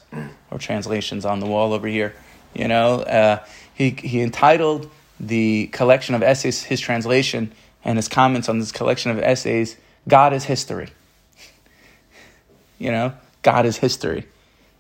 or 0.52 0.60
translations 0.60 1.26
on 1.26 1.40
the 1.40 1.46
wall 1.46 1.74
over 1.74 1.88
here. 1.88 2.14
You 2.54 2.68
know, 2.68 3.02
uh, 3.02 3.44
he, 3.74 3.90
he 3.90 4.22
entitled 4.22 4.90
the 5.20 5.68
collection 5.68 6.16
of 6.16 6.22
essays, 6.22 6.64
his 6.64 6.80
translation, 6.80 7.52
and 7.84 7.98
his 7.98 8.08
comments 8.08 8.48
on 8.48 8.60
this 8.60 8.72
collection 8.72 9.12
of 9.12 9.20
essays, 9.20 9.76
God 10.08 10.34
is 10.34 10.44
History. 10.44 10.90
You 12.78 12.92
know, 12.92 13.14
God 13.42 13.66
is 13.66 13.78
history. 13.78 14.28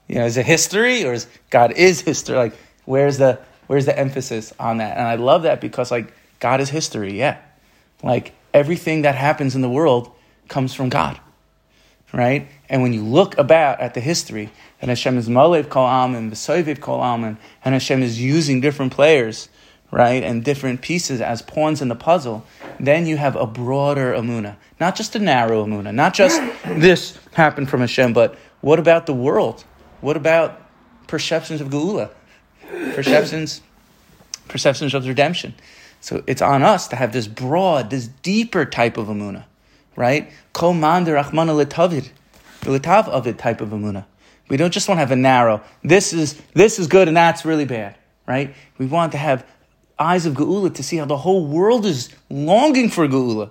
You 0.08 0.15
know, 0.15 0.26
is 0.26 0.38
it 0.38 0.45
history 0.45 1.04
or 1.04 1.13
is 1.13 1.28
God 1.50 1.71
is 1.71 2.02
history? 2.02 2.36
Like, 2.36 2.54
where's 2.86 3.17
the 3.17 3.39
where's 3.65 3.86
the 3.86 3.97
emphasis 3.97 4.54
on 4.60 4.78
that? 4.78 4.97
And 4.97 5.08
I 5.08 5.15
love 5.15 5.43
that 5.43 5.60
because 5.60 5.89
like 5.89 6.13
God 6.39 6.62
is 6.62 6.69
history, 6.69 7.17
yeah. 7.17 7.39
Like 8.04 8.34
everything 8.54 9.02
that 9.02 9.15
happens 9.15 9.56
in 9.56 9.62
the 9.62 9.69
world 9.69 10.12
comes 10.47 10.73
from 10.73 10.89
God. 10.89 11.19
Right? 12.13 12.47
And 12.69 12.81
when 12.81 12.93
you 12.93 13.03
look 13.03 13.37
about 13.37 13.79
at 13.79 13.93
the 13.93 13.99
history, 13.99 14.49
and 14.81 14.89
Hashem 14.89 15.17
is 15.17 15.27
Malev 15.27 15.69
Kol 15.69 15.85
Alman, 15.85 16.31
V'Soiviv 16.31 16.79
Kol 16.79 17.01
Alman, 17.01 17.37
and 17.65 17.73
Hashem 17.73 18.01
is 18.01 18.21
using 18.21 18.61
different 18.61 18.93
players, 18.93 19.49
right, 19.91 20.23
and 20.23 20.43
different 20.43 20.81
pieces 20.81 21.21
as 21.21 21.41
pawns 21.41 21.81
in 21.81 21.87
the 21.87 21.95
puzzle, 21.95 22.45
then 22.79 23.05
you 23.05 23.17
have 23.17 23.35
a 23.35 23.45
broader 23.45 24.13
amuna. 24.13 24.55
Not 24.79 24.95
just 24.95 25.15
a 25.15 25.19
narrow 25.19 25.65
amuna, 25.65 25.93
not 25.93 26.13
just 26.13 26.41
this 26.65 27.17
happened 27.33 27.69
from 27.69 27.81
Hashem, 27.81 28.13
but 28.13 28.35
what 28.61 28.79
about 28.79 29.05
the 29.05 29.13
world? 29.13 29.63
What 30.01 30.17
about 30.17 30.61
perceptions 31.07 31.61
of 31.61 31.69
Geula? 31.69 32.09
Perceptions, 32.93 33.61
perceptions 34.47 34.93
of 34.93 35.07
redemption. 35.07 35.53
So 36.01 36.23
it's 36.27 36.41
on 36.41 36.63
us 36.63 36.87
to 36.89 36.95
have 36.95 37.13
this 37.13 37.27
broad, 37.27 37.89
this 37.89 38.07
deeper 38.07 38.65
type 38.65 38.97
of 38.97 39.07
amuna, 39.07 39.45
right? 39.97 40.31
Kol 40.53 40.73
man 40.73 41.05
derachmana 41.05 41.65
letavid, 41.65 42.10
letav 42.62 43.38
type 43.38 43.60
of 43.60 43.69
amuna. 43.69 44.05
We 44.47 44.55
don't 44.55 44.71
just 44.71 44.88
want 44.88 44.97
to 44.97 45.01
have 45.01 45.12
a 45.12 45.17
narrow. 45.17 45.62
This 45.83 46.13
is 46.13 46.41
this 46.53 46.79
is 46.79 46.88
good 46.88 47.10
and 47.10 47.17
that's 47.17 47.43
really 47.43 47.65
bad, 47.65 47.98
right? 48.25 48.56
We 48.77 48.85
want 48.85 49.12
to 49.12 49.17
have 49.17 49.45
eyes 50.00 50.25
of 50.25 50.35
geula 50.35 50.73
to 50.75 50.83
see 50.83 50.98
how 50.98 51.06
the 51.06 51.17
whole 51.17 51.45
world 51.45 51.85
is 51.85 52.10
longing 52.29 52.89
for 52.89 53.08
geula, 53.08 53.50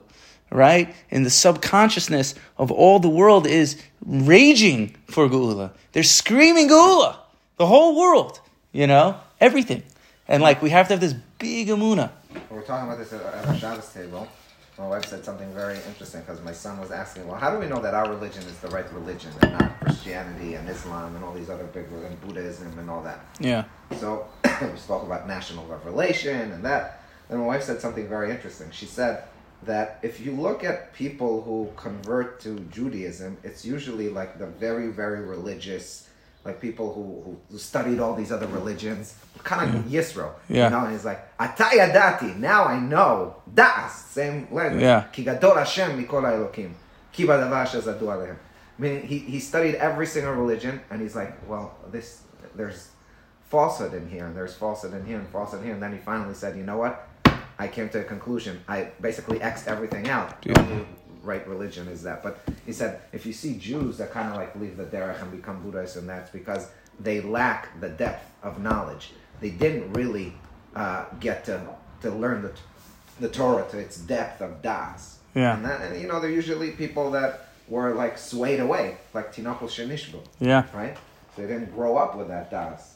right? 0.51 0.95
And 1.11 1.27
the 1.27 1.31
subconsciousness 1.31 2.35
of 2.57 2.71
all 2.71 2.99
the 3.01 3.11
world 3.11 3.47
is 3.47 3.83
raging 4.07 4.97
for 5.09 5.29
geula. 5.29 5.73
They're 5.93 6.03
screaming 6.03 6.71
geula. 6.71 7.17
The 7.59 7.67
whole 7.67 7.97
world, 7.97 8.41
you 8.73 8.87
know, 8.87 9.19
everything, 9.41 9.83
and 10.29 10.43
like 10.43 10.63
we 10.63 10.71
have 10.71 10.89
to 10.89 10.95
have 10.95 11.01
this 11.01 11.15
big 11.39 11.69
amuna. 11.69 12.11
We're 12.51 12.63
talking 12.63 12.87
about 12.87 12.99
this 12.99 13.13
at 13.13 13.47
our 13.47 13.57
Shabbos 13.57 13.93
table. 13.93 14.29
My 14.79 14.87
wife 14.87 15.07
said 15.07 15.25
something 15.25 15.51
very 15.55 15.77
interesting 15.89 16.21
because 16.21 16.43
my 16.43 16.53
son 16.53 16.79
was 16.79 16.91
asking, 16.91 17.27
"Well, 17.27 17.39
how 17.39 17.51
do 17.51 17.59
we 17.59 17.67
know 17.67 17.81
that 17.81 17.95
our 17.95 18.11
religion 18.11 18.43
is 18.43 18.59
the 18.59 18.69
right 18.69 18.91
religion 18.93 19.33
and 19.41 19.53
not 19.53 19.81
Christianity 19.81 20.55
and 20.55 20.69
Islam 20.69 21.17
and 21.17 21.25
all 21.25 21.33
these 21.33 21.49
other 21.49 21.65
big 21.65 21.87
and 21.91 22.21
Buddhism 22.21 22.79
and 22.79 22.91
all 22.91 23.03
that?" 23.03 23.21
Yeah. 23.41 23.65
So 23.99 24.27
we 24.45 24.77
spoke 24.77 25.03
about 25.05 25.27
national 25.27 25.65
revelation 25.67 26.53
and 26.53 26.63
that. 26.65 27.03
And 27.31 27.41
my 27.41 27.47
wife 27.47 27.63
said 27.63 27.81
something 27.81 28.07
very 28.07 28.31
interesting. 28.31 28.71
She 28.71 28.87
said 28.87 29.25
that 29.63 29.99
if 30.03 30.21
you 30.21 30.33
look 30.33 30.63
at 30.63 30.93
people 30.93 31.43
who 31.43 31.71
convert 31.77 32.41
to 32.41 32.61
Judaism, 32.71 33.39
it's 33.43 33.65
usually 33.65 34.09
like 34.11 34.39
the 34.39 34.47
very, 34.47 34.89
very 34.89 35.21
religious, 35.21 36.06
like 36.47 36.61
people 36.61 36.93
who, 36.93 37.37
who, 37.51 37.59
studied 37.59 37.99
all 37.99 38.15
these 38.15 38.33
other 38.33 38.47
religions, 38.47 39.15
kind 39.43 39.69
of 39.69 39.75
like 39.75 39.85
Yisro. 39.87 40.33
Yeah. 40.49 40.65
You 40.65 40.71
know, 40.71 40.85
and 40.85 40.93
he's 40.93 41.05
like, 41.05 41.37
Ataya 41.39 41.93
dati, 41.93 42.37
now 42.37 42.65
I 42.65 42.79
know. 42.79 43.43
Das, 43.53 44.07
same 44.07 44.49
language. 44.51 44.83
Yeah. 44.83 45.05
Ki 45.13 45.25
gadol 45.25 45.57
Hashem 45.57 46.03
mikol 46.03 46.23
haElokim. 46.23 46.73
Ki 47.13 47.25
badavar 47.25 47.67
alehem. 47.67 48.37
Meaning, 48.79 49.07
he, 49.07 49.19
he 49.19 49.41
studied 49.41 49.75
every 49.77 50.07
single 50.07 50.35
religion, 50.35 50.81
and 50.91 51.01
he's 51.01 51.17
like, 51.17 51.49
well, 51.49 51.75
this, 51.91 52.23
there's 52.55 52.91
falsehood 53.49 53.95
in 53.95 54.09
here, 54.09 54.27
and 54.27 54.37
there's 54.37 54.55
falsehood 54.55 54.95
in 54.95 55.07
here, 55.07 55.19
and 55.19 55.27
falsehood 55.29 55.65
here. 55.65 55.73
And 55.73 55.83
then 55.83 55.93
he 55.93 55.99
finally 55.99 56.35
said, 56.35 56.57
you 56.57 56.63
know 56.63 56.77
what? 56.77 57.09
I 57.59 57.69
came 57.69 57.89
to 57.91 58.01
a 58.01 58.05
conclusion. 58.05 58.63
I 58.69 58.91
basically 59.01 59.41
X'd 59.41 59.67
everything 59.67 60.09
out. 60.09 60.45
Only 60.59 60.87
right 61.27 61.47
religion 61.47 61.89
is 61.89 62.03
that. 62.05 62.23
But 62.23 62.39
he 62.65 62.73
said, 62.73 63.01
if 63.13 63.27
you 63.27 63.33
see 63.33 63.59
Jews 63.59 63.99
that 63.99 64.13
kind 64.13 64.29
of 64.31 64.37
like 64.37 64.55
leave 64.57 64.77
the 64.77 64.85
derech 64.85 65.21
and 65.21 65.31
become 65.31 65.63
Buddhists, 65.63 65.97
and 65.97 66.09
that's 66.09 66.31
because 66.31 66.69
they 67.01 67.21
lack 67.21 67.79
the 67.81 67.89
depth 67.89 68.31
of 68.43 68.61
knowledge. 68.61 69.13
They 69.41 69.51
didn't 69.51 69.93
really 69.93 70.33
uh, 70.75 71.05
get 71.21 71.45
to, 71.47 71.61
to 72.03 72.11
learn 72.11 72.43
the, 72.43 72.53
the 73.21 73.29
Torah 73.29 73.67
to 73.71 73.79
its 73.79 73.99
depth 73.99 74.41
of 74.41 74.63
das. 74.63 75.19
Yeah. 75.35 75.55
And, 75.57 75.65
that, 75.65 75.83
and 75.83 76.01
you 76.01 76.09
know, 76.09 76.21
they're 76.21 76.31
usually 76.31 76.71
people 76.71 77.11
that 77.11 77.49
were 77.69 77.93
like 77.95 78.17
swayed 78.17 78.61
away, 78.61 78.97
like 79.13 79.35
Tinokol 79.35 79.69
Shenishbu 79.69 80.21
Yeah. 80.41 80.65
right? 80.73 80.97
So 81.35 81.43
they 81.43 81.49
didn't 81.49 81.75
grow 81.75 81.99
up 81.99 82.17
with 82.17 82.29
that 82.29 82.51
das. 82.51 82.95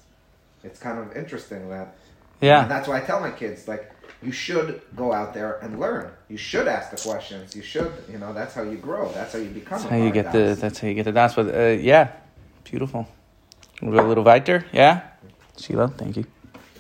It's 0.65 0.79
kind 0.79 0.99
of 0.99 1.17
interesting 1.17 1.69
that. 1.71 1.97
Yeah. 2.41 2.63
And 2.63 2.71
that's 2.71 2.89
why 2.89 2.99
I 2.99 3.01
tell 3.01 3.21
my 3.21 3.31
kids 3.31 3.69
like, 3.69 3.91
you 4.23 4.33
should 4.33 4.83
go 4.97 5.13
out 5.13 5.33
there 5.33 5.59
and 5.63 5.81
learn. 5.81 6.11
You 6.29 6.37
should 6.37 6.69
ask 6.69 6.91
the 6.91 6.97
questions. 6.97 7.57
You 7.57 7.63
should, 7.63 7.93
you 8.11 8.19
know, 8.19 8.35
that's 8.35 8.55
how 8.55 8.63
you 8.63 8.77
grow. 8.77 9.11
That's 9.13 9.33
how 9.33 9.39
you 9.39 9.49
become. 9.49 9.79
That's 9.79 9.91
how 9.91 9.97
you 9.97 10.11
get 10.11 10.31
the. 10.31 10.57
That's 10.61 10.79
how 10.79 10.89
you 10.89 10.95
get 10.95 11.07
the 11.07 11.13
das. 11.13 11.35
But 11.35 11.55
uh, 11.55 11.69
yeah, 11.81 12.13
beautiful. 12.65 13.09
We'll 13.81 13.93
go 13.93 14.07
a 14.07 14.09
little 14.09 14.25
weiter. 14.25 14.67
Yeah, 14.73 15.01
Sheila, 15.57 15.89
thank 15.89 16.19
you. 16.19 16.27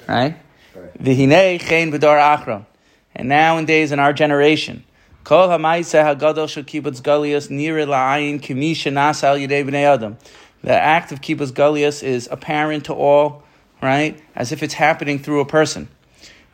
All 0.07 0.17
right. 0.17 0.37
Okay. 0.77 0.99
V'hinei 0.99 1.59
chen 1.61 1.91
v'dar 1.91 2.19
achron. 2.21 2.67
And 3.15 3.31
nowadays 3.31 3.91
in 3.91 3.99
our 3.99 4.13
generation, 4.13 4.85
kol 5.25 5.49
ha'maisa 5.49 6.05
hagadol 6.05 6.47
shel 6.47 6.65
kibbutz 6.65 7.01
galias 7.01 7.49
nira 7.49 7.87
la'ayin 7.87 8.43
kimi 8.43 8.75
shenasa 8.75 9.25
al 9.25 9.39
b'nei 9.39 9.85
adam. 9.95 10.19
The 10.63 10.73
act 10.73 11.11
of 11.11 11.23
kibbutz 11.23 11.53
galias 11.53 12.03
is 12.03 12.29
apparent 12.31 12.85
to 12.85 12.93
all, 12.93 13.45
right? 13.83 14.21
As 14.35 14.53
if 14.53 14.63
it's 14.63 14.75
happening 14.75 15.19
through 15.19 15.41
a 15.41 15.45
person. 15.45 15.89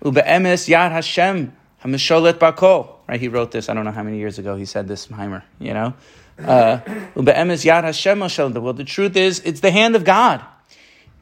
Ube'emes 0.03 0.68
yad 0.68 0.91
Hashem 0.91 1.53
hamisholet. 1.83 2.91
Right, 3.09 3.20
he 3.20 3.29
wrote 3.29 3.51
this. 3.53 3.68
I 3.68 3.74
don't 3.74 3.85
know 3.85 3.93
how 3.93 4.03
many 4.03 4.18
years 4.18 4.39
ago 4.39 4.57
he 4.57 4.64
said 4.64 4.89
this, 4.89 5.07
Heimer. 5.09 5.43
You 5.59 5.74
know, 5.74 5.95
Uh, 6.39 6.79
Ube'emes 7.14 7.64
yad 7.64 7.85
Hashem 7.85 8.18
hamisholet. 8.18 8.61
Well, 8.61 8.72
the 8.72 8.85
truth 8.85 9.16
is, 9.16 9.41
it's 9.41 9.61
the 9.61 9.70
hand 9.70 9.97
of 9.97 10.05
God. 10.05 10.45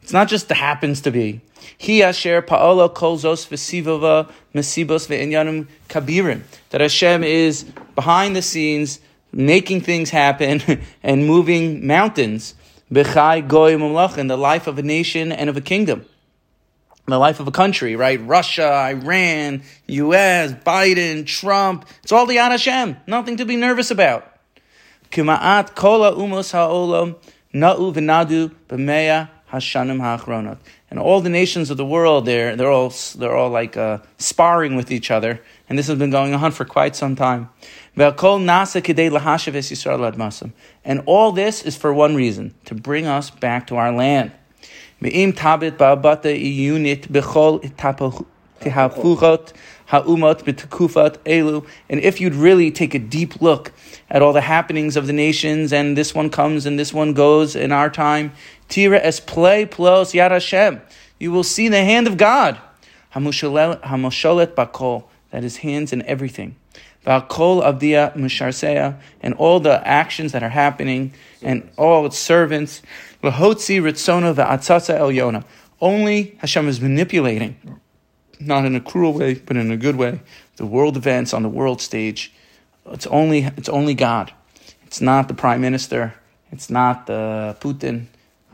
It's 0.01 0.13
not 0.13 0.27
just 0.27 0.49
the 0.49 0.53
happens 0.53 1.01
to 1.01 1.11
be. 1.11 1.41
He 1.77 2.03
asher 2.03 2.41
pa'ala 2.41 2.93
kol 2.93 3.17
zos 3.17 3.47
v'sivava 3.47 4.29
mesibos 4.53 5.07
ve'inyanim 5.07 5.67
kabirim. 5.89 6.41
That 6.69 6.81
Hashem 6.81 7.23
is 7.23 7.63
behind 7.95 8.35
the 8.35 8.43
scenes, 8.43 8.99
making 9.31 9.81
things 9.81 10.11
happen 10.11 10.61
and 11.03 11.25
moving 11.25 11.87
mountains. 11.87 12.53
B'chai 12.91 13.47
goy 13.47 13.75
mamlach 13.75 14.17
in 14.17 14.27
the 14.27 14.37
life 14.37 14.67
of 14.67 14.77
a 14.77 14.83
nation 14.83 15.31
and 15.31 15.49
of 15.49 15.57
a 15.57 15.61
kingdom. 15.61 16.05
The 17.07 17.17
life 17.17 17.39
of 17.39 17.47
a 17.47 17.51
country, 17.51 17.95
right? 17.95 18.19
Russia, 18.25 18.89
Iran, 18.89 19.63
U.S., 19.87 20.53
Biden, 20.53 21.25
Trump. 21.25 21.85
It's 22.03 22.11
all 22.11 22.25
the 22.25 22.37
Yad 22.37 22.51
Hashem. 22.51 22.97
Nothing 23.05 23.37
to 23.37 23.45
be 23.45 23.55
nervous 23.55 23.91
about. 23.91 24.31
Kima'at 25.11 25.75
kola 25.75 26.13
umos 26.13 26.51
ha'olam 26.51 27.15
na'u 27.53 27.93
v'nadu 27.93 28.51
b'meya 28.67 29.29
hashanim 29.51 29.99
ha'achronot. 29.99 30.57
And 30.89 30.99
all 30.99 31.19
the 31.19 31.29
nations 31.29 31.71
of 31.71 31.77
the 31.77 31.85
world, 31.85 32.25
they're, 32.25 32.55
they're 32.55 32.71
all, 32.71 32.93
they're 33.15 33.35
all 33.35 33.49
like, 33.49 33.75
uh, 33.75 33.99
sparring 34.17 34.75
with 34.75 34.91
each 34.91 35.09
other. 35.09 35.41
And 35.67 35.77
this 35.79 35.87
has 35.87 35.97
been 35.97 36.11
going 36.11 36.33
on 36.33 36.51
for 36.51 36.63
quite 36.63 36.95
some 36.95 37.15
time. 37.15 37.49
And 40.83 41.01
all 41.05 41.31
this 41.31 41.63
is 41.63 41.75
for 41.75 41.93
one 41.93 42.15
reason, 42.15 42.53
to 42.65 42.75
bring 42.75 43.07
us 43.07 43.31
back 43.31 43.67
to 43.67 43.77
our 43.77 43.91
land. 43.91 44.31
Ha'umot 49.87 50.43
b'tekufat 50.43 51.17
elu. 51.19 51.65
And 51.89 51.99
if 51.99 52.19
you'd 52.19 52.33
really 52.33 52.71
take 52.71 52.95
a 52.95 52.99
deep 52.99 53.41
look 53.41 53.71
at 54.09 54.21
all 54.21 54.33
the 54.33 54.41
happenings 54.41 54.97
of 54.97 55.05
the 55.05 55.13
nations, 55.13 55.71
and 55.71 55.95
this 55.95 56.15
one 56.15 56.29
comes 56.29 56.65
and 56.65 56.79
this 56.79 56.91
one 56.91 57.13
goes 57.13 57.55
in 57.55 57.71
our 57.71 57.89
time, 57.89 58.31
tira 58.67 58.99
es 58.99 59.19
play 59.19 59.65
plos 59.65 60.13
yad 60.13 60.31
Hashem. 60.31 60.81
You 61.19 61.31
will 61.31 61.43
see 61.43 61.67
the 61.69 61.83
hand 61.83 62.07
of 62.07 62.17
God. 62.17 62.59
Hamosholet 63.13 64.55
bakol. 64.55 65.05
That 65.29 65.43
is 65.43 65.57
hands 65.57 65.93
in 65.93 66.01
everything. 66.03 66.55
V'akol 67.05 67.63
avdia 67.63 68.15
musharseya. 68.15 68.99
And 69.21 69.35
all 69.35 69.59
the 69.59 69.87
actions 69.87 70.31
that 70.31 70.41
are 70.41 70.49
happening, 70.49 71.13
and 71.41 71.69
all 71.77 72.05
its 72.05 72.17
servants. 72.17 72.81
V'hotzi 73.21 73.79
ritzona 73.81 74.33
v'atzatza 74.33 74.99
elyona. 74.99 75.43
Only 75.79 76.37
Hashem 76.39 76.67
is 76.67 76.81
manipulating 76.81 77.79
not 78.39 78.65
in 78.65 78.75
a 78.75 78.81
cruel 78.81 79.13
way, 79.13 79.35
but 79.35 79.57
in 79.57 79.71
a 79.71 79.77
good 79.77 79.95
way. 79.95 80.19
The 80.57 80.65
world 80.65 80.97
events 80.97 81.33
on 81.33 81.43
the 81.43 81.49
world 81.49 81.81
stage. 81.81 82.33
It's 82.87 83.07
only 83.07 83.43
it's 83.57 83.69
only 83.69 83.93
God. 83.93 84.31
It's 84.85 85.01
not 85.01 85.27
the 85.27 85.33
prime 85.33 85.61
minister. 85.61 86.13
It's 86.51 86.69
not 86.69 87.07
the 87.07 87.57
Putin. 87.59 88.05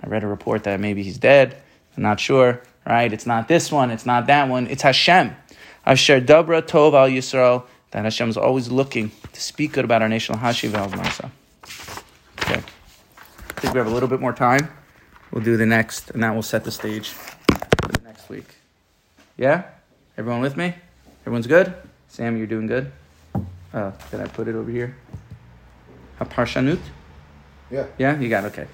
I 0.02 0.08
read 0.08 0.24
a 0.24 0.28
report 0.28 0.64
that 0.64 0.80
maybe 0.80 1.04
he's 1.04 1.18
dead. 1.18 1.56
I'm 1.96 2.04
not 2.04 2.20
sure. 2.20 2.62
Right? 2.86 3.14
It's 3.14 3.28
not 3.28 3.48
this 3.48 3.72
one. 3.72 3.92
It's 3.92 4.06
not 4.06 4.28
that 4.28 4.50
one. 4.50 4.68
It's 4.68 4.82
Hashem. 4.82 5.36
Asher 5.86 6.20
Dabra 6.20 6.62
Tov 6.62 6.94
al 6.94 7.10
Yisrael. 7.10 7.66
That 7.92 8.06
Hashem 8.06 8.30
is 8.30 8.38
always 8.38 8.72
looking 8.72 9.12
to 9.34 9.42
speak 9.42 9.74
good 9.74 9.86
about 9.86 10.02
our 10.02 10.10
nation. 10.10 10.36
Hashiv 10.36 10.74
al 10.74 10.90
Masa. 10.90 11.30
Okay. 12.42 12.62
I 12.62 13.60
think 13.60 13.74
we 13.74 13.78
have 13.78 13.88
a 13.88 13.92
little 13.92 14.10
bit 14.10 14.22
more 14.22 14.34
time. 14.34 14.70
We'll 15.32 15.44
do 15.44 15.58
the 15.58 15.66
next, 15.66 16.10
and 16.12 16.24
that 16.24 16.34
will 16.34 16.42
set 16.42 16.64
the 16.64 16.72
stage 16.72 17.10
for 17.10 17.92
the 17.92 18.02
next 18.04 18.30
week. 18.30 18.61
Yeah? 19.42 19.64
Everyone 20.20 20.40
with 20.40 20.56
me? 20.56 20.76
Everyone's 21.22 21.48
good? 21.48 21.74
Sam, 22.10 22.38
you're 22.38 22.46
doing 22.46 22.68
good? 22.68 22.92
Uh, 23.74 23.92
did 24.12 24.20
I 24.20 24.28
put 24.28 24.48
it 24.48 24.54
over 24.54 24.70
here? 24.70 24.96
Haparshanut? 26.20 26.78
Yeah. 27.72 27.88
Yeah, 27.98 28.20
you 28.20 28.30
got 28.30 28.44
it. 28.44 28.48
Okay. 28.50 28.68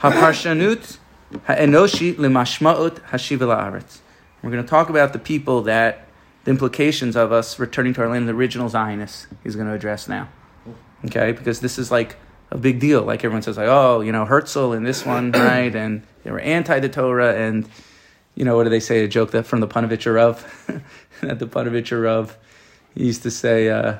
Haparshanut 0.00 0.98
ha'enoshi 1.46 2.12
limashma'ut 2.16 3.00
hashiva 3.08 3.38
la'aretz. 3.38 4.00
We're 4.42 4.50
going 4.50 4.62
to 4.62 4.68
talk 4.68 4.90
about 4.90 5.14
the 5.14 5.18
people 5.18 5.62
that, 5.62 6.06
the 6.44 6.50
implications 6.50 7.16
of 7.16 7.32
us 7.32 7.58
returning 7.58 7.94
to 7.94 8.02
our 8.02 8.10
land, 8.10 8.28
the 8.28 8.34
original 8.34 8.68
Zionists, 8.68 9.28
he's 9.42 9.56
going 9.56 9.68
to 9.68 9.72
address 9.72 10.08
now. 10.08 10.28
Okay? 11.06 11.32
Because 11.32 11.60
this 11.60 11.78
is 11.78 11.90
like 11.90 12.16
a 12.50 12.58
big 12.58 12.80
deal. 12.80 13.00
Like 13.00 13.24
everyone 13.24 13.40
says, 13.40 13.56
like, 13.56 13.68
oh, 13.68 14.02
you 14.02 14.12
know, 14.12 14.26
Herzl 14.26 14.72
and 14.72 14.84
this 14.84 15.06
one, 15.06 15.32
right? 15.32 15.74
And 15.74 16.02
they 16.22 16.30
were 16.30 16.40
anti 16.40 16.80
the 16.80 16.90
Torah 16.90 17.34
and 17.34 17.66
you 18.34 18.44
know, 18.44 18.56
what 18.56 18.64
do 18.64 18.70
they 18.70 18.80
say? 18.80 19.04
A 19.04 19.08
joke 19.08 19.30
that 19.32 19.46
from 19.46 19.60
the 19.60 19.68
Panovich 19.68 20.12
Rav, 20.12 20.82
that 21.20 21.38
the 21.38 21.46
Panovich 21.46 21.90
Rav, 21.92 22.36
he 22.94 23.06
used 23.06 23.22
to 23.22 23.30
say, 23.30 23.68
uh, 23.68 23.96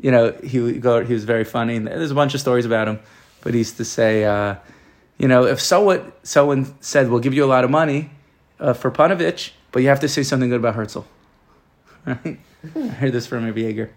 you 0.00 0.10
know, 0.10 0.32
he 0.44 0.60
would 0.60 0.80
go, 0.80 1.04
he 1.04 1.12
was 1.12 1.24
very 1.24 1.44
funny. 1.44 1.76
And 1.76 1.86
there's 1.86 2.10
a 2.10 2.14
bunch 2.14 2.34
of 2.34 2.40
stories 2.40 2.66
about 2.66 2.88
him, 2.88 3.00
but 3.40 3.52
he 3.52 3.58
used 3.58 3.76
to 3.76 3.84
say, 3.84 4.24
uh, 4.24 4.56
you 5.18 5.28
know, 5.28 5.44
if 5.44 5.60
someone 5.60 6.12
someone 6.24 6.74
said, 6.80 7.08
"We'll 7.08 7.20
give 7.20 7.34
you 7.34 7.44
a 7.44 7.46
lot 7.46 7.62
of 7.62 7.70
money 7.70 8.10
uh, 8.58 8.72
for 8.72 8.90
Panovich," 8.90 9.52
but 9.70 9.82
you 9.82 9.88
have 9.88 10.00
to 10.00 10.08
say 10.08 10.24
something 10.24 10.48
good 10.48 10.58
about 10.58 10.74
Herzl. 10.74 11.02
Right? 12.04 12.38
I 12.76 12.88
heard 12.88 13.12
this 13.12 13.26
from 13.26 13.44
Rabbi 13.44 13.60
Yeager. 13.60 13.90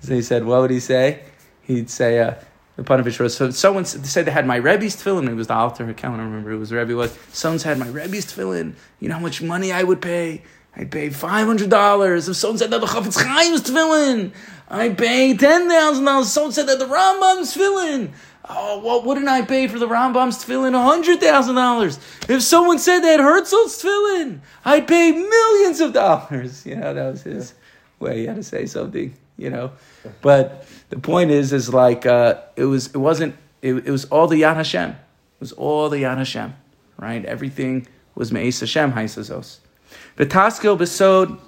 So 0.00 0.14
he 0.14 0.22
said, 0.22 0.44
what 0.44 0.60
would 0.60 0.70
he 0.70 0.80
say? 0.80 1.22
He'd 1.62 1.88
say, 1.88 2.18
uh, 2.18 2.34
the 2.76 2.82
Panovich 2.82 3.20
was 3.20 3.36
so 3.36 3.50
someone 3.50 3.84
said 3.84 4.24
they 4.24 4.30
had 4.30 4.46
my 4.46 4.56
Rebbe's 4.56 4.96
tefillin. 4.96 5.28
It 5.28 5.34
was 5.34 5.46
the 5.46 5.54
altar. 5.54 5.84
Account. 5.84 5.98
I 5.98 6.00
can't 6.00 6.18
remember 6.18 6.50
who 6.50 6.58
was 6.58 6.70
the 6.70 6.76
Rebbe 6.76 6.94
was. 6.94 7.16
Someone's 7.32 7.62
had 7.62 7.78
my 7.78 7.88
Rebbe's 7.88 8.26
tefillin. 8.32 8.74
You 8.98 9.08
know 9.08 9.16
how 9.16 9.20
much 9.20 9.42
money 9.42 9.72
I 9.72 9.82
would 9.82 10.00
pay? 10.00 10.42
I'd 10.74 10.90
pay 10.90 11.10
five 11.10 11.46
hundred 11.46 11.68
dollars. 11.68 12.28
If 12.28 12.36
someone 12.36 12.58
said 12.58 12.70
that 12.70 12.80
the 12.80 12.86
Chafetz 12.86 13.22
Chaim's 13.22 13.62
tefillin, 13.62 14.32
I'd 14.68 14.96
pay 14.96 15.36
ten 15.36 15.68
thousand 15.68 16.04
dollars. 16.06 16.28
If 16.28 16.32
someone 16.32 16.52
said 16.52 16.66
that 16.68 16.78
the 16.78 16.86
Rambam's 16.86 17.54
tefillin. 17.54 18.12
Oh, 18.48 18.80
what 18.80 19.04
wouldn't 19.04 19.28
I 19.28 19.42
pay 19.42 19.68
for 19.68 19.78
the 19.78 19.86
Rambam's 19.86 20.42
tefillin? 20.42 20.72
hundred 20.72 21.20
thousand 21.20 21.56
dollars. 21.56 21.98
If 22.28 22.42
someone 22.42 22.78
said 22.78 23.00
that 23.00 23.20
Herzl's 23.20 23.82
tefillin, 23.82 24.40
I'd 24.64 24.88
pay 24.88 25.12
millions 25.12 25.80
of 25.80 25.92
dollars. 25.92 26.64
You 26.72 26.76
know, 26.76 26.94
that 26.94 27.10
was 27.10 27.22
his 27.22 27.54
way. 28.00 28.20
He 28.20 28.26
had 28.26 28.36
to 28.36 28.42
say 28.42 28.64
something. 28.64 29.14
You 29.36 29.50
know, 29.50 29.72
but 30.22 30.66
the 30.92 30.98
point 30.98 31.30
is, 31.30 31.54
is 31.54 31.72
like 31.72 32.04
uh, 32.04 32.42
it 32.54 32.66
was. 32.66 32.88
It 32.88 32.98
wasn't. 32.98 33.34
It, 33.62 33.74
it 33.86 33.90
was 33.90 34.04
all 34.06 34.26
the 34.26 34.42
Yad 34.42 34.56
Hashem. 34.56 34.90
It 34.90 34.96
was 35.40 35.52
all 35.52 35.88
the 35.88 36.02
Yad 36.02 36.18
Hashem. 36.18 36.54
Right. 36.98 37.24
Everything 37.24 37.86
was 38.14 38.30
Me'es 38.30 38.60
Hashem 38.60 38.92
Haisazos. 38.92 39.60
V'taskel 40.18 40.76
besod 40.76 41.40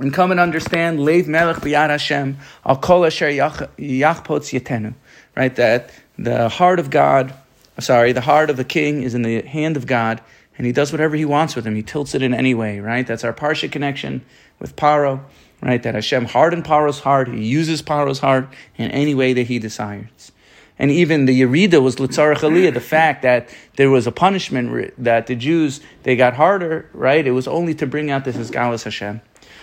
and 0.00 0.12
come 0.12 0.32
and 0.32 0.40
understand 0.40 0.98
Leiv 0.98 1.28
Melech 1.28 1.58
B'Yad 1.58 1.90
Hashem 1.90 2.36
Al 2.66 2.76
Kol 2.78 3.06
Asher 3.06 3.28
Yach- 3.28 3.68
Yachpotz 3.78 4.58
Yetenu. 4.58 4.94
Right, 5.36 5.54
that 5.54 5.90
the 6.18 6.48
heart 6.48 6.80
of 6.80 6.90
God, 6.90 7.32
sorry, 7.78 8.10
the 8.10 8.22
heart 8.22 8.50
of 8.50 8.56
the 8.56 8.64
king 8.64 9.04
is 9.04 9.14
in 9.14 9.22
the 9.22 9.42
hand 9.42 9.76
of 9.76 9.86
God, 9.86 10.20
and 10.58 10.66
he 10.66 10.72
does 10.72 10.90
whatever 10.90 11.14
he 11.14 11.24
wants 11.24 11.54
with 11.54 11.64
him. 11.64 11.76
He 11.76 11.82
tilts 11.84 12.16
it 12.16 12.22
in 12.22 12.34
any 12.34 12.54
way. 12.54 12.80
Right, 12.80 13.06
that's 13.06 13.22
our 13.22 13.32
parsha 13.32 13.70
connection 13.70 14.24
with 14.58 14.74
Paro. 14.74 15.20
Right, 15.64 15.82
that 15.82 15.94
Hashem 15.94 16.26
hardened 16.26 16.66
Paro's 16.66 17.00
heart. 17.00 17.26
He 17.28 17.42
uses 17.42 17.80
Paro's 17.80 18.18
heart 18.18 18.48
in 18.76 18.90
any 18.90 19.14
way 19.14 19.32
that 19.32 19.46
he 19.46 19.58
desires. 19.58 20.30
And 20.78 20.90
even 20.90 21.24
the 21.24 21.40
Yerida 21.40 21.82
was 21.82 21.96
Litzarach 21.96 22.40
Aliyah, 22.40 22.74
the 22.74 22.80
fact 22.80 23.22
that 23.22 23.48
there 23.76 23.88
was 23.88 24.06
a 24.06 24.12
punishment 24.12 24.92
that 25.02 25.26
the 25.26 25.34
Jews, 25.34 25.80
they 26.02 26.16
got 26.16 26.34
harder, 26.34 26.90
right? 26.92 27.26
It 27.26 27.30
was 27.30 27.48
only 27.48 27.74
to 27.76 27.86
bring 27.86 28.10
out 28.10 28.26
this 28.26 28.36
Isgalas 28.36 28.84
Hashem. 28.84 29.22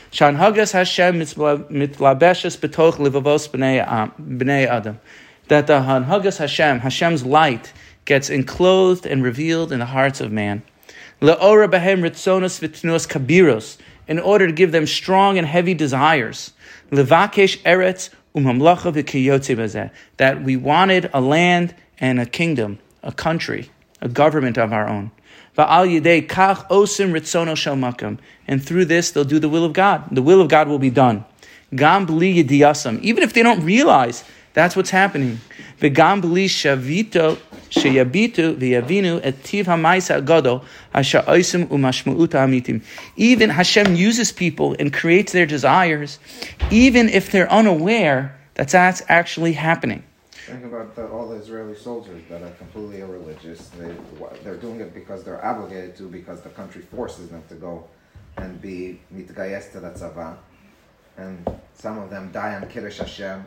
Shan 0.09 0.37
Hagas 0.37 0.71
Hashem 0.71 1.19
mitlabeshes 1.19 2.57
betoch 2.57 2.93
livavos 2.93 3.47
b'nei 3.49 4.67
Adam. 4.67 4.99
That 5.49 5.67
the 5.67 5.81
Hanhagas 5.81 6.37
Hashem, 6.37 6.79
Hashem's 6.79 7.25
light, 7.25 7.73
gets 8.05 8.31
enclosed 8.31 9.05
and 9.05 9.21
revealed 9.23 9.71
in 9.71 9.77
the 9.77 9.85
hearts 9.85 10.19
of 10.19 10.31
man. 10.31 10.63
Le'ora 11.21 11.69
behem 11.69 12.01
ritzonos 12.01 12.59
v'tnuos 12.59 13.07
kabiros, 13.07 13.77
in 14.11 14.19
order 14.19 14.45
to 14.45 14.51
give 14.51 14.73
them 14.73 14.85
strong 14.85 15.37
and 15.37 15.47
heavy 15.47 15.73
desires. 15.73 16.51
Levakesh 16.91 17.57
eretz 17.61 18.09
v'kiyotze 18.35 19.89
that 20.17 20.43
we 20.43 20.57
wanted 20.57 21.09
a 21.13 21.21
land 21.21 21.73
and 21.97 22.19
a 22.19 22.25
kingdom, 22.25 22.77
a 23.03 23.13
country, 23.13 23.71
a 24.01 24.09
government 24.09 24.57
of 24.57 24.73
our 24.73 24.85
own. 24.85 25.11
Va'al 25.57 25.87
yidei 25.87 26.27
kach 26.27 26.67
osim 26.67 27.13
ritzono 27.13 27.55
shel 27.55 28.17
and 28.49 28.61
through 28.61 28.83
this 28.83 29.11
they'll 29.11 29.23
do 29.23 29.39
the 29.39 29.47
will 29.47 29.63
of 29.63 29.71
God. 29.71 30.03
The 30.11 30.21
will 30.21 30.41
of 30.41 30.49
God 30.49 30.67
will 30.67 30.79
be 30.79 30.89
done. 30.89 31.23
Gam 31.73 32.05
b'li 32.05 32.43
yidiyasam, 32.43 32.99
even 32.99 33.23
if 33.23 33.31
they 33.31 33.43
don't 33.43 33.63
realize 33.63 34.25
that's 34.53 34.75
what's 34.75 34.89
happening. 34.89 35.39
Shavito. 35.79 37.37
Even 43.15 43.49
Hashem 43.49 43.95
uses 43.95 44.31
people 44.31 44.75
and 44.77 44.93
creates 44.93 45.31
their 45.31 45.45
desires, 45.45 46.19
even 46.69 47.07
if 47.07 47.31
they're 47.31 47.51
unaware 47.51 48.37
that 48.55 48.67
that's 48.69 49.01
actually 49.07 49.53
happening. 49.53 50.03
Think 50.31 50.65
about 50.65 50.95
the, 50.95 51.07
all 51.07 51.29
the 51.29 51.37
Israeli 51.37 51.75
soldiers 51.75 52.21
that 52.27 52.41
are 52.41 52.49
completely 52.51 52.99
irreligious. 52.99 53.69
They 53.69 53.95
they're 54.43 54.57
doing 54.57 54.81
it 54.81 54.93
because 54.93 55.23
they're 55.23 55.43
obligated 55.43 55.95
to, 55.97 56.09
because 56.09 56.41
the 56.41 56.49
country 56.49 56.81
forces 56.81 57.29
them 57.29 57.43
to 57.47 57.55
go 57.55 57.87
and 58.37 58.61
be 58.61 58.99
mitgayes 59.15 59.71
to 59.71 59.79
the. 59.79 60.37
And 61.17 61.47
some 61.73 61.99
of 61.99 62.09
them 62.09 62.31
die 62.33 62.55
on 62.55 62.67
Kiddush 62.67 62.97
Hashem. 62.97 63.45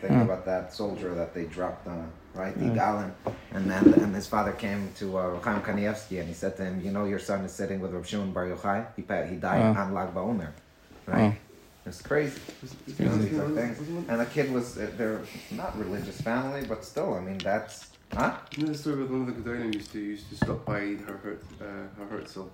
Think 0.00 0.14
Hmm. 0.14 0.20
about 0.22 0.44
that 0.46 0.72
soldier 0.72 1.14
that 1.14 1.34
they 1.34 1.44
dropped 1.44 1.86
on, 1.86 2.10
right? 2.34 2.58
The 2.58 2.70
Galin. 2.70 3.12
And 3.52 3.70
then 3.70 3.84
and 3.94 4.14
his 4.14 4.26
father 4.26 4.52
came 4.52 4.90
to 4.96 5.18
uh, 5.18 5.40
Chaim 5.40 5.60
Kanievsky 5.60 6.20
and 6.20 6.28
he 6.28 6.34
said 6.34 6.56
to 6.56 6.64
him, 6.64 6.80
"You 6.80 6.90
know, 6.90 7.04
your 7.04 7.18
son 7.18 7.44
is 7.44 7.52
sitting 7.52 7.80
with 7.80 7.92
Rav 7.92 8.06
Shimon 8.06 8.32
Bar 8.32 8.46
Yochai. 8.46 8.86
He 8.96 9.02
he 9.02 9.36
died 9.36 9.62
Oh. 9.76 9.80
on 9.80 9.92
Lag 9.92 10.14
BaOmer, 10.14 10.50
right? 11.06 11.32
Oh. 11.34 11.86
It's 11.86 12.02
crazy. 12.02 12.40
You 12.98 13.04
know, 13.06 13.16
these 13.16 13.38
are 13.38 13.48
things. 13.50 13.78
And 14.08 14.20
the 14.20 14.26
kid 14.26 14.52
was, 14.52 14.76
uh, 14.78 14.90
they're 14.98 15.20
not 15.50 15.78
religious 15.78 16.20
family, 16.20 16.62
but 16.68 16.84
still, 16.84 17.14
I 17.14 17.20
mean, 17.20 17.38
that's, 17.38 17.88
huh? 18.12 18.34
You 18.56 18.64
know 18.66 18.72
the 18.72 18.78
story 18.78 18.96
with 19.02 19.10
one 19.10 19.22
of 19.22 19.26
the 19.28 19.32
Gedolim 19.40 19.72
used 19.74 19.90
to 19.92 19.98
used 19.98 20.28
to 20.30 20.36
stop 20.36 20.64
by 20.66 20.80
her 21.06 21.16
hurt 21.24 21.42
uh, 21.60 21.64
her 21.98 22.06
Herzl. 22.10 22.44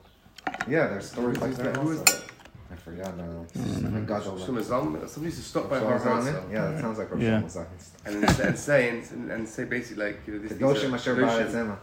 Yeah, 0.68 0.86
there's 0.88 1.10
stories 1.10 1.38
like 1.38 1.54
that. 1.56 1.74
that? 1.74 1.76
Who 1.82 1.90
is 1.90 1.98
also. 2.00 2.12
that? 2.18 2.24
I 2.70 2.74
forgot 2.76 3.16
now. 3.16 3.46
It's 3.54 3.78
Gadol. 3.80 4.38
Shlomo 4.38 4.62
Zalman. 4.62 5.08
Somebody 5.08 5.26
used 5.26 5.38
to 5.38 5.48
stop 5.48 5.70
by 5.70 5.78
her 5.78 5.86
Rav 5.86 6.00
Shlomo 6.00 6.24
Herzl. 6.24 6.28
Zalman? 6.38 6.52
Yeah, 6.52 6.70
that 6.70 6.80
sounds 6.80 6.98
like 6.98 7.10
Rav 7.10 7.22
Yeah. 7.22 7.40
Shlomo 7.42 7.66
And, 8.04 8.22
then- 8.22 8.46
and 8.48 8.58
say 8.58 8.88
and, 8.88 9.30
and 9.30 9.48
say 9.48 9.64
basically 9.64 10.04
like 10.04 10.20
you 10.26 10.34
know 10.34 10.38
this. 10.40 10.52
these 10.52 10.62
are- 10.62 10.74
Kedoshim 10.74 10.94
Asher 10.94 11.16
Kedoshim. 11.16 11.46
Ba'aretz 11.46 11.60
Ema. 11.64 11.78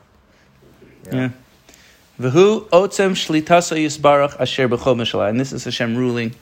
Yeah. 1.11 1.29
V'hu 2.19 2.69
otzem 2.69 3.11
shlitasa 3.11 3.77
yisbarach 3.77 4.39
asher 4.39 4.67
b'chol 4.69 4.95
mishalah. 4.95 5.29
And 5.29 5.39
this 5.39 5.51
is 5.53 5.63
Hashem 5.63 5.95
ruling. 5.97 6.36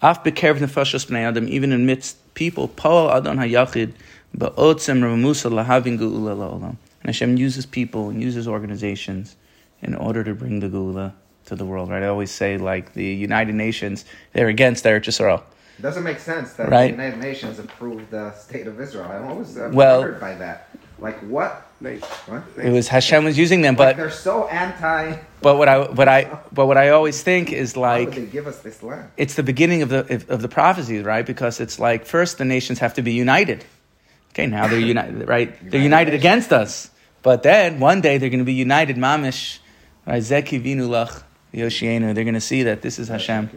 Af 0.00 0.22
bekerv 0.24 0.58
nefashos 0.58 1.06
b'nei 1.06 1.24
adam, 1.28 1.48
even 1.48 1.72
amidst 1.72 2.16
people, 2.34 2.68
Paul 2.68 3.10
adon 3.10 3.36
hayachid, 3.38 3.92
ba'otzem 4.36 5.00
ramamusa 5.02 5.50
lahavin 5.50 5.98
geula 5.98 6.36
la'olam. 6.36 6.76
And 7.02 7.06
Hashem 7.06 7.36
uses 7.36 7.66
people 7.66 8.08
and 8.10 8.22
uses 8.22 8.46
organizations 8.48 9.36
in 9.82 9.94
order 9.94 10.24
to 10.24 10.34
bring 10.34 10.60
the 10.60 10.68
geula 10.68 11.12
to 11.48 11.56
the 11.56 11.64
world, 11.64 11.90
right? 11.90 12.02
I 12.02 12.06
always 12.06 12.30
say, 12.30 12.56
like, 12.58 12.92
the 12.94 13.04
United 13.04 13.54
Nations, 13.54 14.04
they're 14.32 14.48
against 14.48 14.84
Eretz 14.84 15.06
Yisrael. 15.08 15.42
It 15.78 15.82
doesn't 15.82 16.02
make 16.04 16.18
sense 16.18 16.52
that 16.54 16.68
Right. 16.70 16.86
the 16.96 17.02
United 17.02 17.20
Nations 17.20 17.58
approved 17.58 18.10
the 18.10 18.32
state 18.34 18.66
of 18.66 18.80
Israel. 18.80 19.06
I'm 19.10 19.26
always 19.28 19.56
uh, 19.56 19.70
Well- 19.72 20.00
wondered 20.00 20.20
by 20.20 20.34
that. 20.34 20.68
Like, 21.00 21.18
what? 21.20 21.64
Nate. 21.80 22.04
What? 22.26 22.42
It 22.60 22.70
was 22.72 22.88
Hashem 22.88 23.24
was 23.24 23.38
using 23.38 23.60
them, 23.62 23.76
Like, 23.76 23.90
but 23.90 23.96
they're 23.96 24.10
so 24.10 24.48
anti. 24.48 25.14
but 25.40 25.54
what 25.56 25.68
I 25.68 25.78
what 25.98 26.08
I 26.08 26.40
but 26.52 26.66
what 26.66 26.76
I 26.76 26.88
always 26.88 27.22
think 27.22 27.52
is 27.52 27.76
Why 27.76 28.00
would 28.00 28.08
like 28.08 28.16
they 28.16 28.26
give 28.26 28.48
us 28.48 28.58
this 28.58 28.82
land? 28.82 29.04
it's 29.16 29.34
the 29.34 29.44
beginning 29.44 29.82
of 29.82 29.88
the 29.90 30.00
of 30.28 30.42
the 30.42 30.48
prophecies, 30.48 31.04
right? 31.04 31.24
Because 31.24 31.60
it's 31.60 31.78
like 31.78 32.04
first 32.04 32.38
the 32.38 32.44
nations 32.44 32.80
have 32.80 32.94
to 32.94 33.02
be 33.02 33.12
united. 33.12 33.64
Okay, 34.32 34.46
now 34.48 34.66
they're 34.66 34.80
united, 34.80 35.28
right? 35.34 35.48
They're 35.70 35.80
united 35.80 35.84
United 36.08 36.14
against 36.14 36.52
us, 36.52 36.90
but 37.22 37.44
then 37.44 37.78
one 37.78 38.00
day 38.00 38.18
they're 38.18 38.28
going 38.34 38.40
to 38.46 38.52
be 38.56 38.60
united, 38.68 38.96
mamish. 38.96 39.60
Right? 40.04 40.20
Zeki 40.20 40.58
vinu 40.60 40.88
lach 40.88 41.22
yoshienu. 41.52 42.14
They're 42.14 42.24
going 42.24 42.34
to 42.34 42.40
see 42.40 42.62
that 42.64 42.82
this 42.82 42.98
is 42.98 43.08
Hashem. 43.08 43.50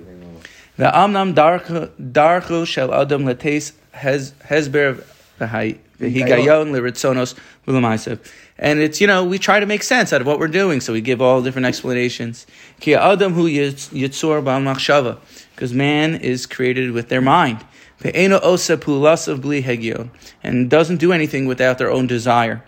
The 0.78 0.86
amnam 0.86 1.34
darchu 1.34 2.66
shel 2.66 2.94
adam 2.94 3.26
letes 3.26 3.74
hez 3.94 4.34
hezber 4.46 5.04
v'higayon 5.40 6.72
liritzonos 6.72 7.36
v'lemaisev. 7.68 8.20
And 8.58 8.80
it's, 8.80 9.02
you 9.02 9.08
know, 9.08 9.24
we 9.24 9.40
try 9.40 9.60
to 9.60 9.66
make 9.66 9.82
sense 9.84 10.14
out 10.14 10.22
of 10.22 10.28
what 10.28 10.40
we're 10.40 10.48
doing, 10.48 10.82
so 10.82 10.94
we 10.94 11.02
give 11.02 11.22
all 11.22 11.42
different 11.42 11.66
explanations. 11.66 12.46
Ki 12.80 12.94
adam 12.96 13.34
hu 13.34 13.50
yitzur 13.50 14.42
ba'al 14.44 14.62
machshava, 14.64 15.18
because 15.56 15.74
man 15.74 16.16
is 16.16 16.46
created 16.46 16.92
with 16.92 17.10
their 17.10 17.22
mind. 17.22 17.66
Ve'eno 18.02 18.40
osa 18.42 18.78
pulasav 18.78 19.42
bli 19.42 19.64
hegyon, 19.64 20.10
and 20.44 20.70
doesn't 20.70 20.98
do 20.98 21.12
anything 21.12 21.46
without 21.48 21.78
their 21.80 21.92
own 21.92 22.08
desire. 22.08 22.64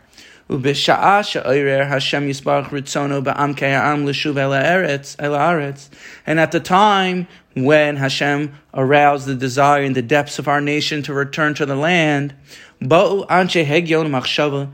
ובשעה 0.51 1.23
שאוירר 1.23 1.83
Hashem 1.93 2.23
יסברך 2.23 2.73
רצונו 2.73 3.23
בעמקי 3.23 3.67
העם 3.67 4.09
לשוב 4.09 4.39
אל 4.39 4.53
הארץ, 4.53 5.17
אל 5.21 5.35
הארץ. 5.35 5.91
And 6.27 6.41
at 6.41 6.53
the 6.53 6.61
time 6.61 7.27
when 7.55 7.97
Hashem 7.97 8.53
aroused 8.75 9.27
the 9.27 9.35
desire 9.35 9.83
in 9.83 9.93
the 9.93 10.03
depths 10.03 10.39
of 10.39 10.49
our 10.49 10.61
nation 10.61 11.03
to 11.03 11.13
return 11.13 11.55
to 11.55 11.67
the 11.67 11.77
land, 11.77 12.33
באו 12.81 13.27
אנשי 13.31 13.65
הגיון 13.69 14.07
ומחשבה, 14.07 14.65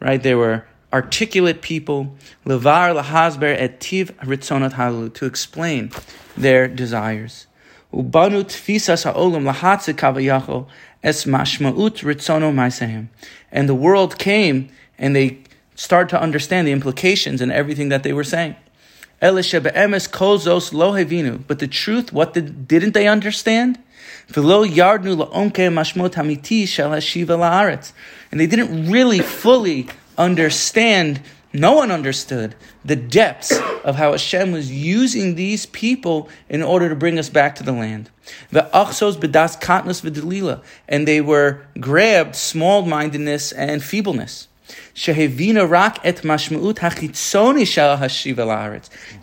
right, 0.00 0.22
there 0.22 0.38
were 0.38 0.64
articulate 0.92 1.60
people, 1.60 2.16
levar 2.46 2.94
lahasber 2.94 3.54
et 3.58 3.80
tiv 3.80 4.12
ritzonot 4.22 4.72
halu, 4.72 5.12
to 5.12 5.26
explain 5.26 5.90
their 6.36 6.68
desires. 6.68 7.46
ובנו 7.92 8.42
תפיסס 8.42 9.06
העולם 9.06 9.44
להצי 9.44 9.94
כביכול 9.94 10.64
es 11.02 11.26
mashmaut 11.26 12.02
ritzono 12.02 12.52
maisehem. 12.52 13.08
And 13.52 13.68
the 13.68 13.74
world 13.74 14.18
came 14.18 14.68
and 14.97 15.15
they 15.15 15.39
start 15.75 16.09
to 16.09 16.21
understand 16.21 16.67
the 16.67 16.71
implications 16.71 17.41
and 17.41 17.51
everything 17.51 17.89
that 17.89 18.03
they 18.03 18.13
were 18.13 18.23
saying. 18.23 18.55
But 19.21 19.35
the 19.35 19.51
truth, 21.69 22.13
what 22.13 22.33
did, 22.33 22.67
didn't 22.67 22.93
they 22.93 23.07
understand? 23.07 23.79
And 24.35 24.49
they 28.39 28.47
didn't 28.47 28.91
really 28.91 29.19
fully 29.19 29.87
understand, 30.17 31.21
no 31.53 31.73
one 31.73 31.91
understood 31.91 32.55
the 32.85 32.95
depths 32.95 33.51
of 33.83 33.95
how 33.95 34.11
Hashem 34.11 34.51
was 34.51 34.71
using 34.71 35.35
these 35.35 35.65
people 35.65 36.29
in 36.49 36.61
order 36.61 36.89
to 36.89 36.95
bring 36.95 37.17
us 37.17 37.29
back 37.29 37.55
to 37.55 37.63
the 37.63 37.71
land. 37.71 38.11
V'delila. 38.51 40.61
And 40.87 41.07
they 41.07 41.21
were 41.21 41.65
grabbed 41.79 42.35
small-mindedness 42.35 43.53
and 43.53 43.81
feebleness. 43.81 44.47
Shehevina 44.95 45.67
rak 45.67 45.99
et 46.03 46.17
mashmuut 46.17 46.75
hachitzoni 46.75 47.65
shel. 47.65 47.97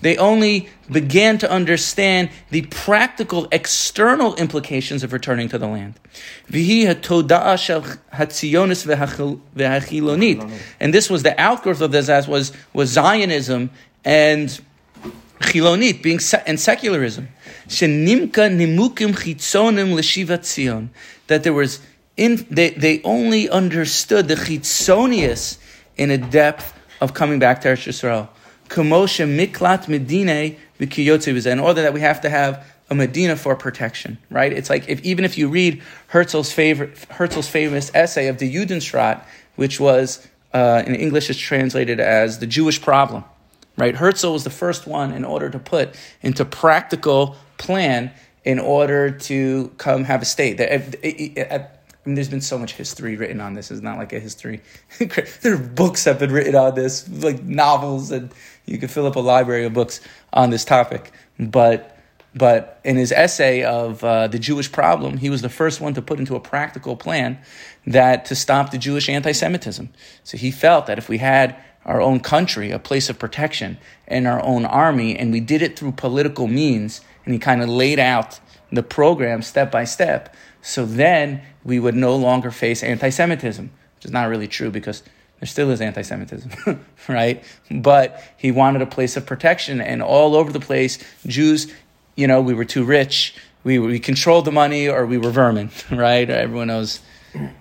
They 0.01 0.17
only 0.17 0.69
began 0.91 1.39
to 1.39 1.51
understand 1.51 2.31
the 2.51 2.63
practical 2.63 3.47
external 3.53 4.35
implications 4.35 5.05
of 5.05 5.13
returning 5.13 5.49
to 5.51 5.59
the 5.59 5.69
land. 5.69 6.01
Shel. 6.51 7.87
And 10.81 10.95
this 10.95 11.09
was 11.09 11.23
the 11.23 11.41
outgrowth 11.41 11.81
of 11.81 11.93
this 11.93 12.09
as 12.09 12.27
was, 12.27 12.53
was 12.73 12.91
Zionism 12.91 13.71
and 14.05 14.61
chilonit, 15.41 16.03
being 16.03 16.19
se- 16.19 16.43
and 16.47 16.59
secularism. 16.59 17.29
Nimukim 17.69 19.13
chitzonim 19.15 19.95
l'shiva 19.95 20.39
tzion. 20.39 20.89
That 21.29 21.45
there 21.45 21.53
was 21.53 21.79
in 22.21 22.47
they, 22.51 22.71
they 22.71 23.01
only 23.03 23.49
understood 23.49 24.29
the 24.29 24.35
chitzonius 24.35 25.57
in 25.97 26.11
a 26.11 26.19
depth 26.19 26.79
of 27.01 27.15
coming 27.15 27.39
back 27.39 27.63
to 27.63 27.69
Eretz 27.69 27.89
Yisrael. 27.89 28.29
Kamosha 28.69 29.27
miklat 29.27 29.89
medine. 29.89 30.57
In 30.79 31.59
order 31.59 31.83
that 31.83 31.93
we 31.93 32.01
have 32.01 32.21
to 32.23 32.31
have 32.31 32.65
a 32.89 32.95
Medina 32.95 33.37
for 33.37 33.55
protection, 33.55 34.19
right? 34.31 34.53
It's 34.53 34.71
like 34.71 34.89
if 34.89 35.03
even 35.03 35.25
if 35.25 35.37
you 35.37 35.49
read 35.49 35.83
Herzl's 36.09 36.53
favorite 36.53 36.99
Herzl's 37.11 37.49
famous 37.49 37.91
essay 37.95 38.29
of 38.29 38.39
the 38.39 38.53
Judenstaat, 38.53 39.23
which 39.57 39.79
was 39.79 40.27
uh, 40.53 40.83
in 40.87 40.95
English 40.95 41.31
is 41.31 41.37
translated 41.37 42.01
as 42.01 42.39
the 42.39 42.47
Jewish 42.47 42.81
problem, 42.81 43.25
right? 43.77 43.95
Herzl 43.95 44.33
was 44.33 44.45
the 44.45 44.51
first 44.51 44.87
one 44.87 45.13
in 45.13 45.25
order 45.25 45.51
to 45.51 45.59
put 45.59 45.95
into 46.23 46.45
practical 46.45 47.37
plan 47.59 48.11
in 48.45 48.59
order 48.59 49.11
to 49.11 49.71
come 49.77 50.05
have 50.05 50.23
a 50.23 50.25
state. 50.25 50.57
I 52.05 52.09
mean, 52.09 52.15
there's 52.15 52.31
been 52.31 52.41
so 52.41 52.59
much 52.59 52.75
history 52.75 53.17
written 53.17 53.41
on 53.41 53.53
this. 53.53 53.71
It's 53.71 53.83
not 53.83 53.99
like 53.99 54.15
a 54.15 54.21
history. 54.21 54.63
there 54.99 55.55
are 55.55 55.59
books 55.59 56.05
have 56.05 56.19
been 56.19 56.33
written 56.33 56.55
on 56.55 56.75
this, 56.75 57.07
like 57.09 57.43
novels, 57.43 58.11
and 58.11 58.33
you 58.65 58.79
could 58.79 58.91
fill 58.91 59.07
up 59.07 59.17
a 59.17 59.21
library 59.21 59.67
of 59.67 59.75
books 59.75 60.01
on 60.33 60.49
this 60.49 60.65
topic. 60.65 61.13
But 61.39 61.99
but 62.35 62.81
in 62.85 62.97
his 62.97 63.11
essay 63.11 63.65
of 63.65 64.05
uh, 64.05 64.29
the 64.29 64.39
Jewish 64.39 64.71
problem, 64.71 65.17
he 65.17 65.29
was 65.29 65.43
the 65.43 65.49
first 65.49 65.81
one 65.81 65.95
to 65.95 66.03
put 66.03 66.21
into 66.21 66.37
a 66.37 66.41
practical 66.41 66.97
plan 66.97 67.39
that 67.87 68.25
to 68.27 68.37
stop 68.37 68.71
the 68.71 68.79
Jewish 68.79 69.09
anti-Semitism. 69.09 69.91
So 70.23 70.37
he 70.37 70.53
felt 70.53 70.87
that 70.87 70.97
if 70.97 71.09
we 71.09 71.19
had 71.19 71.57
our 71.85 72.01
own 72.01 72.21
country, 72.21 72.71
a 72.71 72.79
place 72.79 73.11
of 73.11 73.19
protection, 73.19 73.79
and 74.07 74.29
our 74.29 74.43
own 74.45 74.65
army, 74.65 75.19
and 75.19 75.33
we 75.33 75.41
did 75.41 75.61
it 75.61 75.77
through 75.77 75.93
political 75.93 76.47
means, 76.47 77.01
and 77.25 77.35
he 77.35 77.41
kind 77.41 77.63
of 77.63 77.69
laid 77.69 77.99
out 77.99 78.39
the 78.71 78.83
program 78.83 79.43
step 79.43 79.73
by 79.73 79.85
step. 79.85 80.35
So 80.63 80.85
then 80.85 81.43
we 81.65 81.79
would 81.79 81.95
no 81.95 82.17
longer 82.17 82.51
face 82.51 82.83
anti-Semitism, 82.83 83.71
which 83.97 84.05
is 84.05 84.11
not 84.11 84.29
really 84.29 84.49
true 84.49 84.71
because 84.71 85.03
there 85.41 85.47
still 85.47 85.71
is 85.71 85.81
anti 85.81 86.03
Semitism, 86.03 86.85
right? 87.09 87.43
But 87.71 88.23
he 88.37 88.51
wanted 88.51 88.83
a 88.83 88.87
place 88.87 89.17
of 89.17 89.27
protection, 89.27 89.81
and 89.81 90.03
all 90.03 90.37
over 90.37 90.53
the 90.53 90.61
place, 90.61 90.99
Jews, 91.27 91.73
you 92.15 92.27
know, 92.27 92.41
we 92.41 92.55
were 92.55 92.65
too 92.65 92.85
rich, 92.85 93.35
we, 93.65 93.79
we 93.79 93.99
controlled 93.99 94.45
the 94.45 94.53
money, 94.53 94.89
or 94.89 95.07
we 95.07 95.19
were 95.19 95.31
vermin, 95.31 95.71
right? 95.91 96.29
Everyone 96.29 96.69
knows 96.69 97.01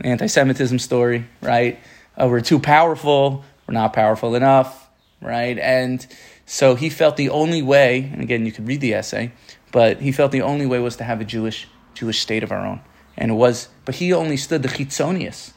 anti 0.02 0.28
Semitism 0.28 0.80
story, 0.80 1.26
right? 1.42 1.80
Uh, 2.20 2.28
we're 2.28 2.42
too 2.42 2.60
powerful, 2.60 3.46
we're 3.66 3.74
not 3.74 3.94
powerful 3.94 4.36
enough, 4.36 4.90
right? 5.22 5.58
And 5.58 6.06
so 6.46 6.76
he 6.76 6.90
felt 6.90 7.16
the 7.16 7.30
only 7.30 7.62
way, 7.62 8.10
and 8.12 8.22
again, 8.22 8.46
you 8.46 8.52
could 8.52 8.68
read 8.68 8.82
the 8.82 8.94
essay, 8.94 9.32
but 9.72 10.02
he 10.02 10.12
felt 10.12 10.32
the 10.32 10.42
only 10.42 10.66
way 10.66 10.80
was 10.80 10.98
to 10.98 11.04
have 11.04 11.22
a 11.22 11.26
Jewish 11.26 11.68
Jewish 11.94 12.20
state 12.20 12.44
of 12.44 12.52
our 12.52 12.66
own. 12.66 12.82
And 13.20 13.38
was, 13.38 13.68
but 13.86 13.96
he 13.96 14.12
only 14.14 14.38
stood 14.38 14.64
the 14.64 14.70
chitzonius, 14.70 15.52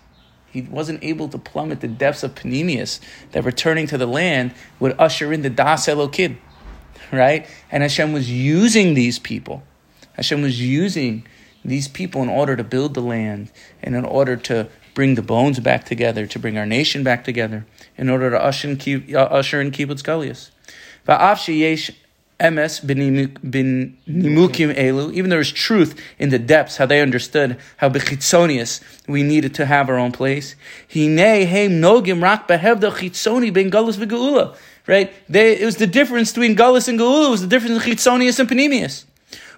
he 0.52 0.60
wasn't 0.60 1.02
able 1.02 1.28
to 1.28 1.38
plummet 1.38 1.80
the 1.80 1.88
depths 1.88 2.22
of 2.22 2.34
Panemius 2.34 3.00
that 3.30 3.42
returning 3.44 3.86
to 3.86 3.96
the 3.96 4.06
land 4.06 4.52
would 4.78 4.94
usher 4.98 5.32
in 5.32 5.40
the 5.40 5.48
Das 5.48 5.86
Elokim, 5.86 6.36
right? 7.10 7.46
And 7.70 7.82
Hashem 7.82 8.12
was 8.12 8.30
using 8.30 8.92
these 8.92 9.18
people. 9.18 9.62
Hashem 10.12 10.42
was 10.42 10.60
using 10.60 11.26
these 11.64 11.88
people 11.88 12.22
in 12.22 12.28
order 12.28 12.54
to 12.54 12.64
build 12.64 12.92
the 12.92 13.00
land 13.00 13.50
and 13.82 13.96
in 13.96 14.04
order 14.04 14.36
to 14.36 14.68
bring 14.92 15.14
the 15.14 15.22
bones 15.22 15.58
back 15.58 15.86
together, 15.86 16.26
to 16.26 16.38
bring 16.38 16.58
our 16.58 16.66
nation 16.66 17.02
back 17.02 17.24
together, 17.24 17.64
in 17.96 18.10
order 18.10 18.28
to 18.28 18.38
usher 18.38 18.68
in, 18.68 19.14
uh, 19.14 19.20
usher 19.20 19.58
in 19.58 19.70
Kibbutz 19.70 20.02
Galias 20.02 20.50
emes 22.42 22.84
bin 22.86 23.96
nimukim 24.08 24.74
elu, 24.74 25.12
even 25.14 25.30
there 25.30 25.40
is 25.40 25.52
truth 25.52 25.94
in 26.18 26.30
the 26.30 26.38
depths, 26.38 26.76
how 26.76 26.86
they 26.86 27.00
understood 27.00 27.56
how 27.76 27.88
bechitzonius 27.88 28.80
we 29.06 29.22
needed 29.22 29.54
to 29.54 29.64
have 29.66 29.88
our 29.88 29.96
own 29.96 30.12
place. 30.12 30.56
Hine 30.92 31.46
heim 31.46 31.80
nogim 31.80 32.20
rak 32.22 32.48
behevda 32.48 32.90
chitzoni 32.90 33.52
ben 33.52 33.70
galus 33.70 33.96
v'geula. 33.96 34.56
Right? 34.86 35.12
They, 35.28 35.58
it 35.58 35.64
was 35.64 35.76
the 35.76 35.86
difference 35.86 36.32
between 36.32 36.56
galus 36.56 36.88
and 36.88 36.98
geula. 36.98 37.28
It 37.28 37.30
was 37.30 37.42
the 37.42 37.46
difference 37.46 37.84
in 37.84 37.92
chitzonius 37.92 38.40
and 38.40 38.48
panemius. 38.48 39.04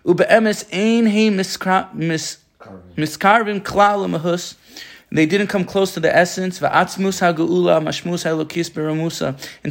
Ube 0.05 0.26
emes 0.28 0.64
ein 0.72 1.07
heim 1.07 1.39
miskarvim 2.99 3.61
klal 3.62 4.07
mahus. 4.09 4.57
They 5.14 5.26
didn't 5.26 5.46
come 5.46 5.64
close 5.64 5.94
to 5.94 6.00
the 6.00 6.14
essence, 6.14 6.60
and 6.60 6.72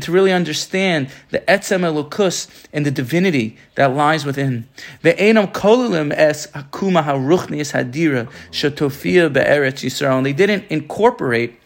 to 0.01 0.11
really 0.11 0.31
understand 0.31 1.09
the 1.31 1.39
etzem 1.39 1.81
elokus 1.81 2.47
and 2.71 2.85
the 2.85 2.91
divinity 2.91 3.57
that 3.75 3.93
lies 3.93 4.25
within. 4.25 4.69
Ve'enam 5.03 5.51
kolilim 5.51 6.13
es 6.13 6.47
hakuma 6.47 7.03
ha'ruchnias 7.03 7.73
hadira 7.73 8.29
and 10.17 10.25
they 10.25 10.33
didn't 10.33 10.63
incorporate 10.69 11.59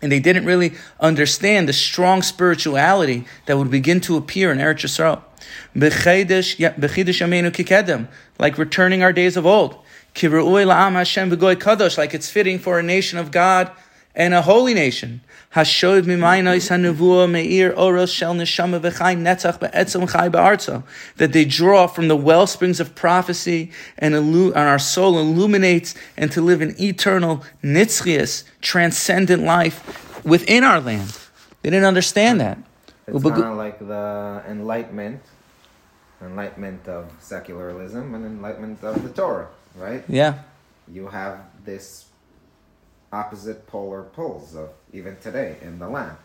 and 0.00 0.10
they 0.10 0.20
didn't 0.20 0.46
really 0.46 0.72
understand 0.98 1.68
the 1.68 1.74
strong 1.74 2.22
spirituality 2.22 3.26
that 3.44 3.58
would 3.58 3.70
begin 3.70 4.00
to 4.00 4.16
appear 4.16 4.50
in 4.50 4.58
Eretz 4.58 4.84
Yisrael. 4.84 5.22
Like 8.38 8.58
returning 8.58 9.02
our 9.02 9.12
days 9.12 9.36
of 9.36 9.46
old. 9.46 9.83
Kadosh, 10.14 11.98
like 11.98 12.14
it's 12.14 12.30
fitting 12.30 12.58
for 12.58 12.78
a 12.78 12.82
nation 12.82 13.18
of 13.18 13.30
God 13.30 13.70
and 14.14 14.32
a 14.32 14.42
holy 14.42 14.74
nation. 14.74 15.20
That 15.52 15.72
they 21.32 21.44
draw 21.44 21.86
from 21.86 22.08
the 22.08 22.16
well 22.16 22.46
springs 22.46 22.80
of 22.80 22.94
prophecy 22.94 23.70
and, 23.98 24.14
and 24.14 24.56
our 24.56 24.78
soul 24.78 25.18
illuminates 25.18 25.94
and 26.16 26.30
to 26.32 26.40
live 26.40 26.60
an 26.60 26.74
eternal, 26.80 27.44
nitzchias, 27.62 28.44
transcendent 28.60 29.42
life 29.42 30.24
within 30.24 30.64
our 30.64 30.80
land. 30.80 31.18
They 31.62 31.70
didn't 31.70 31.86
understand 31.86 32.40
that. 32.40 32.58
It's 33.06 33.22
kind 33.22 33.44
of 33.44 33.56
like 33.56 33.78
the 33.78 34.42
enlightenment, 34.48 35.20
enlightenment 36.20 36.88
of 36.88 37.10
secularism 37.20 38.14
and 38.14 38.24
enlightenment 38.24 38.82
of 38.82 39.02
the 39.02 39.08
Torah 39.10 39.48
right? 39.74 40.04
Yeah. 40.08 40.38
You 40.88 41.08
have 41.08 41.40
this 41.64 42.06
opposite 43.12 43.66
polar 43.66 44.02
poles 44.02 44.54
of 44.54 44.70
even 44.92 45.16
today 45.18 45.56
in 45.62 45.78
the 45.78 45.88
land. 45.88 46.16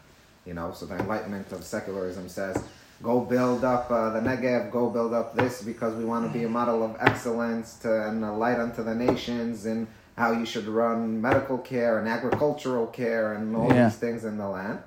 You 0.46 0.54
know, 0.54 0.72
so 0.74 0.86
the 0.86 0.98
enlightenment 0.98 1.52
of 1.52 1.64
secularism 1.64 2.30
says, 2.30 2.64
go 3.04 3.22
build 3.22 3.64
up 3.64 3.92
uh, 3.92 4.10
the 4.12 4.20
Negev, 4.20 4.72
go 4.72 4.90
build 4.90 5.14
up 5.14 5.36
this 5.36 5.62
because 5.62 5.94
we 5.96 6.06
want 6.06 6.32
to 6.32 6.38
be 6.38 6.46
a 6.46 6.50
model 6.50 6.84
of 6.84 6.96
excellence 7.00 7.76
to, 7.80 8.08
and 8.08 8.24
a 8.24 8.32
light 8.32 8.60
unto 8.60 8.84
the 8.84 8.96
nations 8.96 9.66
and 9.66 9.88
how 10.18 10.32
you 10.32 10.46
should 10.46 10.66
run 10.66 11.22
medical 11.22 11.58
care 11.58 12.00
and 12.00 12.08
agricultural 12.08 12.88
care 12.88 13.34
and 13.34 13.56
all 13.56 13.72
yeah. 13.72 13.86
these 13.86 13.98
things 13.98 14.26
in 14.26 14.38
the 14.38 14.48
land. 14.48 14.80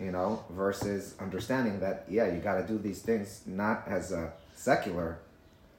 You 0.00 0.10
know, 0.10 0.44
versus 0.50 1.14
understanding 1.20 1.78
that, 1.80 2.04
yeah, 2.10 2.26
you 2.26 2.40
got 2.40 2.60
to 2.60 2.66
do 2.66 2.78
these 2.78 3.00
things 3.00 3.42
not 3.46 3.84
as 3.86 4.10
a 4.10 4.32
secular 4.56 5.18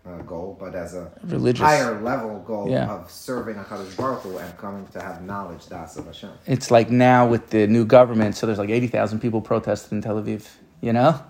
uh, 0.06 0.20
goal, 0.20 0.56
but 0.60 0.74
as 0.74 0.96
a 0.96 1.12
religious 1.24 1.62
higher 1.62 2.00
level 2.02 2.40
goal 2.40 2.70
yeah. 2.70 2.90
of 2.90 3.12
serving 3.12 3.56
Hakadosh 3.56 3.96
Baruch 3.98 4.22
Hu 4.22 4.38
and 4.38 4.58
coming 4.58 4.88
to 4.88 5.02
have 5.02 5.22
knowledge 5.24 5.68
das 5.68 5.98
of 5.98 6.06
Hashem. 6.06 6.32
It's 6.46 6.72
like 6.72 6.90
now 6.90 7.28
with 7.28 7.50
the 7.50 7.68
new 7.68 7.86
government, 7.86 8.36
so 8.36 8.46
there's 8.46 8.58
like 8.60 8.70
eighty 8.70 8.88
thousand 8.88 9.20
people 9.20 9.42
protested 9.42 9.92
in 9.92 10.02
Tel 10.02 10.22
Aviv, 10.22 10.48
you 10.80 10.94
know, 10.94 11.22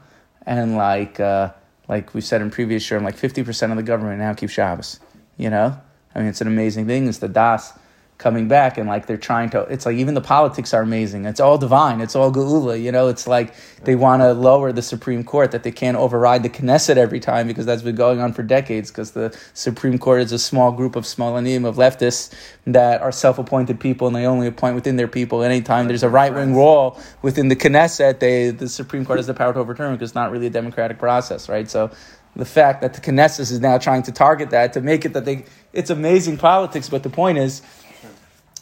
and 0.45 0.75
like 0.75 1.19
uh, 1.19 1.51
like 1.87 2.13
we 2.13 2.21
said 2.21 2.41
in 2.41 2.51
previous 2.51 2.89
year, 2.91 2.99
like 2.99 3.17
fifty 3.17 3.43
percent 3.43 3.71
of 3.71 3.77
the 3.77 3.83
government 3.83 4.19
now 4.19 4.33
keep 4.33 4.51
Shabbos, 4.51 4.99
you 5.37 5.49
know. 5.49 5.75
I 6.13 6.19
mean, 6.19 6.27
it's 6.27 6.41
an 6.41 6.47
amazing 6.47 6.85
thing. 6.85 7.07
It's 7.07 7.17
the 7.17 7.29
das 7.29 7.73
coming 8.17 8.47
back 8.47 8.77
and 8.77 8.87
like 8.87 9.07
they're 9.07 9.17
trying 9.17 9.49
to 9.49 9.61
it's 9.63 9.85
like 9.85 9.97
even 9.97 10.13
the 10.13 10.21
politics 10.21 10.73
are 10.73 10.81
amazing. 10.81 11.25
It's 11.25 11.41
all 11.41 11.57
divine. 11.57 11.99
It's 11.99 12.15
all 12.15 12.31
geula 12.31 12.81
you 12.81 12.91
know? 12.91 13.09
It's 13.09 13.27
like 13.27 13.53
they 13.83 13.95
want 13.95 14.21
to 14.21 14.31
lower 14.33 14.71
the 14.71 14.81
supreme 14.81 15.23
court 15.23 15.51
that 15.51 15.63
they 15.63 15.71
can't 15.71 15.97
override 15.97 16.43
the 16.43 16.49
knesset 16.49 16.95
every 16.95 17.19
time 17.19 17.47
because 17.47 17.65
that's 17.65 17.81
been 17.81 17.95
going 17.95 18.21
on 18.21 18.31
for 18.31 18.41
decades 18.41 18.89
because 18.89 19.11
the 19.11 19.37
supreme 19.53 19.97
court 19.97 20.21
is 20.21 20.31
a 20.31 20.39
small 20.39 20.71
group 20.71 20.95
of 20.95 21.03
smalanim 21.03 21.65
of 21.65 21.75
leftists 21.75 22.33
that 22.65 23.01
are 23.01 23.11
self-appointed 23.11 23.79
people 23.79 24.07
and 24.07 24.15
they 24.15 24.25
only 24.25 24.47
appoint 24.47 24.75
within 24.75 24.95
their 24.95 25.09
people. 25.09 25.43
Anytime 25.43 25.87
there's 25.87 26.03
a 26.03 26.09
right-wing 26.09 26.55
wall 26.55 26.97
within 27.21 27.49
the 27.49 27.55
knesset 27.55 28.19
they 28.19 28.49
the 28.51 28.69
supreme 28.69 29.05
court 29.05 29.19
has 29.19 29.27
the 29.27 29.33
power 29.33 29.51
to 29.53 29.59
overturn 29.59 29.93
because 29.93 30.11
it's 30.11 30.15
not 30.15 30.31
really 30.31 30.47
a 30.47 30.51
democratic 30.51 30.99
process 30.99 31.49
right? 31.49 31.69
So 31.69 31.91
the 32.35 32.45
fact 32.45 32.81
that 32.81 32.93
the 32.93 33.01
Knesset 33.01 33.39
is 33.39 33.59
now 33.59 33.77
trying 33.77 34.03
to 34.03 34.11
target 34.11 34.49
that 34.49 34.73
to 34.73 34.81
make 34.81 35.05
it 35.05 35.13
that 35.13 35.25
they 35.25 35.45
it's 35.73 35.89
amazing 35.89 36.37
politics 36.37 36.89
but 36.89 37.03
the 37.03 37.09
point 37.09 37.37
is 37.37 37.61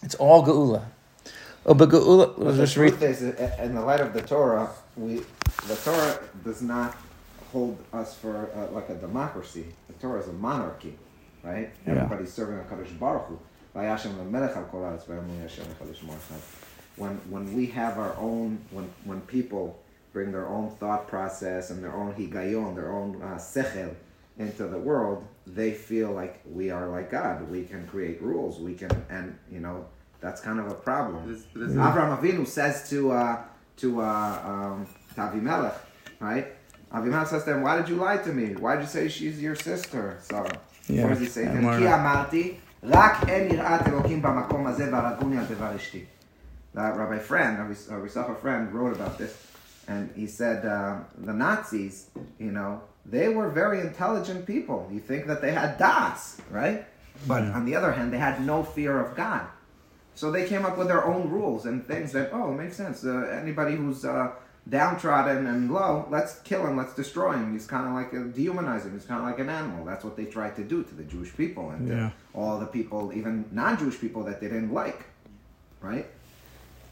it's 0.04 0.16
all 0.16 0.46
geula. 0.46 0.86
Oh, 1.66 1.74
but 1.74 1.90
geula. 1.90 2.34
But 2.38 2.54
the 2.54 2.68
truth 2.68 3.02
is, 3.02 3.22
in 3.22 3.76
the 3.76 3.82
light 3.82 4.02
of 4.02 4.14
the 4.14 4.22
Torah, 4.22 4.70
we 4.96 5.22
the 5.68 5.76
Torah 5.84 6.20
does 6.44 6.62
not 6.62 6.96
hold 7.52 7.78
us 7.94 8.16
for 8.16 8.50
uh, 8.56 8.72
like 8.72 8.90
a 8.90 8.96
democracy. 8.96 9.66
The 9.88 9.94
Torah 9.94 10.20
is 10.20 10.28
a 10.28 10.34
monarchy, 10.34 10.98
right? 11.44 11.70
Yeah. 11.86 11.94
Everybody's 11.94 12.34
serving 12.34 12.60
a 12.60 12.64
Kadosh 12.64 12.98
Baruch 13.00 13.28
Hu. 13.28 13.40
When 16.96 17.12
when 17.30 17.54
we 17.56 17.66
have 17.68 17.98
our 17.98 18.16
own, 18.18 18.60
when 18.72 18.90
when 19.04 19.22
people 19.22 19.80
bring 20.12 20.32
their 20.32 20.48
own 20.48 20.70
thought 20.80 21.08
process 21.08 21.72
and 21.72 21.84
their 21.84 21.94
own 21.94 22.14
higayon, 22.14 22.76
their 22.76 22.92
own 22.92 23.20
uh, 23.22 23.38
sechel 23.38 23.96
into 24.38 24.68
the 24.68 24.78
world, 24.78 25.26
they 25.46 25.72
feel 25.72 26.12
like 26.12 26.42
we 26.46 26.72
are 26.72 26.90
like 26.90 27.12
God. 27.12 27.50
We 27.50 27.64
can 27.66 27.88
create 27.88 28.22
rules. 28.22 28.60
We 28.60 28.74
can, 28.74 28.90
and 29.10 29.38
you 29.52 29.60
know, 29.60 29.86
that's 30.20 30.42
kind 30.42 30.60
of 30.60 30.68
a 30.68 30.74
problem. 30.74 31.32
This, 31.32 31.44
this 31.54 31.74
Avraham 31.74 32.18
Avinu 32.18 32.48
says 32.48 32.90
to 32.90 33.12
uh, 33.12 33.42
to 33.78 34.02
uh, 34.02 34.42
um, 34.46 34.88
to 35.16 35.22
Avimelech, 35.22 35.76
right? 36.20 36.48
Avimelech 36.94 37.28
says 37.28 37.44
to 37.44 37.54
him, 37.54 37.62
"Why 37.62 37.78
did 37.78 37.90
you 37.90 37.96
lie 37.96 38.18
to 38.18 38.32
me? 38.32 38.56
Why 38.56 38.76
did 38.76 38.84
you 38.84 38.88
say 38.88 39.08
she's 39.08 39.42
your 39.42 39.56
sister?" 39.56 40.20
So 40.24 40.48
yeah. 40.88 41.04
what 41.04 41.10
does 41.10 41.20
he 41.20 41.26
say 41.28 41.46
to. 41.46 41.52
That 46.74 46.98
Rabbi 46.98 47.20
Friend, 47.20 47.60
Rabbi 47.60 48.08
Safar 48.08 48.36
Friend, 48.36 48.74
wrote 48.74 48.96
about 48.96 49.18
this, 49.20 49.38
and 49.88 50.12
he 50.16 50.26
said 50.26 50.66
uh, 50.66 51.00
the 51.18 51.34
Nazis, 51.34 52.10
you 52.40 52.52
know, 52.52 52.82
they 53.06 53.30
were 53.30 53.50
very 53.50 53.82
intelligent 53.82 54.46
people. 54.46 54.90
You 54.92 55.00
think 55.00 55.28
that 55.28 55.42
they 55.42 55.52
had 55.52 55.78
das, 55.78 56.40
right? 56.50 56.86
But 57.28 57.44
on 57.44 57.66
the 57.66 57.76
other 57.76 57.92
hand, 57.92 58.12
they 58.14 58.18
had 58.18 58.46
no 58.46 58.64
fear 58.64 59.00
of 59.00 59.16
God. 59.16 59.46
So 60.16 60.32
they 60.32 60.48
came 60.48 60.66
up 60.66 60.78
with 60.78 60.88
their 60.88 61.06
own 61.06 61.30
rules 61.30 61.66
and 61.66 61.86
things 61.86 62.12
that, 62.14 62.30
oh, 62.34 62.52
it 62.52 62.56
makes 62.58 62.76
sense. 62.78 63.04
Uh, 63.04 63.38
anybody 63.42 63.76
who's 63.76 64.06
uh, 64.06 64.32
downtrodden 64.70 65.48
and 65.48 65.72
low, 65.74 66.06
let's 66.10 66.40
kill 66.42 66.66
him, 66.66 66.78
let's 66.78 66.94
destroy 66.96 67.34
him. 67.34 67.52
He's 67.54 67.66
kind 67.66 67.88
of 67.88 67.94
like 67.94 68.14
a, 68.14 68.26
dehumanize 68.28 68.84
him. 68.84 68.94
He's 68.94 69.06
kind 69.06 69.22
of 69.22 69.28
like 69.28 69.40
an 69.40 69.50
animal. 69.50 69.86
That's 69.86 70.04
what 70.04 70.16
they 70.16 70.26
tried 70.26 70.56
to 70.58 70.64
do 70.64 70.84
to 70.84 70.96
the 70.96 71.04
Jewish 71.04 71.36
people 71.36 71.72
and 71.72 71.88
Yeah. 71.88 72.10
all 72.34 72.60
the 72.60 72.66
people, 72.68 73.12
even 73.14 73.46
non-Jewish 73.52 74.00
people 74.00 74.24
that 74.26 74.40
they 74.40 74.48
didn't 74.48 74.74
like, 74.74 75.04
right? 75.82 76.06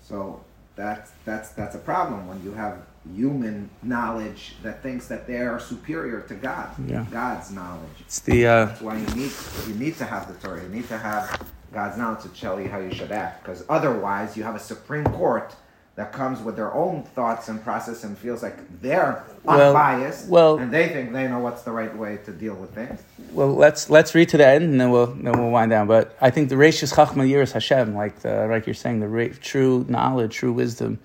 So 0.03 0.43
that's 0.75 1.11
that's 1.25 1.49
that's 1.49 1.75
a 1.75 1.79
problem 1.79 2.27
when 2.27 2.41
you 2.43 2.53
have 2.53 2.79
human 3.15 3.69
knowledge 3.81 4.53
that 4.63 4.83
thinks 4.83 5.07
that 5.07 5.25
they 5.27 5.37
are 5.37 5.59
superior 5.59 6.21
to 6.21 6.35
God, 6.35 6.69
Yeah. 6.87 7.05
God's 7.11 7.51
knowledge. 7.51 7.89
It's 8.01 8.19
the 8.19 8.45
uh, 8.45 8.65
That's 8.65 8.81
why 8.81 8.97
you 8.97 9.05
need 9.15 9.31
you 9.67 9.73
need 9.75 9.97
to 9.97 10.05
have 10.05 10.27
the 10.27 10.35
Torah. 10.47 10.61
You 10.61 10.69
need 10.69 10.87
to 10.89 10.97
have 10.97 11.41
God's 11.73 11.97
knowledge 11.97 12.21
to 12.23 12.29
tell 12.29 12.59
you 12.61 12.67
how 12.69 12.79
you 12.79 12.93
should 12.93 13.11
act. 13.11 13.43
Because 13.43 13.63
otherwise, 13.69 14.37
you 14.37 14.43
have 14.43 14.55
a 14.55 14.59
Supreme 14.59 15.05
Court 15.05 15.55
that 15.95 16.13
comes 16.13 16.41
with 16.41 16.55
their 16.55 16.73
own 16.73 17.03
thoughts 17.03 17.49
and 17.49 17.61
process 17.63 18.03
and 18.05 18.17
feels 18.17 18.41
like 18.43 18.55
they're 18.81 19.23
unbiased, 19.47 20.27
well- 20.29 20.57
and 20.57 20.71
they 20.71 20.87
think 20.89 21.11
they 21.11 21.27
know 21.27 21.39
what's 21.39 21.63
the 21.63 21.71
right 21.71 21.95
way 21.97 22.17
to 22.25 22.31
deal 22.31 22.53
with 22.55 22.73
things. 22.73 23.01
well. 23.33 23.53
Let's 23.53 23.89
let's 23.89 24.13
read 24.15 24.29
to 24.29 24.37
the 24.37 24.45
end, 24.47 24.63
and 24.65 24.79
then 24.79 24.91
we'll 24.91 25.07
then 25.07 25.33
we'll 25.39 25.49
wind 25.49 25.71
down. 25.71 25.87
But 25.87 26.15
I 26.21 26.29
think 26.29 26.49
the 26.49 26.55
Rashis 26.55 26.93
Chachma 26.93 27.27
Yiras 27.29 27.51
Hashem, 27.53 27.95
like 27.95 28.19
the, 28.19 28.47
like 28.47 28.67
you're 28.67 28.73
saying, 28.73 28.99
the 28.99 29.07
ra- 29.09 29.27
true 29.41 29.85
knowledge, 29.89 30.33
true 30.35 30.53
wisdom, 30.53 30.99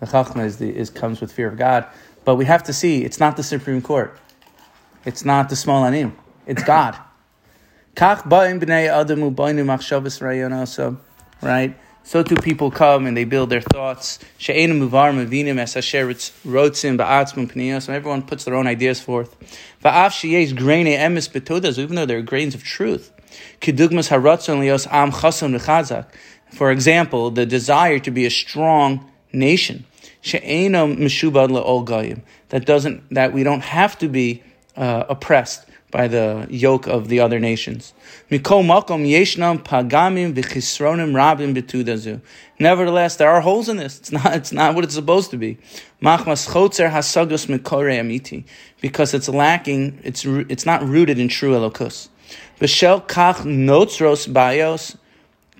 the 0.00 0.06
Chachma 0.06 0.44
is 0.44 0.58
the 0.58 0.68
is 0.68 0.90
comes 0.90 1.20
with 1.20 1.32
fear 1.32 1.48
of 1.48 1.56
God. 1.56 1.86
But 2.24 2.36
we 2.36 2.44
have 2.44 2.62
to 2.64 2.72
see 2.72 3.04
it's 3.04 3.20
not 3.20 3.36
the 3.36 3.42
Supreme 3.42 3.82
Court, 3.82 4.18
it's 5.04 5.24
not 5.24 5.48
the 5.48 5.56
small 5.56 5.84
anim, 5.84 6.16
it's 6.46 6.62
God. 6.62 6.96
Right? 11.40 11.76
So 12.02 12.22
too 12.22 12.36
people 12.36 12.70
come 12.70 13.06
and 13.06 13.16
they 13.16 13.24
build 13.24 13.50
their 13.50 13.60
thoughts. 13.60 14.18
And 14.48 14.60
everyone 17.96 18.22
puts 18.22 18.44
their 18.44 18.54
own 18.54 18.66
ideas 18.66 19.00
forth. 19.00 19.36
Even 21.78 21.94
though 21.96 22.06
there 22.06 22.18
are 22.18 22.22
grains 22.22 22.54
of 22.54 22.64
truth. 22.64 23.12
For 26.52 26.70
example, 26.70 27.30
the 27.30 27.44
desire 27.46 27.98
to 27.98 28.10
be 28.10 28.24
a 28.24 28.30
strong 28.30 29.04
nation. 29.32 29.84
That 32.48 32.64
doesn't, 32.64 33.14
that 33.14 33.32
we 33.32 33.42
don't 33.42 33.62
have 33.62 33.98
to 33.98 34.08
be 34.08 34.42
uh, 34.76 35.04
oppressed 35.08 35.66
by 35.90 36.06
the 36.06 36.46
yoke 36.50 36.86
of 36.86 37.08
the 37.08 37.18
other 37.20 37.38
nations. 37.40 37.94
Nevertheless, 42.58 43.16
there 43.16 43.30
are 43.30 43.40
holes 43.40 43.68
in 43.68 43.76
this. 43.78 43.98
It's 43.98 44.12
not, 44.12 44.34
it's 44.34 44.52
not 44.52 44.74
what 44.74 44.84
it's 44.84 44.94
supposed 44.94 45.30
to 45.30 45.38
be. 45.38 45.56
Because 48.80 49.14
it's 49.14 49.28
lacking, 49.28 49.98
it's, 50.04 50.24
it's 50.24 50.66
not 50.66 50.86
rooted 50.86 51.18
in 51.18 51.28
true 51.28 51.54
elokus. 51.54 52.08
Bayos 54.28 54.96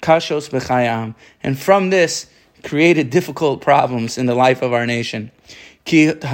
kashos. 0.03 1.15
And 1.43 1.59
from 1.59 1.91
this, 1.91 2.27
created 2.63 3.11
difficult 3.11 3.61
problems 3.61 4.19
in 4.19 4.27
the 4.27 4.35
life 4.35 4.63
of 4.63 4.73
our 4.73 4.87
nation. 4.87 5.31
Because 5.85 6.25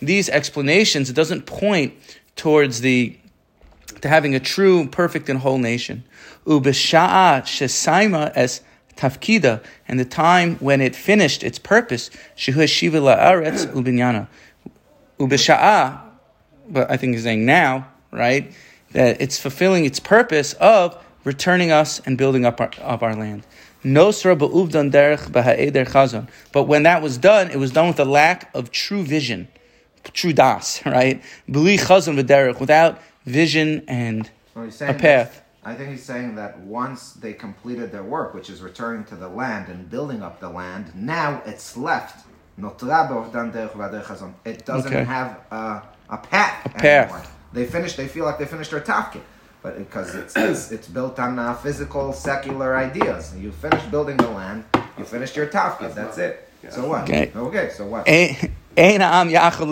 these 0.00 0.28
explanations, 0.28 1.10
it 1.10 1.14
doesn't 1.14 1.46
point 1.46 1.94
towards 2.36 2.80
the 2.80 3.16
to 4.00 4.08
having 4.08 4.34
a 4.34 4.40
true, 4.40 4.88
perfect, 4.88 5.28
and 5.28 5.38
whole 5.38 5.58
nation. 5.58 6.04
Ubesha'a 6.46 7.42
shesaima 7.42 8.32
es 8.34 8.62
tafkida, 8.96 9.62
and 9.86 9.98
the 9.98 10.04
time 10.04 10.56
when 10.56 10.80
it 10.80 10.96
finished 10.96 11.42
its 11.42 11.58
purpose, 11.58 12.10
shehu 12.36 12.68
shiva 12.68 12.98
la'aretz 12.98 13.66
ubinyana. 13.72 14.28
Ubesha'a, 15.18 16.00
but 16.68 16.90
I 16.90 16.96
think 16.96 17.14
he's 17.14 17.24
saying 17.24 17.44
now, 17.44 17.88
right, 18.10 18.52
that 18.92 19.20
it's 19.20 19.38
fulfilling 19.38 19.84
its 19.84 20.00
purpose 20.00 20.52
of 20.54 21.02
returning 21.24 21.70
us 21.70 22.00
and 22.00 22.18
building 22.18 22.44
up 22.44 22.60
our, 22.60 22.70
up 22.80 23.02
our 23.02 23.14
land. 23.14 23.46
Nosra 23.84 24.36
ba'uvdan 24.36 24.92
derech 24.92 25.30
b'ha'eder 25.30 25.88
chazon. 25.88 26.28
But 26.52 26.64
when 26.64 26.84
that 26.84 27.02
was 27.02 27.18
done, 27.18 27.50
it 27.50 27.56
was 27.56 27.72
done 27.72 27.88
with 27.88 27.98
a 27.98 28.04
lack 28.04 28.54
of 28.54 28.70
true 28.70 29.02
vision, 29.02 29.48
true 30.12 30.32
das, 30.32 30.84
right? 30.86 31.22
B'li 31.48 31.78
chazon 31.78 32.20
v'derech, 32.20 32.60
without 32.60 33.00
vision 33.24 33.84
and 33.88 34.30
he's 34.54 34.80
a 34.80 34.94
path. 34.94 35.42
I 35.64 35.74
think 35.74 35.90
he's 35.90 36.02
saying 36.02 36.34
that 36.36 36.58
once 36.58 37.12
they 37.12 37.32
completed 37.32 37.92
their 37.92 38.02
work, 38.02 38.34
which 38.34 38.50
is 38.50 38.62
returning 38.62 39.04
to 39.04 39.16
the 39.16 39.28
land 39.28 39.68
and 39.68 39.88
building 39.88 40.20
up 40.20 40.40
the 40.40 40.48
land, 40.48 40.92
now 40.96 41.40
it's 41.46 41.76
left. 41.76 42.26
Notra 42.60 43.08
b'ovdan 43.08 43.52
derech 43.52 43.72
v'adar 43.72 44.02
chazon. 44.04 44.32
It 44.44 44.64
doesn't 44.66 44.92
Okay. 44.92 45.04
have 45.04 45.38
a, 45.50 45.82
a 46.10 46.18
path. 46.18 46.66
A 46.66 46.68
path. 46.70 46.84
Anymore. 46.84 47.22
They 47.52 47.66
finished. 47.66 47.96
They 47.96 48.08
feel 48.08 48.24
like 48.24 48.38
they 48.38 48.46
finished 48.46 48.70
their 48.70 48.80
tafkid, 48.80 49.20
but 49.62 49.76
because 49.78 50.14
it's 50.14 50.36
it's, 50.36 50.70
it's 50.70 50.88
built 50.88 51.18
on 51.18 51.38
uh, 51.38 51.54
physical, 51.54 52.12
secular 52.12 52.76
ideas. 52.76 53.34
You 53.36 53.52
finished 53.52 53.90
building 53.90 54.16
the 54.16 54.28
land. 54.28 54.64
You 54.98 55.04
finished 55.04 55.36
your 55.36 55.46
tafkid. 55.46 55.94
That's 55.94 56.18
it. 56.18 56.48
So 56.70 56.88
what? 56.88 57.02
Okay. 57.02 57.32
Okay. 57.34 57.70
So 57.70 57.86
what? 57.86 58.08
Ein 58.74 59.02
am 59.02 59.28
yachol 59.28 59.68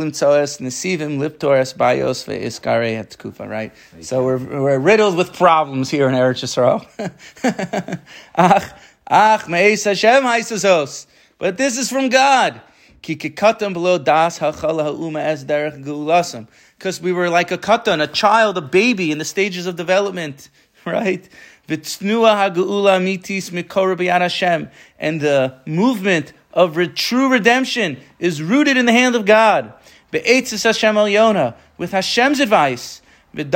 nesivim 0.60 1.18
liptores 1.18 1.74
bayos 1.74 2.26
ve'iskare 2.26 2.98
et 2.98 3.16
kufa, 3.18 3.48
right? 3.48 3.72
So 4.02 4.22
we're, 4.24 4.36
we're 4.38 4.78
riddled 4.78 5.16
with 5.16 5.32
problems 5.32 5.88
here 5.88 6.06
in 6.08 6.14
Eretz 6.14 6.42
Yisrael. 6.44 6.84
ach, 8.34 8.72
ach, 9.06 9.48
me'es 9.48 9.84
Hashem 9.84 10.22
haisasos. 10.24 11.06
But 11.38 11.56
this 11.56 11.78
is 11.78 11.88
from 11.88 12.10
God. 12.10 12.60
Because 16.78 17.00
we 17.00 17.12
were 17.12 17.28
like 17.28 17.50
a 17.50 17.58
katan, 17.58 18.02
a 18.02 18.06
child, 18.06 18.58
a 18.58 18.60
baby 18.60 19.10
in 19.10 19.18
the 19.18 19.24
stages 19.24 19.66
of 19.66 19.76
development, 19.76 20.50
right? 20.84 21.28
And 24.98 25.20
the 25.20 25.54
movement 25.66 26.32
of 26.52 26.76
true 26.94 27.28
redemption 27.28 27.98
is 28.18 28.42
rooted 28.42 28.76
in 28.76 28.86
the 28.86 28.92
hand 28.92 29.14
of 29.14 29.24
God. 29.24 29.72
With 31.78 31.92
Hashem's 31.92 32.40
advice. 32.40 33.02
And 33.32 33.52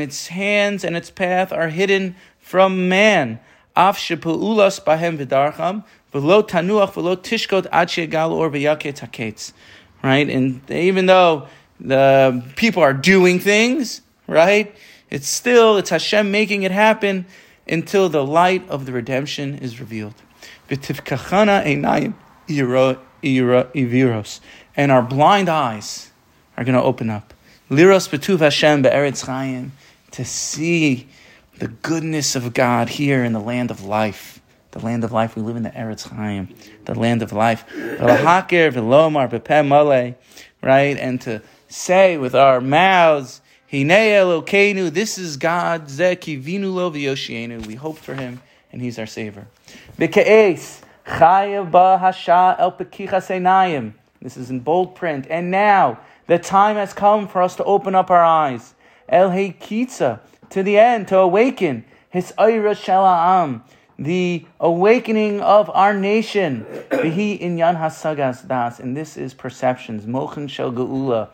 its 0.00 0.28
hands 0.28 0.84
and 0.84 0.96
its 0.96 1.10
path 1.10 1.52
are 1.52 1.68
hidden 1.68 2.16
from 2.38 2.88
man. 2.88 3.38
V'lo 6.12 6.48
tanuach 6.48 6.92
v'lo 6.92 7.16
tishkot 7.16 7.66
or 7.66 8.50
v'yaket 8.50 9.00
haketz. 9.00 9.52
Right? 10.02 10.28
And 10.28 10.60
even 10.70 11.06
though 11.06 11.48
the 11.80 12.42
people 12.56 12.82
are 12.82 12.92
doing 12.92 13.38
things, 13.38 14.02
right? 14.26 14.74
It's 15.10 15.28
still, 15.28 15.78
it's 15.78 15.90
Hashem 15.90 16.30
making 16.30 16.62
it 16.62 16.70
happen 16.70 17.26
until 17.66 18.08
the 18.08 18.24
light 18.24 18.68
of 18.68 18.86
the 18.86 18.92
redemption 18.92 19.58
is 19.58 19.80
revealed. 19.80 20.14
And 20.70 20.88
our 24.92 25.02
blind 25.02 25.48
eyes 25.48 26.10
are 26.56 26.64
going 26.64 26.74
to 26.74 26.82
open 26.82 27.10
up. 27.10 27.34
Liros 27.70 28.08
betuv 28.08 28.40
Hashem 28.40 28.82
be'eretz 28.82 29.26
chayim. 29.26 29.70
To 30.12 30.24
see 30.24 31.06
the 31.58 31.68
goodness 31.68 32.34
of 32.34 32.54
God 32.54 32.88
here 32.88 33.22
in 33.24 33.32
the 33.32 33.40
land 33.40 33.70
of 33.70 33.84
life. 33.84 34.37
The 34.78 34.84
land 34.84 35.02
of 35.02 35.10
life. 35.10 35.34
We 35.34 35.42
live 35.42 35.56
in 35.56 35.64
the 35.64 35.70
Eretz 35.70 36.08
Chaim, 36.08 36.54
the 36.84 36.94
land 36.94 37.22
of 37.22 37.32
life. 37.32 37.64
Right? 40.62 40.98
And 40.98 41.20
to 41.22 41.42
say 41.68 42.16
with 42.16 42.36
our 42.36 42.60
mouths, 42.60 43.40
this 43.70 45.18
is 45.18 45.36
God. 45.36 45.90
We 45.90 47.74
hope 47.74 47.98
for 47.98 48.14
Him, 48.14 48.40
and 48.72 48.80
He's 48.80 48.98
our 48.98 49.06
Savior. 49.06 49.46
Ba 49.98 50.06
hasha 51.98 52.56
el. 52.58 52.70
This 54.22 54.36
is 54.36 54.50
in 54.50 54.60
bold 54.60 54.94
print. 54.94 55.26
And 55.28 55.50
now, 55.50 55.98
The 56.28 56.38
time 56.38 56.76
has 56.76 56.92
come 56.92 57.26
for 57.26 57.42
us 57.42 57.56
to 57.56 57.64
open 57.64 57.94
up 57.94 58.10
our 58.10 58.24
eyes. 58.24 58.74
El 59.08 59.30
to 59.30 60.62
the 60.62 60.78
end, 60.78 61.08
to 61.08 61.18
awaken. 61.18 61.84
His 62.10 62.32
Ayra 62.38 62.74
Shala'am, 62.74 63.62
the 63.98 64.46
awakening 64.60 65.40
of 65.40 65.68
our 65.70 65.92
nation. 65.92 66.64
Bihi 66.90 67.40
Inyan 67.40 67.78
Hasagas 67.78 68.46
Das, 68.46 68.78
and 68.78 68.96
this 68.96 69.16
is 69.16 69.34
perceptions. 69.34 70.06
Mochen 70.06 70.48
Shel 70.48 70.72
Geula, 70.72 71.30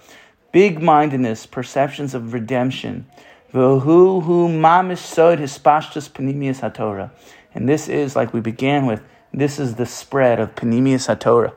big 0.53 0.81
mindedness, 0.81 1.45
perceptions 1.47 2.15
of 2.15 2.33
redemption. 2.33 3.07
V'hu 3.53 4.23
hu 4.23 4.49
mamish 4.49 4.99
sod 4.99 5.39
hispashtus 5.39 6.09
panimius 6.09 6.61
haTorah. 6.61 7.11
And 7.55 7.69
this 7.69 7.89
is, 7.89 8.17
like 8.17 8.33
we 8.33 8.41
began 8.41 8.87
with, 8.87 9.03
this 9.33 9.59
is 9.59 9.75
the 9.75 9.87
spread 9.87 10.41
of 10.41 10.55
panimius 10.55 11.15
haTorah. 11.15 11.53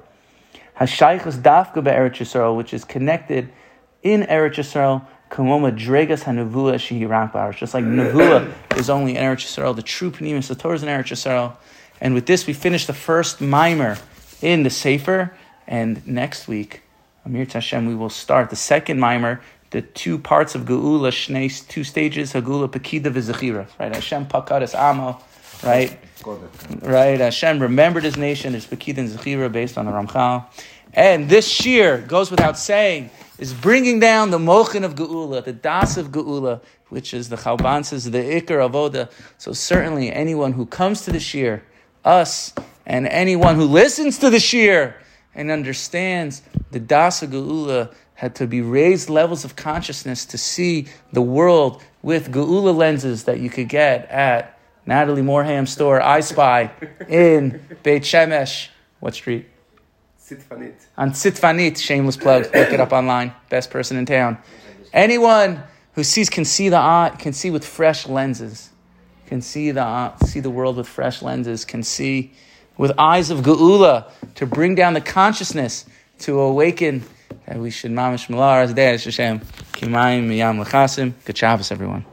Hashaychus 0.80 1.42
dafka 1.42 1.84
be'eretz 1.84 2.18
Yisrael, 2.18 2.56
which 2.56 2.74
is 2.74 2.84
connected 2.84 3.50
in 4.04 4.24
Eretz 4.24 4.56
Yisrael, 4.56 5.08
kamoma 5.30 5.78
dregas 5.78 6.24
hanavua 6.24 6.76
shehirak 6.76 7.56
Just 7.56 7.74
like 7.74 7.84
Navua 7.84 8.54
is 8.78 8.90
only 8.90 9.16
in 9.16 9.24
Eretz 9.24 9.46
Yisrael, 9.46 9.76
the 9.76 9.82
true 9.82 10.12
panimius 10.12 10.54
haTorah 10.54 10.76
is 10.76 10.84
in 10.84 10.90
Eretz 10.90 11.12
Yisrael. 11.12 11.56
And 12.00 12.14
with 12.14 12.26
this, 12.26 12.46
we 12.46 12.54
finish 12.54 12.86
the 12.86 12.94
first 12.94 13.42
mimer 13.42 13.98
in 14.42 14.64
the 14.64 14.70
Sefer. 14.70 15.34
And 15.68 16.06
next 16.08 16.48
week, 16.48 16.82
Amir 17.26 17.46
Tashem, 17.46 17.88
we 17.88 17.96
will 17.96 18.10
start 18.10 18.50
the 18.50 18.56
second 18.56 19.00
mimer, 19.00 19.42
the 19.72 19.82
two 19.82 20.18
parts 20.18 20.56
of 20.56 20.64
Geula, 20.64 21.10
Shnei, 21.12 21.68
two 21.68 21.84
stages, 21.84 22.34
Hagula, 22.34 22.70
Pekida, 22.70 23.12
Vizachira. 23.12 23.68
Right? 23.80 23.94
Hashem 23.94 24.28
Pakadas 24.28 24.78
Amo. 24.78 25.20
Right? 25.64 26.00
Right? 26.82 27.20
Hashem 27.20 27.60
remembered 27.60 28.04
his 28.04 28.16
nation, 28.16 28.54
his 28.54 28.66
Pekida 28.66 29.00
and 29.00 29.10
Zechira 29.10 29.52
based 29.52 29.78
on 29.78 29.86
the 29.86 29.92
Ramchal. 29.92 30.46
And 30.98 31.30
this 31.30 31.48
shear 31.48 32.00
goes 32.00 32.32
without 32.32 32.58
saying, 32.58 33.12
is 33.38 33.54
bringing 33.54 34.00
down 34.00 34.32
the 34.32 34.40
mochin 34.40 34.84
of 34.84 34.96
Geula, 34.96 35.46
the 35.46 35.54
das 35.54 35.96
of 35.96 36.08
Geula, 36.08 36.60
which 36.90 37.14
is 37.14 37.30
the 37.30 37.36
Chalban 37.36 37.86
says, 37.86 38.10
the 38.10 38.18
Iker 38.18 38.66
of 38.66 38.76
Oda. 38.76 39.08
So 39.38 39.54
certainly 39.54 40.12
anyone 40.12 40.54
who 40.54 40.66
comes 40.66 41.02
to 41.02 41.12
the 41.12 41.20
shear, 41.20 41.64
us, 42.04 42.52
and 42.88 43.06
anyone 43.08 43.56
who 43.56 43.66
listens 43.66 44.18
to 44.18 44.32
the 44.32 44.40
shear, 44.40 44.96
and 45.36 45.52
understands 45.52 46.42
the 46.72 46.80
Dasa 46.80 47.28
Geula 47.28 47.94
had 48.16 48.34
to 48.38 48.48
be 48.48 48.62
raised 48.62 49.08
levels 49.08 49.46
of 49.46 49.56
consciousness 49.56 50.26
to 50.26 50.38
see 50.40 50.88
the 51.14 51.22
world 51.22 51.84
with 52.02 52.34
Geula 52.34 52.76
lenses 52.76 53.26
that 53.26 53.40
you 53.40 53.52
could 53.52 53.70
get 53.70 54.10
at 54.10 54.58
Natalie 54.88 55.22
Morham 55.22 55.68
store, 55.68 56.02
I 56.02 56.22
Spy, 56.22 56.72
in 57.08 57.62
Beit 57.84 58.02
Shemesh. 58.02 58.70
What 59.00 59.14
street? 59.14 59.46
Sitfanit. 60.28 60.76
On 60.98 61.12
Sitfanit, 61.12 61.78
shameless 61.78 62.18
plug. 62.18 62.44
Look 62.54 62.74
it 62.74 62.82
up 62.82 62.92
online. 62.92 63.34
Best 63.50 63.70
person 63.70 63.96
in 63.96 64.06
town. 64.06 64.38
Anyone 64.92 65.64
who 65.94 66.04
sees 66.04 66.30
can 66.30 66.44
see 66.44 66.68
the 66.68 66.78
eye, 66.78 67.16
can 67.18 67.32
see 67.32 67.50
with 67.50 67.66
fresh 67.66 68.08
lenses, 68.08 68.70
can 69.28 69.42
see 69.42 69.72
the 69.72 70.16
see 70.26 70.42
the 70.42 70.50
world 70.50 70.76
with 70.76 70.88
fresh 70.88 71.22
lenses, 71.22 71.64
can 71.64 71.82
see 71.82 72.34
with 72.78 72.92
eyes 72.98 73.30
of 73.30 73.40
geula 73.40 74.12
to 74.36 74.46
bring 74.46 74.76
down 74.76 74.94
the 74.94 75.02
consciousness 75.02 75.86
to 76.20 76.40
awaken 76.42 77.06
that 77.46 77.58
we 77.58 77.70
should 77.70 77.92
mamish 77.92 78.28
malar 78.28 78.64
as 78.64 78.72
Hashem 79.06 79.40
kimayim 79.72 80.28
miyam 80.28 80.62
lechasim. 80.62 81.14
Good 81.24 81.38
Shabbos, 81.38 81.72
everyone. 81.72 82.06